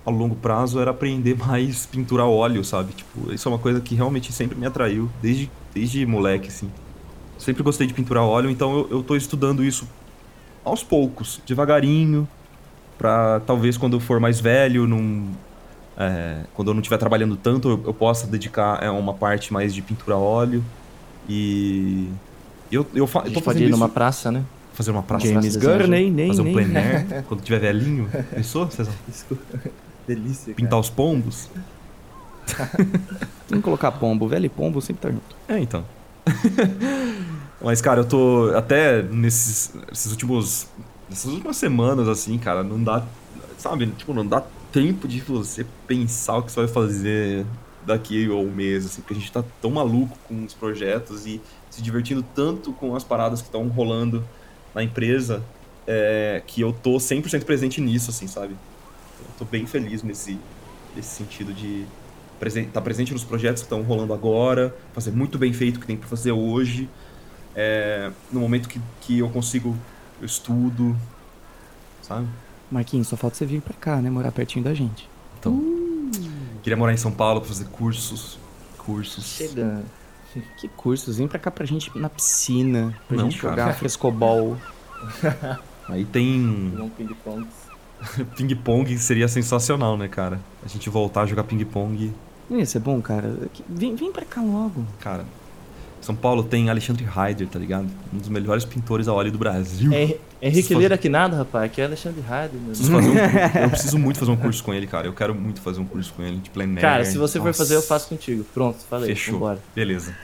[0.06, 2.94] a longo prazo era aprender mais pintura a óleo, sabe?
[2.94, 6.72] Tipo, isso é uma coisa que realmente sempre me atraiu, desde, desde moleque, assim.
[7.38, 9.88] Sempre gostei de pintura a óleo, então eu, eu tô estudando isso
[10.64, 12.28] aos poucos, devagarinho,
[12.98, 15.32] pra talvez quando eu for mais velho, num,
[16.00, 19.74] é, quando eu não estiver trabalhando tanto, eu, eu possa dedicar a uma parte mais
[19.74, 20.64] de pintura a óleo.
[21.28, 22.08] E
[22.72, 24.46] eu, eu, fa A eu tô pode fazendo ir numa isso, praça, né?
[24.74, 25.68] fazer uma praça, James desejo.
[25.68, 26.54] Gurney, nem, fazer um nem.
[26.54, 28.10] plein air, quando tiver velhinho.
[28.34, 28.94] Pensou, César?
[29.06, 29.44] Desculpa.
[30.08, 31.50] Delícia, Pintar os pombos?
[33.48, 34.26] Tem que colocar pombo.
[34.28, 35.36] Velho e pombo sempre tá junto.
[35.50, 35.84] É, então.
[37.62, 40.68] Mas, cara, eu tô até nesses, nesses últimos.
[41.10, 43.04] Nessas últimas semanas, assim, cara, não dá.
[43.58, 47.46] Sabe, tipo, não dá tempo de você pensar o que você vai fazer
[47.86, 51.42] daqui a um mês, assim, porque a gente tá tão maluco com os projetos e
[51.70, 54.24] se divertindo tanto com as paradas que estão rolando
[54.74, 55.44] na empresa,
[55.88, 58.54] é, que eu tô 100% presente nisso, assim, sabe?
[58.54, 60.40] Eu tô bem feliz nesse,
[60.96, 61.86] nesse sentido de
[62.42, 65.88] estar tá presente nos projetos que estão rolando agora, fazer muito bem feito o que
[65.88, 66.90] tem para fazer hoje.
[67.56, 69.76] É, no momento que, que eu consigo,
[70.20, 70.96] eu estudo,
[72.02, 72.28] sabe?
[72.72, 74.10] Marquinhos, só falta você vir pra cá, né?
[74.10, 75.10] Morar pertinho da gente.
[75.40, 75.60] Então,
[76.62, 78.38] queria morar em São Paulo para fazer cursos,
[78.78, 79.26] cursos.
[79.26, 79.86] Chegando.
[80.60, 81.18] Que cursos?
[81.18, 83.56] Vem pra cá pra gente ir na piscina, pra Não, gente cara.
[83.56, 84.58] jogar frescobol.
[85.90, 87.48] Aí tem ping-pong.
[88.38, 90.40] ping-pong, seria sensacional, né, cara?
[90.64, 92.14] A gente voltar a jogar ping-pong,
[92.50, 93.36] Não ia ser bom, cara?
[93.68, 94.86] Vem, vem pra cá logo.
[95.00, 95.26] cara.
[96.02, 97.88] São Paulo tem Alexandre Heider, tá ligado?
[98.14, 99.92] Um dos melhores pintores a óleo do Brasil.
[99.94, 101.66] É, Henrique fazer- Leira que nada, rapaz.
[101.66, 102.24] Aqui é Alexandre
[102.58, 105.08] meu Preciso fazer um- eu preciso muito fazer um curso com ele, cara.
[105.08, 106.80] Eu quero muito fazer um curso com ele de plein air.
[106.82, 107.58] Cara, se você for Nossa.
[107.58, 108.46] fazer, eu faço contigo.
[108.54, 109.10] Pronto, falei.
[109.10, 109.34] Fechou.
[109.36, 109.60] Vambora.
[109.76, 110.16] Beleza.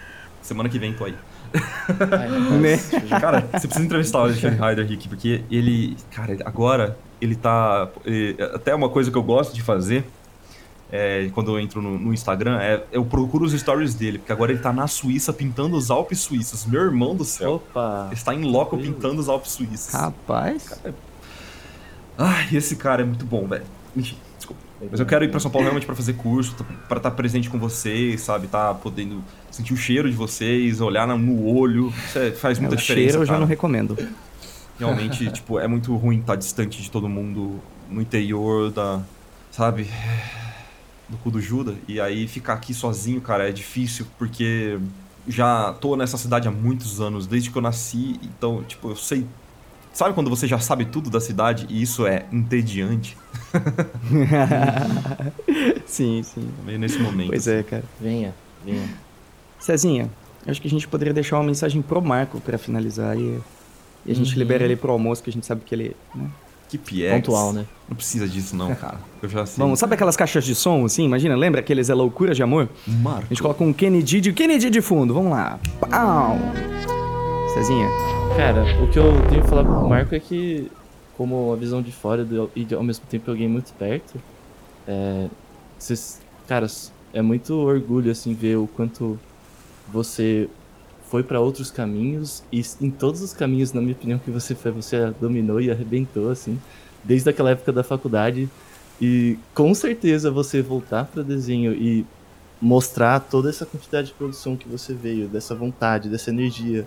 [0.41, 1.15] Semana que vem tô aí.
[1.53, 2.29] Ai,
[2.59, 2.77] Né?
[3.19, 5.95] Cara, você precisa entrevistar o Alexandre Heider aqui, porque ele.
[6.11, 7.89] Cara, agora ele tá.
[8.05, 10.05] ele- até uma coisa que eu gosto de fazer.
[10.91, 14.51] É, quando eu entro no, no Instagram, é eu procuro os stories dele, porque agora
[14.51, 16.65] ele tá na Suíça pintando os Alpes suíços.
[16.65, 17.55] Meu irmão do céu.
[17.55, 18.09] Opa!
[18.13, 19.93] Está em loco pintando os Alpes suíços.
[19.93, 20.79] Rapaz.
[22.17, 23.65] Ai, esse cara é muito bom, velho.
[23.95, 24.61] Enfim, desculpa.
[24.91, 27.49] Mas eu quero ir pra São Paulo realmente pra fazer curso, tá- pra estar presente
[27.49, 28.47] com vocês, sabe?
[28.47, 31.91] Tá podendo sentir o cheiro de vocês, olhar no olho.
[32.07, 33.03] Isso é- faz muita o diferença.
[33.09, 33.39] cheiro eu já cara.
[33.41, 33.97] não recomendo.
[34.79, 37.59] Realmente, tipo, é muito ruim estar distante de todo mundo
[37.89, 39.01] no interior da.
[39.51, 39.89] Sabe?
[41.09, 41.75] Do cu do Judas.
[41.87, 44.79] E aí ficar aqui sozinho, cara, é difícil, porque
[45.27, 49.25] já tô nessa cidade há muitos anos, desde que eu nasci, então, tipo, eu sei.
[49.93, 53.17] Sabe quando você já sabe tudo da cidade e isso é entediante?
[55.85, 56.49] sim, sim.
[56.65, 57.29] Meio nesse momento.
[57.29, 57.83] Pois é, cara.
[57.99, 58.33] Venha,
[58.63, 58.87] venha.
[59.59, 60.09] Cezinha,
[60.45, 63.39] acho que a gente poderia deixar uma mensagem pro Marco pra finalizar e,
[64.05, 64.39] e a gente Uhum.
[64.39, 65.95] libera ele pro almoço, que a gente sabe que ele.
[66.13, 66.29] Né?
[66.69, 67.17] Que piegas.
[67.21, 67.65] Pontual, né?
[67.87, 68.97] Não precisa disso, não, cara.
[69.21, 69.61] Eu já sei.
[69.63, 71.05] Vamos, sabe aquelas caixas de som, assim?
[71.05, 72.67] Imagina, lembra aqueles é loucura de amor?
[72.87, 73.25] Marco.
[73.25, 75.59] A gente coloca um Kennedy de Kennedy de fundo, vamos lá.
[75.79, 76.37] Pau!
[77.53, 77.87] Cezinha,
[78.35, 80.69] Cara, o que eu tenho que falar pro Marco é que,
[81.15, 84.19] como a visão de fora do- e ao mesmo tempo alguém muito perto,
[84.87, 85.27] é,
[85.79, 86.67] vocês, cara,
[87.13, 89.17] é muito orgulho, assim, ver o quanto
[89.87, 90.49] você
[91.15, 94.69] foi pra outros caminhos e em todos os caminhos, na minha opinião, que você foi,
[94.69, 96.59] você dominou e arrebentou, assim,
[97.05, 98.49] desde aquela época da faculdade.
[98.99, 102.05] E com certeza você voltar para desenho e
[102.61, 106.85] mostrar toda essa quantidade de produção que você veio, dessa vontade, dessa energia,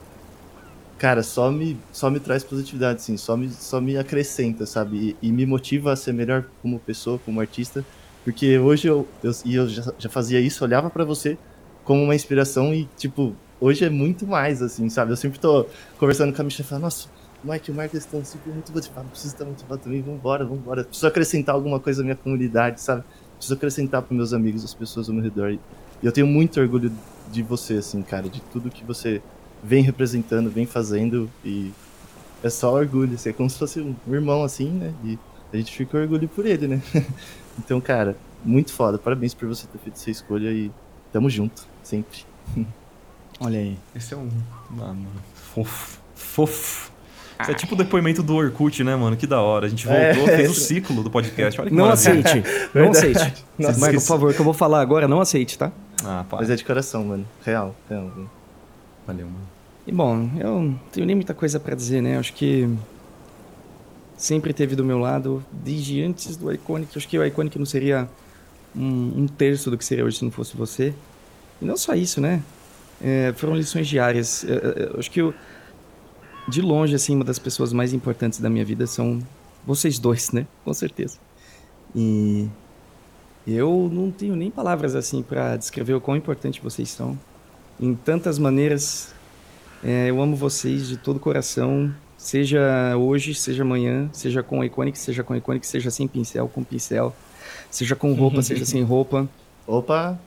[0.99, 5.17] cara, só me, só me traz positividade, assim, só me, só me acrescenta, sabe?
[5.23, 7.83] E, e me motiva a ser melhor como pessoa, como artista,
[8.25, 11.39] porque hoje eu, eu, eu já, já fazia isso, olhava pra você
[11.83, 15.13] como uma inspiração e, tipo, hoje é muito mais, assim, sabe?
[15.13, 15.67] Eu sempre tô
[15.99, 17.09] conversando com a Michelle e falando, nossa,
[17.43, 20.85] Mike o Marcos estão sempre muito motivados, preciso estar motivado também, vambora, vambora.
[20.85, 23.05] Preciso acrescentar alguma coisa à minha comunidade, sabe?
[23.37, 25.53] Preciso acrescentar pros meus amigos, as pessoas ao meu redor.
[25.53, 25.61] E
[26.03, 26.93] eu tenho muito orgulho
[27.31, 29.23] de você, assim, cara, de tudo que você
[29.63, 31.73] vem representando, vem fazendo e
[32.43, 34.95] é só orgulho, assim, é como se fosse um irmão assim, né?
[35.05, 35.19] E
[35.53, 36.83] a gente fica orgulho por ele, né?
[37.59, 38.99] então, cara, muito foda.
[38.99, 40.71] Parabéns por você ter feito essa escolha e
[41.13, 42.25] tamo junto, sempre.
[43.41, 43.77] olha aí.
[43.95, 44.29] Esse é um.
[44.81, 45.07] Ah, mano.
[45.55, 45.99] Fofo.
[46.15, 46.91] Fofo.
[47.41, 49.17] Isso é tipo o depoimento do Orkut, né, mano?
[49.17, 49.67] Que da hora.
[49.67, 51.61] A gente voltou, É, fez o ciclo do podcast.
[51.61, 52.21] Olha que Não maravilha.
[52.21, 53.07] aceite, não Verdade.
[53.17, 53.45] aceite.
[53.57, 55.71] Nossa, Michael, por favor, que eu vou falar agora, não aceite, tá?
[56.05, 56.39] Ah, pá.
[56.39, 57.25] Mas é de coração, mano.
[57.45, 58.03] Real, real.
[58.03, 58.31] mano.
[59.07, 59.39] Valeu, mano.
[59.87, 62.19] E bom, eu não tenho nem muita coisa pra dizer, né?
[62.19, 62.69] Acho que
[64.17, 66.91] sempre teve do meu lado, desde antes do Iconic.
[66.99, 68.09] Acho que o Iconic não seria
[68.77, 70.93] um, um terço do que seria hoje se não fosse você.
[71.63, 72.43] E não só isso, né?
[73.03, 74.43] É, foram lições diárias.
[74.45, 75.33] Eu, eu- eu acho que eu,
[76.49, 79.21] de longe, assim, uma das pessoas mais importantes da minha vida são
[79.67, 80.47] vocês dois, né?
[80.65, 81.19] Com certeza.
[81.95, 82.49] E
[83.47, 87.19] eu não tenho nem palavras assim pra descrever o quão importante vocês são.
[87.81, 89.15] Em tantas maneiras,
[89.83, 94.99] é, eu amo vocês de todo o coração, seja hoje, seja amanhã, seja com Iconic,
[94.99, 97.15] seja com Iconic, seja sem pincel, com pincel,
[97.71, 99.29] seja com roupa, seja sem roupa.
[99.67, 100.19] Opa!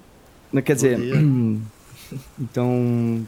[0.52, 0.98] Não, quer dizer.
[2.40, 3.26] então,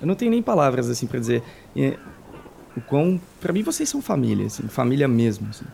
[0.00, 1.42] eu não tenho nem palavras assim pra dizer
[1.76, 1.96] é,
[2.76, 5.48] o quão, para mim vocês são família, assim, família mesmo.
[5.50, 5.64] assim.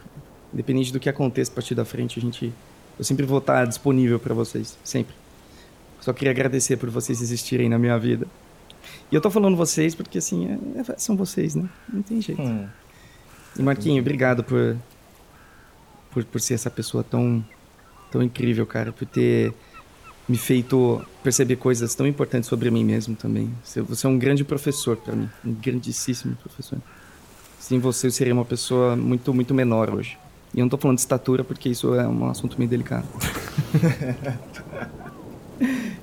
[0.53, 2.53] Independente do que aconteça a partir da frente, a gente,
[2.99, 5.15] eu sempre vou estar disponível pra vocês, sempre.
[6.01, 8.27] Só queria agradecer por vocês existirem na minha vida.
[9.11, 10.47] E eu tô falando vocês porque assim,
[10.77, 11.69] é- é- são vocês, né?
[11.93, 12.41] Não tem jeito.
[12.43, 12.67] Hum,
[13.59, 14.77] E Marquinho, obrigado por,
[16.13, 17.45] por, por ser essa pessoa tão,
[18.11, 18.93] tão incrível, cara.
[18.93, 19.53] Por ter
[20.29, 23.53] me feito perceber coisas tão importantes sobre mim mesmo também.
[23.63, 25.29] Você, é um grande professor pra mim.
[25.45, 26.79] Um grandíssimo professor.
[27.59, 30.19] Sem você, eu seria uma pessoa muito, muito menor hoje.
[30.55, 33.07] E eu não tô falando de estatura porque isso é um assunto meio delicado.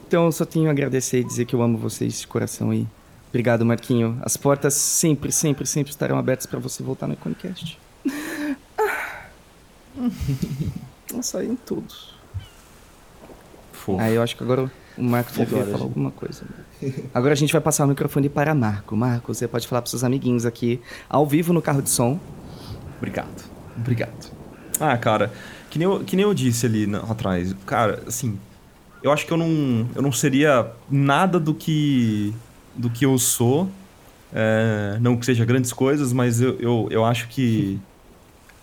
[0.08, 2.88] então eu só tenho a agradecer e dizer que eu amo vocês de coração aí.
[3.30, 4.20] Obrigado, Marquinho.
[4.22, 7.80] As portas sempre, sempre, sempre estarão abertas pra você voltar no Iconicast.
[11.14, 12.11] Nossa, em tudo.
[13.82, 14.00] Fofo.
[14.00, 15.84] Aí eu acho que agora o Marco devia agora, falar gente?
[15.88, 16.44] alguma coisa.
[17.14, 18.96] Agora a gente vai passar o microfone para Marco.
[18.96, 20.80] Marco, você pode falar para seus amiguinhos aqui,
[21.10, 22.20] ao vivo no carro de som.
[22.98, 23.44] Obrigado.
[23.78, 24.32] Obrigado.
[24.80, 25.32] Ah, cara,
[25.70, 28.38] que nem eu, que nem eu disse ali na- atrás, cara, assim,
[29.04, 32.34] eu acho que eu não, eu não seria nada do que
[32.76, 33.70] do que eu sou.
[34.34, 37.80] é, não que seja grandes coisas, mas eu, eu, eu acho que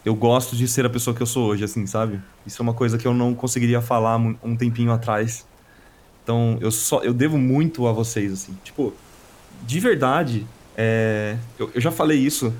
[0.04, 2.18] eu gosto de ser a pessoa que eu sou hoje, assim, sabe?
[2.48, 5.46] Isso é uma coisa que eu não conseguiria falar um tempinho atrás.
[6.24, 8.56] Então, eu só eu devo muito a vocês, assim.
[8.64, 8.92] Tipo,
[9.64, 10.46] de verdade,
[10.76, 12.52] é, eu, eu já falei isso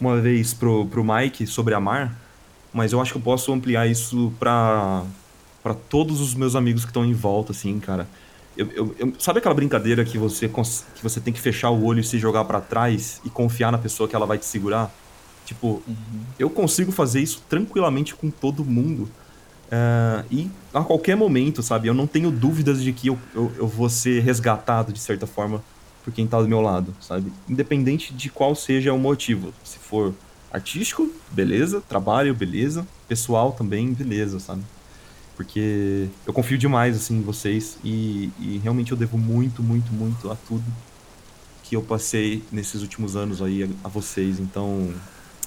[0.00, 2.14] uma vez pro, pro Mike sobre amar.
[2.74, 5.02] mas eu acho que eu posso ampliar isso pra,
[5.62, 8.06] pra todos os meus amigos que estão em volta, assim, cara.
[8.56, 12.00] Eu, eu- eu- sabe aquela brincadeira que você, que você tem que fechar o olho
[12.00, 14.90] e se jogar pra trás e confiar na pessoa que ela vai te segurar?
[15.44, 15.82] Tipo,
[16.38, 19.08] eu consigo fazer isso tranquilamente com todo mundo.
[19.70, 21.88] É, e a qualquer momento, sabe?
[21.88, 25.62] Eu não tenho dúvidas de que eu, eu, eu vou ser resgatado de certa forma
[26.04, 27.32] por quem tá do meu lado, sabe?
[27.48, 29.52] Independente de qual seja o motivo.
[29.64, 30.14] Se for
[30.52, 31.80] artístico, beleza.
[31.80, 32.86] Trabalho, beleza.
[33.08, 34.62] Pessoal também, beleza, sabe?
[35.36, 37.78] Porque eu confio demais, assim, em vocês.
[37.82, 40.64] E, e realmente eu devo muito, muito, muito a tudo
[41.62, 44.38] que eu passei nesses últimos anos aí a, a vocês.
[44.38, 44.92] Então.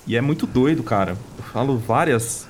[0.08, 1.18] E é muito doido, cara.
[1.38, 2.48] Eu falo várias.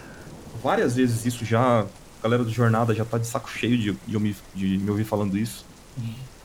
[0.64, 1.82] Várias vezes isso já.
[1.82, 5.04] A galera do Jornada já tá de saco cheio de, de, me, de me ouvir
[5.04, 5.66] falando isso.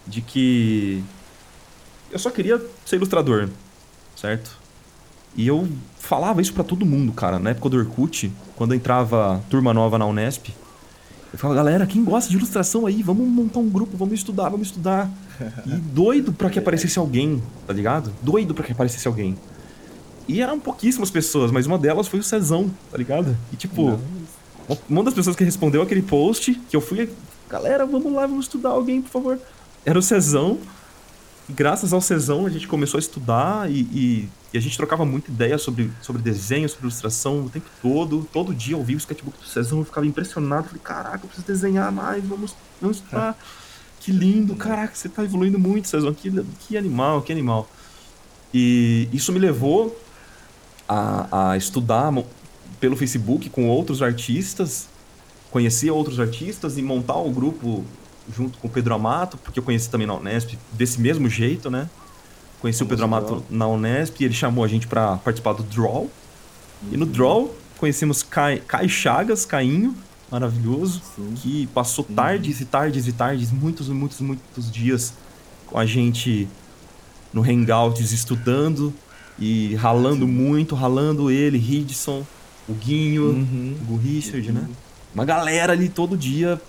[0.06, 1.02] De que.
[2.10, 3.48] Eu só queria ser ilustrador,
[4.16, 4.58] certo?
[5.36, 5.68] E eu
[5.98, 7.38] falava isso pra todo mundo, cara.
[7.38, 10.48] Na época do Orkut, quando entrava turma nova na Unesp,
[11.32, 14.68] eu falava, galera, quem gosta de ilustração aí, vamos montar um grupo, vamos estudar, vamos
[14.68, 15.08] estudar.
[15.64, 18.12] E doido pra que aparecesse alguém, tá ligado?
[18.20, 19.38] Doido pra que aparecesse alguém.
[20.28, 23.36] E eram pouquíssimas pessoas, mas uma delas foi o Cezão, tá ligado?
[23.52, 23.98] E tipo,
[24.88, 27.10] uma das pessoas que respondeu aquele post, que eu fui,
[27.48, 29.38] galera, vamos lá, vamos estudar alguém, por favor.
[29.84, 30.58] Era o Cezão.
[31.48, 35.04] E graças ao Cezão a gente começou a estudar e, e- e a gente trocava
[35.04, 38.26] muita ideia sobre, sobre desenho, sobre ilustração o tempo todo.
[38.32, 40.64] Todo dia eu via o sketchbook do Cezão, eu ficava impressionado.
[40.68, 43.36] Falei, caraca, eu preciso desenhar mais, vamos, vamos estudar.
[44.00, 46.12] Que lindo, caraca, você tá evoluindo muito, Cezão.
[46.14, 46.30] Que,
[46.60, 47.68] que animal, que animal.
[48.52, 49.96] E isso me levou
[50.90, 52.12] a, a estudar
[52.80, 54.88] pelo Facebook com outros artistas,
[55.48, 57.84] conhecer outros artistas e montar o grupo
[58.34, 61.88] junto com o Pedro Amato, porque eu conheci também na Unesp desse mesmo jeito, né?
[62.60, 66.10] Conheci o Pedro Amato na Unesp e ele chamou a gente pra participar do Draw.
[66.90, 69.94] E no Draw conhecemos Kai, Kai Chagas, Cainho,
[70.28, 71.00] maravilhoso,
[71.36, 75.14] que passou tardes e tardes e tardes, muitos e muitos, muitos dias
[75.66, 76.48] com a gente
[77.32, 78.92] no Hangouts estudando
[79.40, 82.24] e ralando muito, ralando ele, Hidson,
[82.68, 83.74] o Guinho, Uhum.
[83.88, 84.68] o Richard, né?
[85.14, 86.60] Uma galera ali todo dia,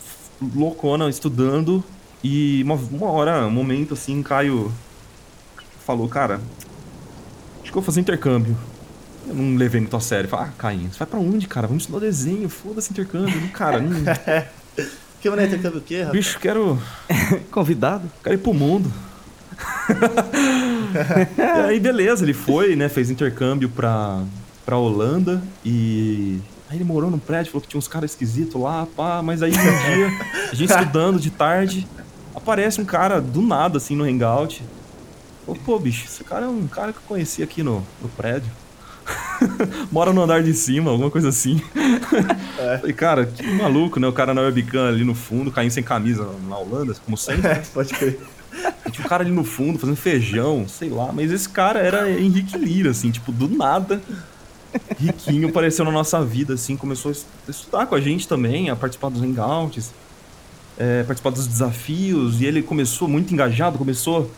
[0.55, 1.83] loucona, estudando.
[2.23, 4.71] E uma, uma hora, um momento assim, Caio
[5.85, 6.35] falou, cara,
[7.61, 8.55] acho que eu vou fazer intercâmbio.
[9.27, 10.29] Eu não levei muito a sério.
[10.29, 11.67] Falei, ah, Caio, você vai pra onde, cara?
[11.67, 13.49] Vamos estudar desenho, foda-se intercâmbio.
[13.49, 13.91] Cara, não,
[15.21, 16.13] Que mané intercâmbio o quê, rapaz?
[16.17, 16.81] bicho, quero,
[17.51, 18.09] Convidado?
[18.23, 18.91] quero ir pro mundo.
[21.37, 22.89] e aí, beleza, ele foi, né?
[22.89, 24.23] Fez intercâmbio pra,
[24.65, 26.39] pra Holanda e.
[26.69, 29.51] Aí ele morou num prédio, falou que tinha uns caras esquisitos lá, pá, mas aí
[29.51, 29.55] um
[29.93, 31.85] dia, a gente estudando de tarde,
[32.33, 34.63] aparece um cara do nada, assim, no hangout.
[35.45, 38.49] Falou, pô, bicho, esse cara é um cara que eu conheci aqui no, no prédio.
[39.91, 41.61] Mora no andar de cima, alguma coisa assim.
[42.79, 44.07] Falei, cara, que maluco, né?
[44.07, 47.47] O cara na webcam ali no fundo, caindo sem camisa na Holanda, como sempre.
[47.47, 48.19] É, pode crer.
[48.91, 51.11] Tinha um cara ali no fundo fazendo feijão, sei lá.
[51.13, 54.01] Mas esse cara era Henrique Lira, assim, tipo, do nada.
[54.99, 58.75] Riquinho apareceu na nossa vida, assim, começou a es- estudar com a gente também, a
[58.75, 59.91] participar dos hangouts,
[60.77, 62.41] é, participar dos desafios.
[62.41, 64.31] E ele começou muito engajado, começou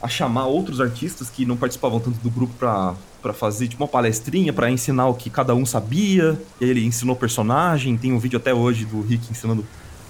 [0.00, 3.88] a chamar outros artistas que não participavam tanto do grupo pra, pra fazer, tipo, uma
[3.88, 6.40] palestrinha pra ensinar o que cada um sabia.
[6.60, 7.96] E aí ele ensinou personagem.
[7.96, 9.66] Tem um vídeo até hoje do Rick ensinando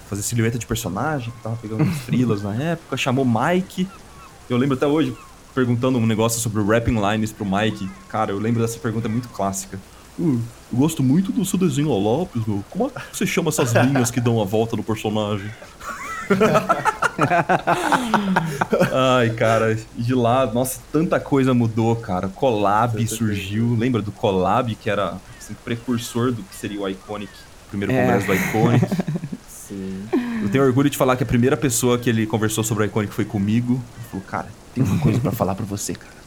[0.09, 2.97] fazer silhueta de personagem, que tava pegando uns frilas na época.
[2.97, 3.87] Chamou Mike.
[4.49, 5.15] Eu lembro até hoje,
[5.53, 7.89] perguntando um negócio sobre o rapping lines pro Mike.
[8.09, 9.79] Cara, eu lembro dessa pergunta muito clássica.
[10.17, 10.39] "Uh,
[10.73, 12.63] eu gosto muito do seu desenho lápis, meu.
[12.69, 15.49] Como é que você chama essas linhas que dão a volta no personagem?
[18.91, 22.27] Ai, cara, e de lá, nossa, tanta coisa mudou, cara.
[22.29, 27.31] Collab surgiu, lembra do Collab, que era assim, precursor do que seria o Iconic,
[27.67, 28.01] o primeiro É.
[28.01, 28.85] congresso do Iconic.
[29.69, 30.03] Sim.
[30.41, 33.13] Eu tenho orgulho de falar que a primeira pessoa que ele conversou sobre o Iconic
[33.13, 33.73] foi comigo.
[33.95, 36.19] Ele falou, cara, tem uma coisa pra falar pra você, cara.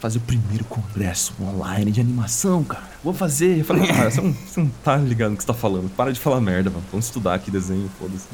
[0.00, 2.88] Fazer o primeiro congresso online de animação, cara.
[3.04, 3.58] Vou fazer.
[3.58, 5.90] Eu falei, cara, você não, você não tá ligando o que você tá falando.
[5.90, 6.82] Para de falar merda, mano.
[6.90, 8.28] Vamos estudar aqui desenho, foda-se.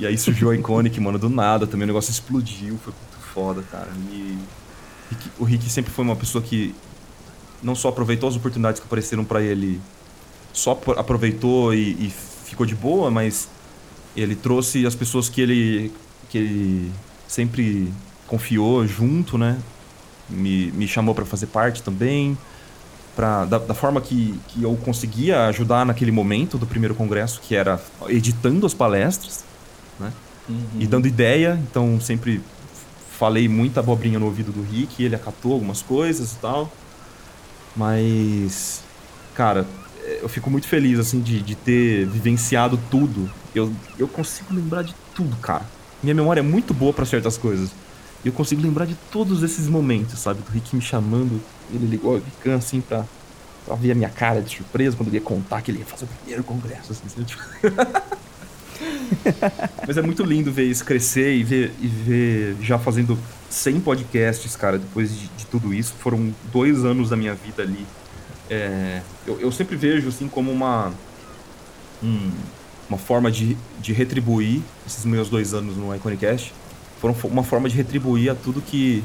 [0.00, 1.84] E aí surgiu a Iconic, mano, do nada também.
[1.84, 3.88] O negócio explodiu, foi muito foda, cara.
[4.10, 4.36] E
[5.38, 6.74] o Rick sempre foi uma pessoa que
[7.62, 9.80] não só aproveitou as oportunidades que apareceram pra ele,
[10.52, 12.12] só pro- aproveitou e, e
[12.52, 13.48] ficou de boa, mas
[14.16, 15.92] ele trouxe as pessoas que ele,
[16.28, 16.92] que ele
[17.26, 17.92] sempre
[18.26, 19.58] confiou junto, né?
[20.28, 22.36] Me, me chamou pra fazer parte também.
[23.16, 27.54] Pra, da, da forma que, que eu conseguia ajudar naquele momento do primeiro congresso, que
[27.54, 29.44] era editando as palestras,
[30.00, 30.12] né?
[30.78, 32.42] E dando ideia, então sempre
[33.18, 36.70] falei muita abobrinha no ouvido do Rick, ele acatou algumas coisas e tal.
[37.76, 38.82] Mas
[39.34, 39.66] cara,
[40.22, 43.30] eu fico muito feliz, assim, de, de ter vivenciado tudo.
[43.54, 45.64] Eu, eu consigo lembrar de tudo, cara.
[46.02, 47.70] Minha memória é muito boa para certas coisas.
[48.24, 50.42] Eu consigo lembrar de todos esses momentos, sabe?
[50.42, 51.40] Do Rick me chamando,
[51.72, 53.04] ele ligou a webcam, assim, pra,
[53.66, 56.04] pra ver a minha cara de surpresa quando ele ia contar que ele ia fazer
[56.04, 57.24] o primeiro congresso, assim, sabe?
[57.24, 57.42] Tipo...
[59.86, 63.18] Mas é muito lindo ver isso crescer e ver, e ver já fazendo
[63.50, 65.94] 100 podcasts, cara, depois de, de tudo isso.
[65.98, 67.86] Foram dois anos da minha vida ali.
[68.50, 70.92] É, eu, eu, sempre vejo assim como uma,
[72.02, 72.30] um,
[72.88, 76.52] uma forma de, de retribuir esses meus dois anos no Iconicast.
[77.00, 79.02] Foram uma forma de retribuir a tudo que,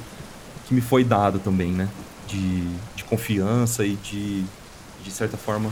[0.68, 1.88] que me foi dado também, né?
[2.28, 4.44] De, de confiança e de,
[5.04, 5.72] de certa forma,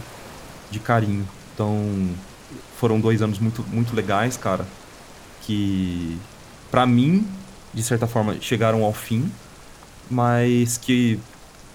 [0.71, 1.27] de carinho.
[1.53, 2.09] Então,
[2.77, 4.65] foram dois anos muito, muito legais, cara.
[5.41, 6.17] Que,
[6.71, 7.27] para mim,
[7.73, 9.29] de certa forma, chegaram ao fim.
[10.09, 11.19] Mas que,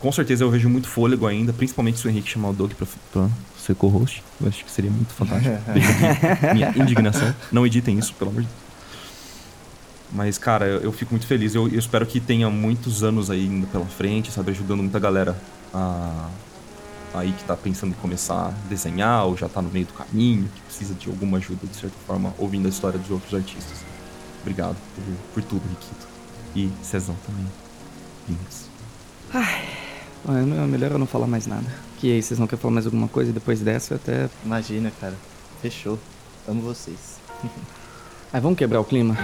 [0.01, 1.52] com certeza, eu vejo muito fôlego ainda.
[1.52, 3.28] Principalmente se o Henrique chamar o Doug pra, pra
[3.59, 4.24] ser co-host.
[4.40, 5.56] Eu acho que seria muito fantástico.
[6.55, 7.35] minha indignação.
[7.52, 8.60] Não editem isso, pelo amor de Deus.
[10.12, 11.55] Mas, cara, eu, eu fico muito feliz.
[11.55, 14.51] Eu, eu, espero que tenha muitos anos aí ainda pela frente, sabe?
[14.51, 15.36] Ajudando muita galera
[15.72, 16.28] a,
[17.14, 20.48] aí que tá pensando em começar a desenhar ou já tá no meio do caminho,
[20.55, 23.85] que precisa de alguma ajuda, de certa forma, ouvindo a história dos outros artistas.
[24.40, 25.05] Obrigado por,
[25.35, 26.09] por tudo, Riquito.
[26.56, 27.47] E Cezão também.
[28.28, 28.64] Lindos.
[29.32, 29.80] Ai,
[30.28, 31.66] é melhor eu não falar mais nada.
[31.98, 33.94] Que aí, vocês não querem falar mais alguma coisa depois dessa?
[33.94, 34.28] até.
[34.44, 35.14] Imagina, cara.
[35.60, 35.98] Fechou.
[36.48, 37.18] Amo vocês.
[38.32, 39.16] Aí vamos quebrar o clima?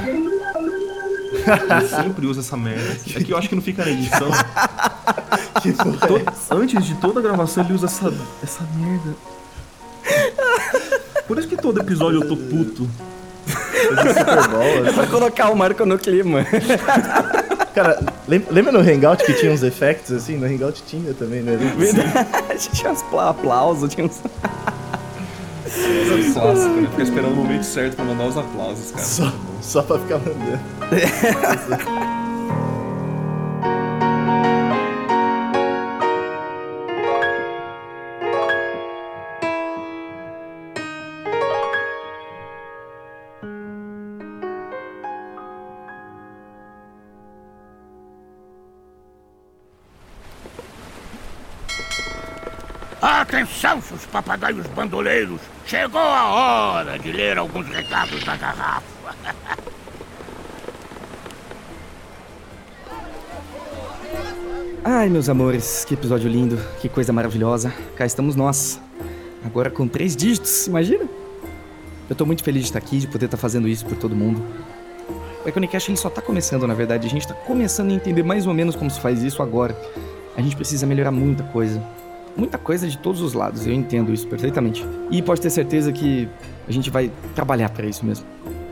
[1.47, 2.97] Eu sempre uso essa merda.
[3.15, 4.29] É que eu acho que não fica na edição.
[5.63, 6.55] que to...
[6.55, 8.13] Antes de toda a gravação ele usa essa,
[8.43, 9.15] essa merda.
[11.27, 12.89] Por isso que todo episódio eu tô puto.
[14.85, 16.45] É pra colocar o Marco no clima.
[17.77, 20.39] Cara, lembra no Hangout que tinha uns efeitos assim?
[20.39, 21.59] No Hangout tinha também, né?
[21.77, 24.23] Verdade, tinha uns aplausos, tinha uns.
[25.67, 26.89] É clássico, né?
[26.91, 29.05] Ficar esperando o momento certo pra mandar os aplausos, cara.
[29.05, 29.31] Só,
[29.61, 30.59] só pra ficar mandando.
[54.07, 55.41] papagaios bandoleiros!
[55.67, 58.83] Chegou a hora de ler alguns recados da garrafa.
[64.89, 67.75] Ai, meus amores, que episódio lindo, que coisa maravilhosa.
[67.97, 68.81] Cá estamos nós.
[69.45, 71.09] Agora com três dígitos, imagina?
[72.09, 74.41] Eu tô muito feliz de estar aqui, de poder estar fazendo isso por todo mundo.
[75.45, 77.07] O Iconicast ele só tá começando, na verdade.
[77.07, 79.77] A gente tá começando a entender mais ou menos como se faz isso agora.
[80.37, 81.83] A gente precisa melhorar muita coisa
[82.37, 84.85] muita coisa de todos os lados, eu entendo isso perfeitamente.
[85.11, 86.29] E pode ter certeza que
[86.69, 88.27] a gente vai trabalhar para isso mesmo.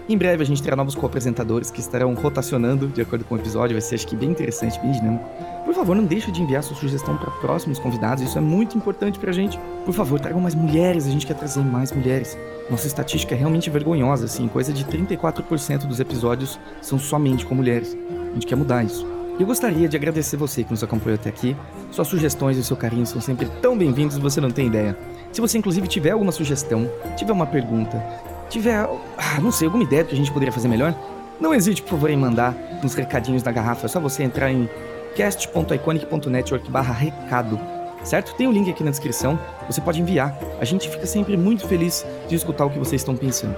[0.07, 3.75] Em breve a gente terá novos co-apresentadores que estarão rotacionando de acordo com o episódio,
[3.75, 5.25] vai ser acho que bem interessante, bem dinâmico.
[5.65, 9.19] Por favor, não deixe de enviar sua sugestão para próximos convidados, isso é muito importante
[9.19, 9.59] pra gente.
[9.87, 12.37] Por favor, tragam mais mulheres, a gente quer trazer mais mulheres.
[12.71, 17.97] Nossa estatística é realmente vergonhosa, assim, coisa de 34% dos episódios são somente com mulheres.
[18.31, 19.14] A gente quer mudar isso.
[19.37, 21.57] Eu gostaria de agradecer você que nos acompanhou até aqui.
[21.91, 24.97] Suas sugestões e seu carinho são sempre tão bem-vindos, você não tem ideia.
[25.33, 28.01] Se você inclusive tiver alguma sugestão, tiver uma pergunta,
[28.49, 28.89] tiver,
[29.19, 30.95] ah, não sei, alguma ideia que a gente poderia fazer melhor,
[31.41, 33.87] não hesite, por favor, em mandar nos recadinhos da garrafa.
[33.87, 34.71] É só você entrar em
[35.17, 37.59] cast.iconic.network recado,
[38.05, 38.37] certo?
[38.37, 39.37] Tem o um link aqui na descrição,
[39.69, 40.39] você pode enviar.
[40.61, 43.57] A gente fica sempre muito feliz de escutar o que vocês estão pensando.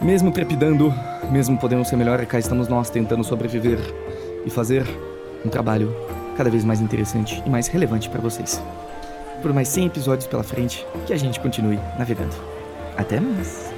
[0.00, 0.90] Mesmo trepidando,
[1.30, 3.78] mesmo podendo ser melhor, cá estamos nós tentando sobreviver
[4.46, 4.86] e fazer
[5.44, 5.94] um trabalho
[6.36, 8.62] cada vez mais interessante e mais relevante para vocês.
[9.42, 12.34] Por mais 100 episódios pela frente, que a gente continue navegando.
[12.96, 13.77] Até mais!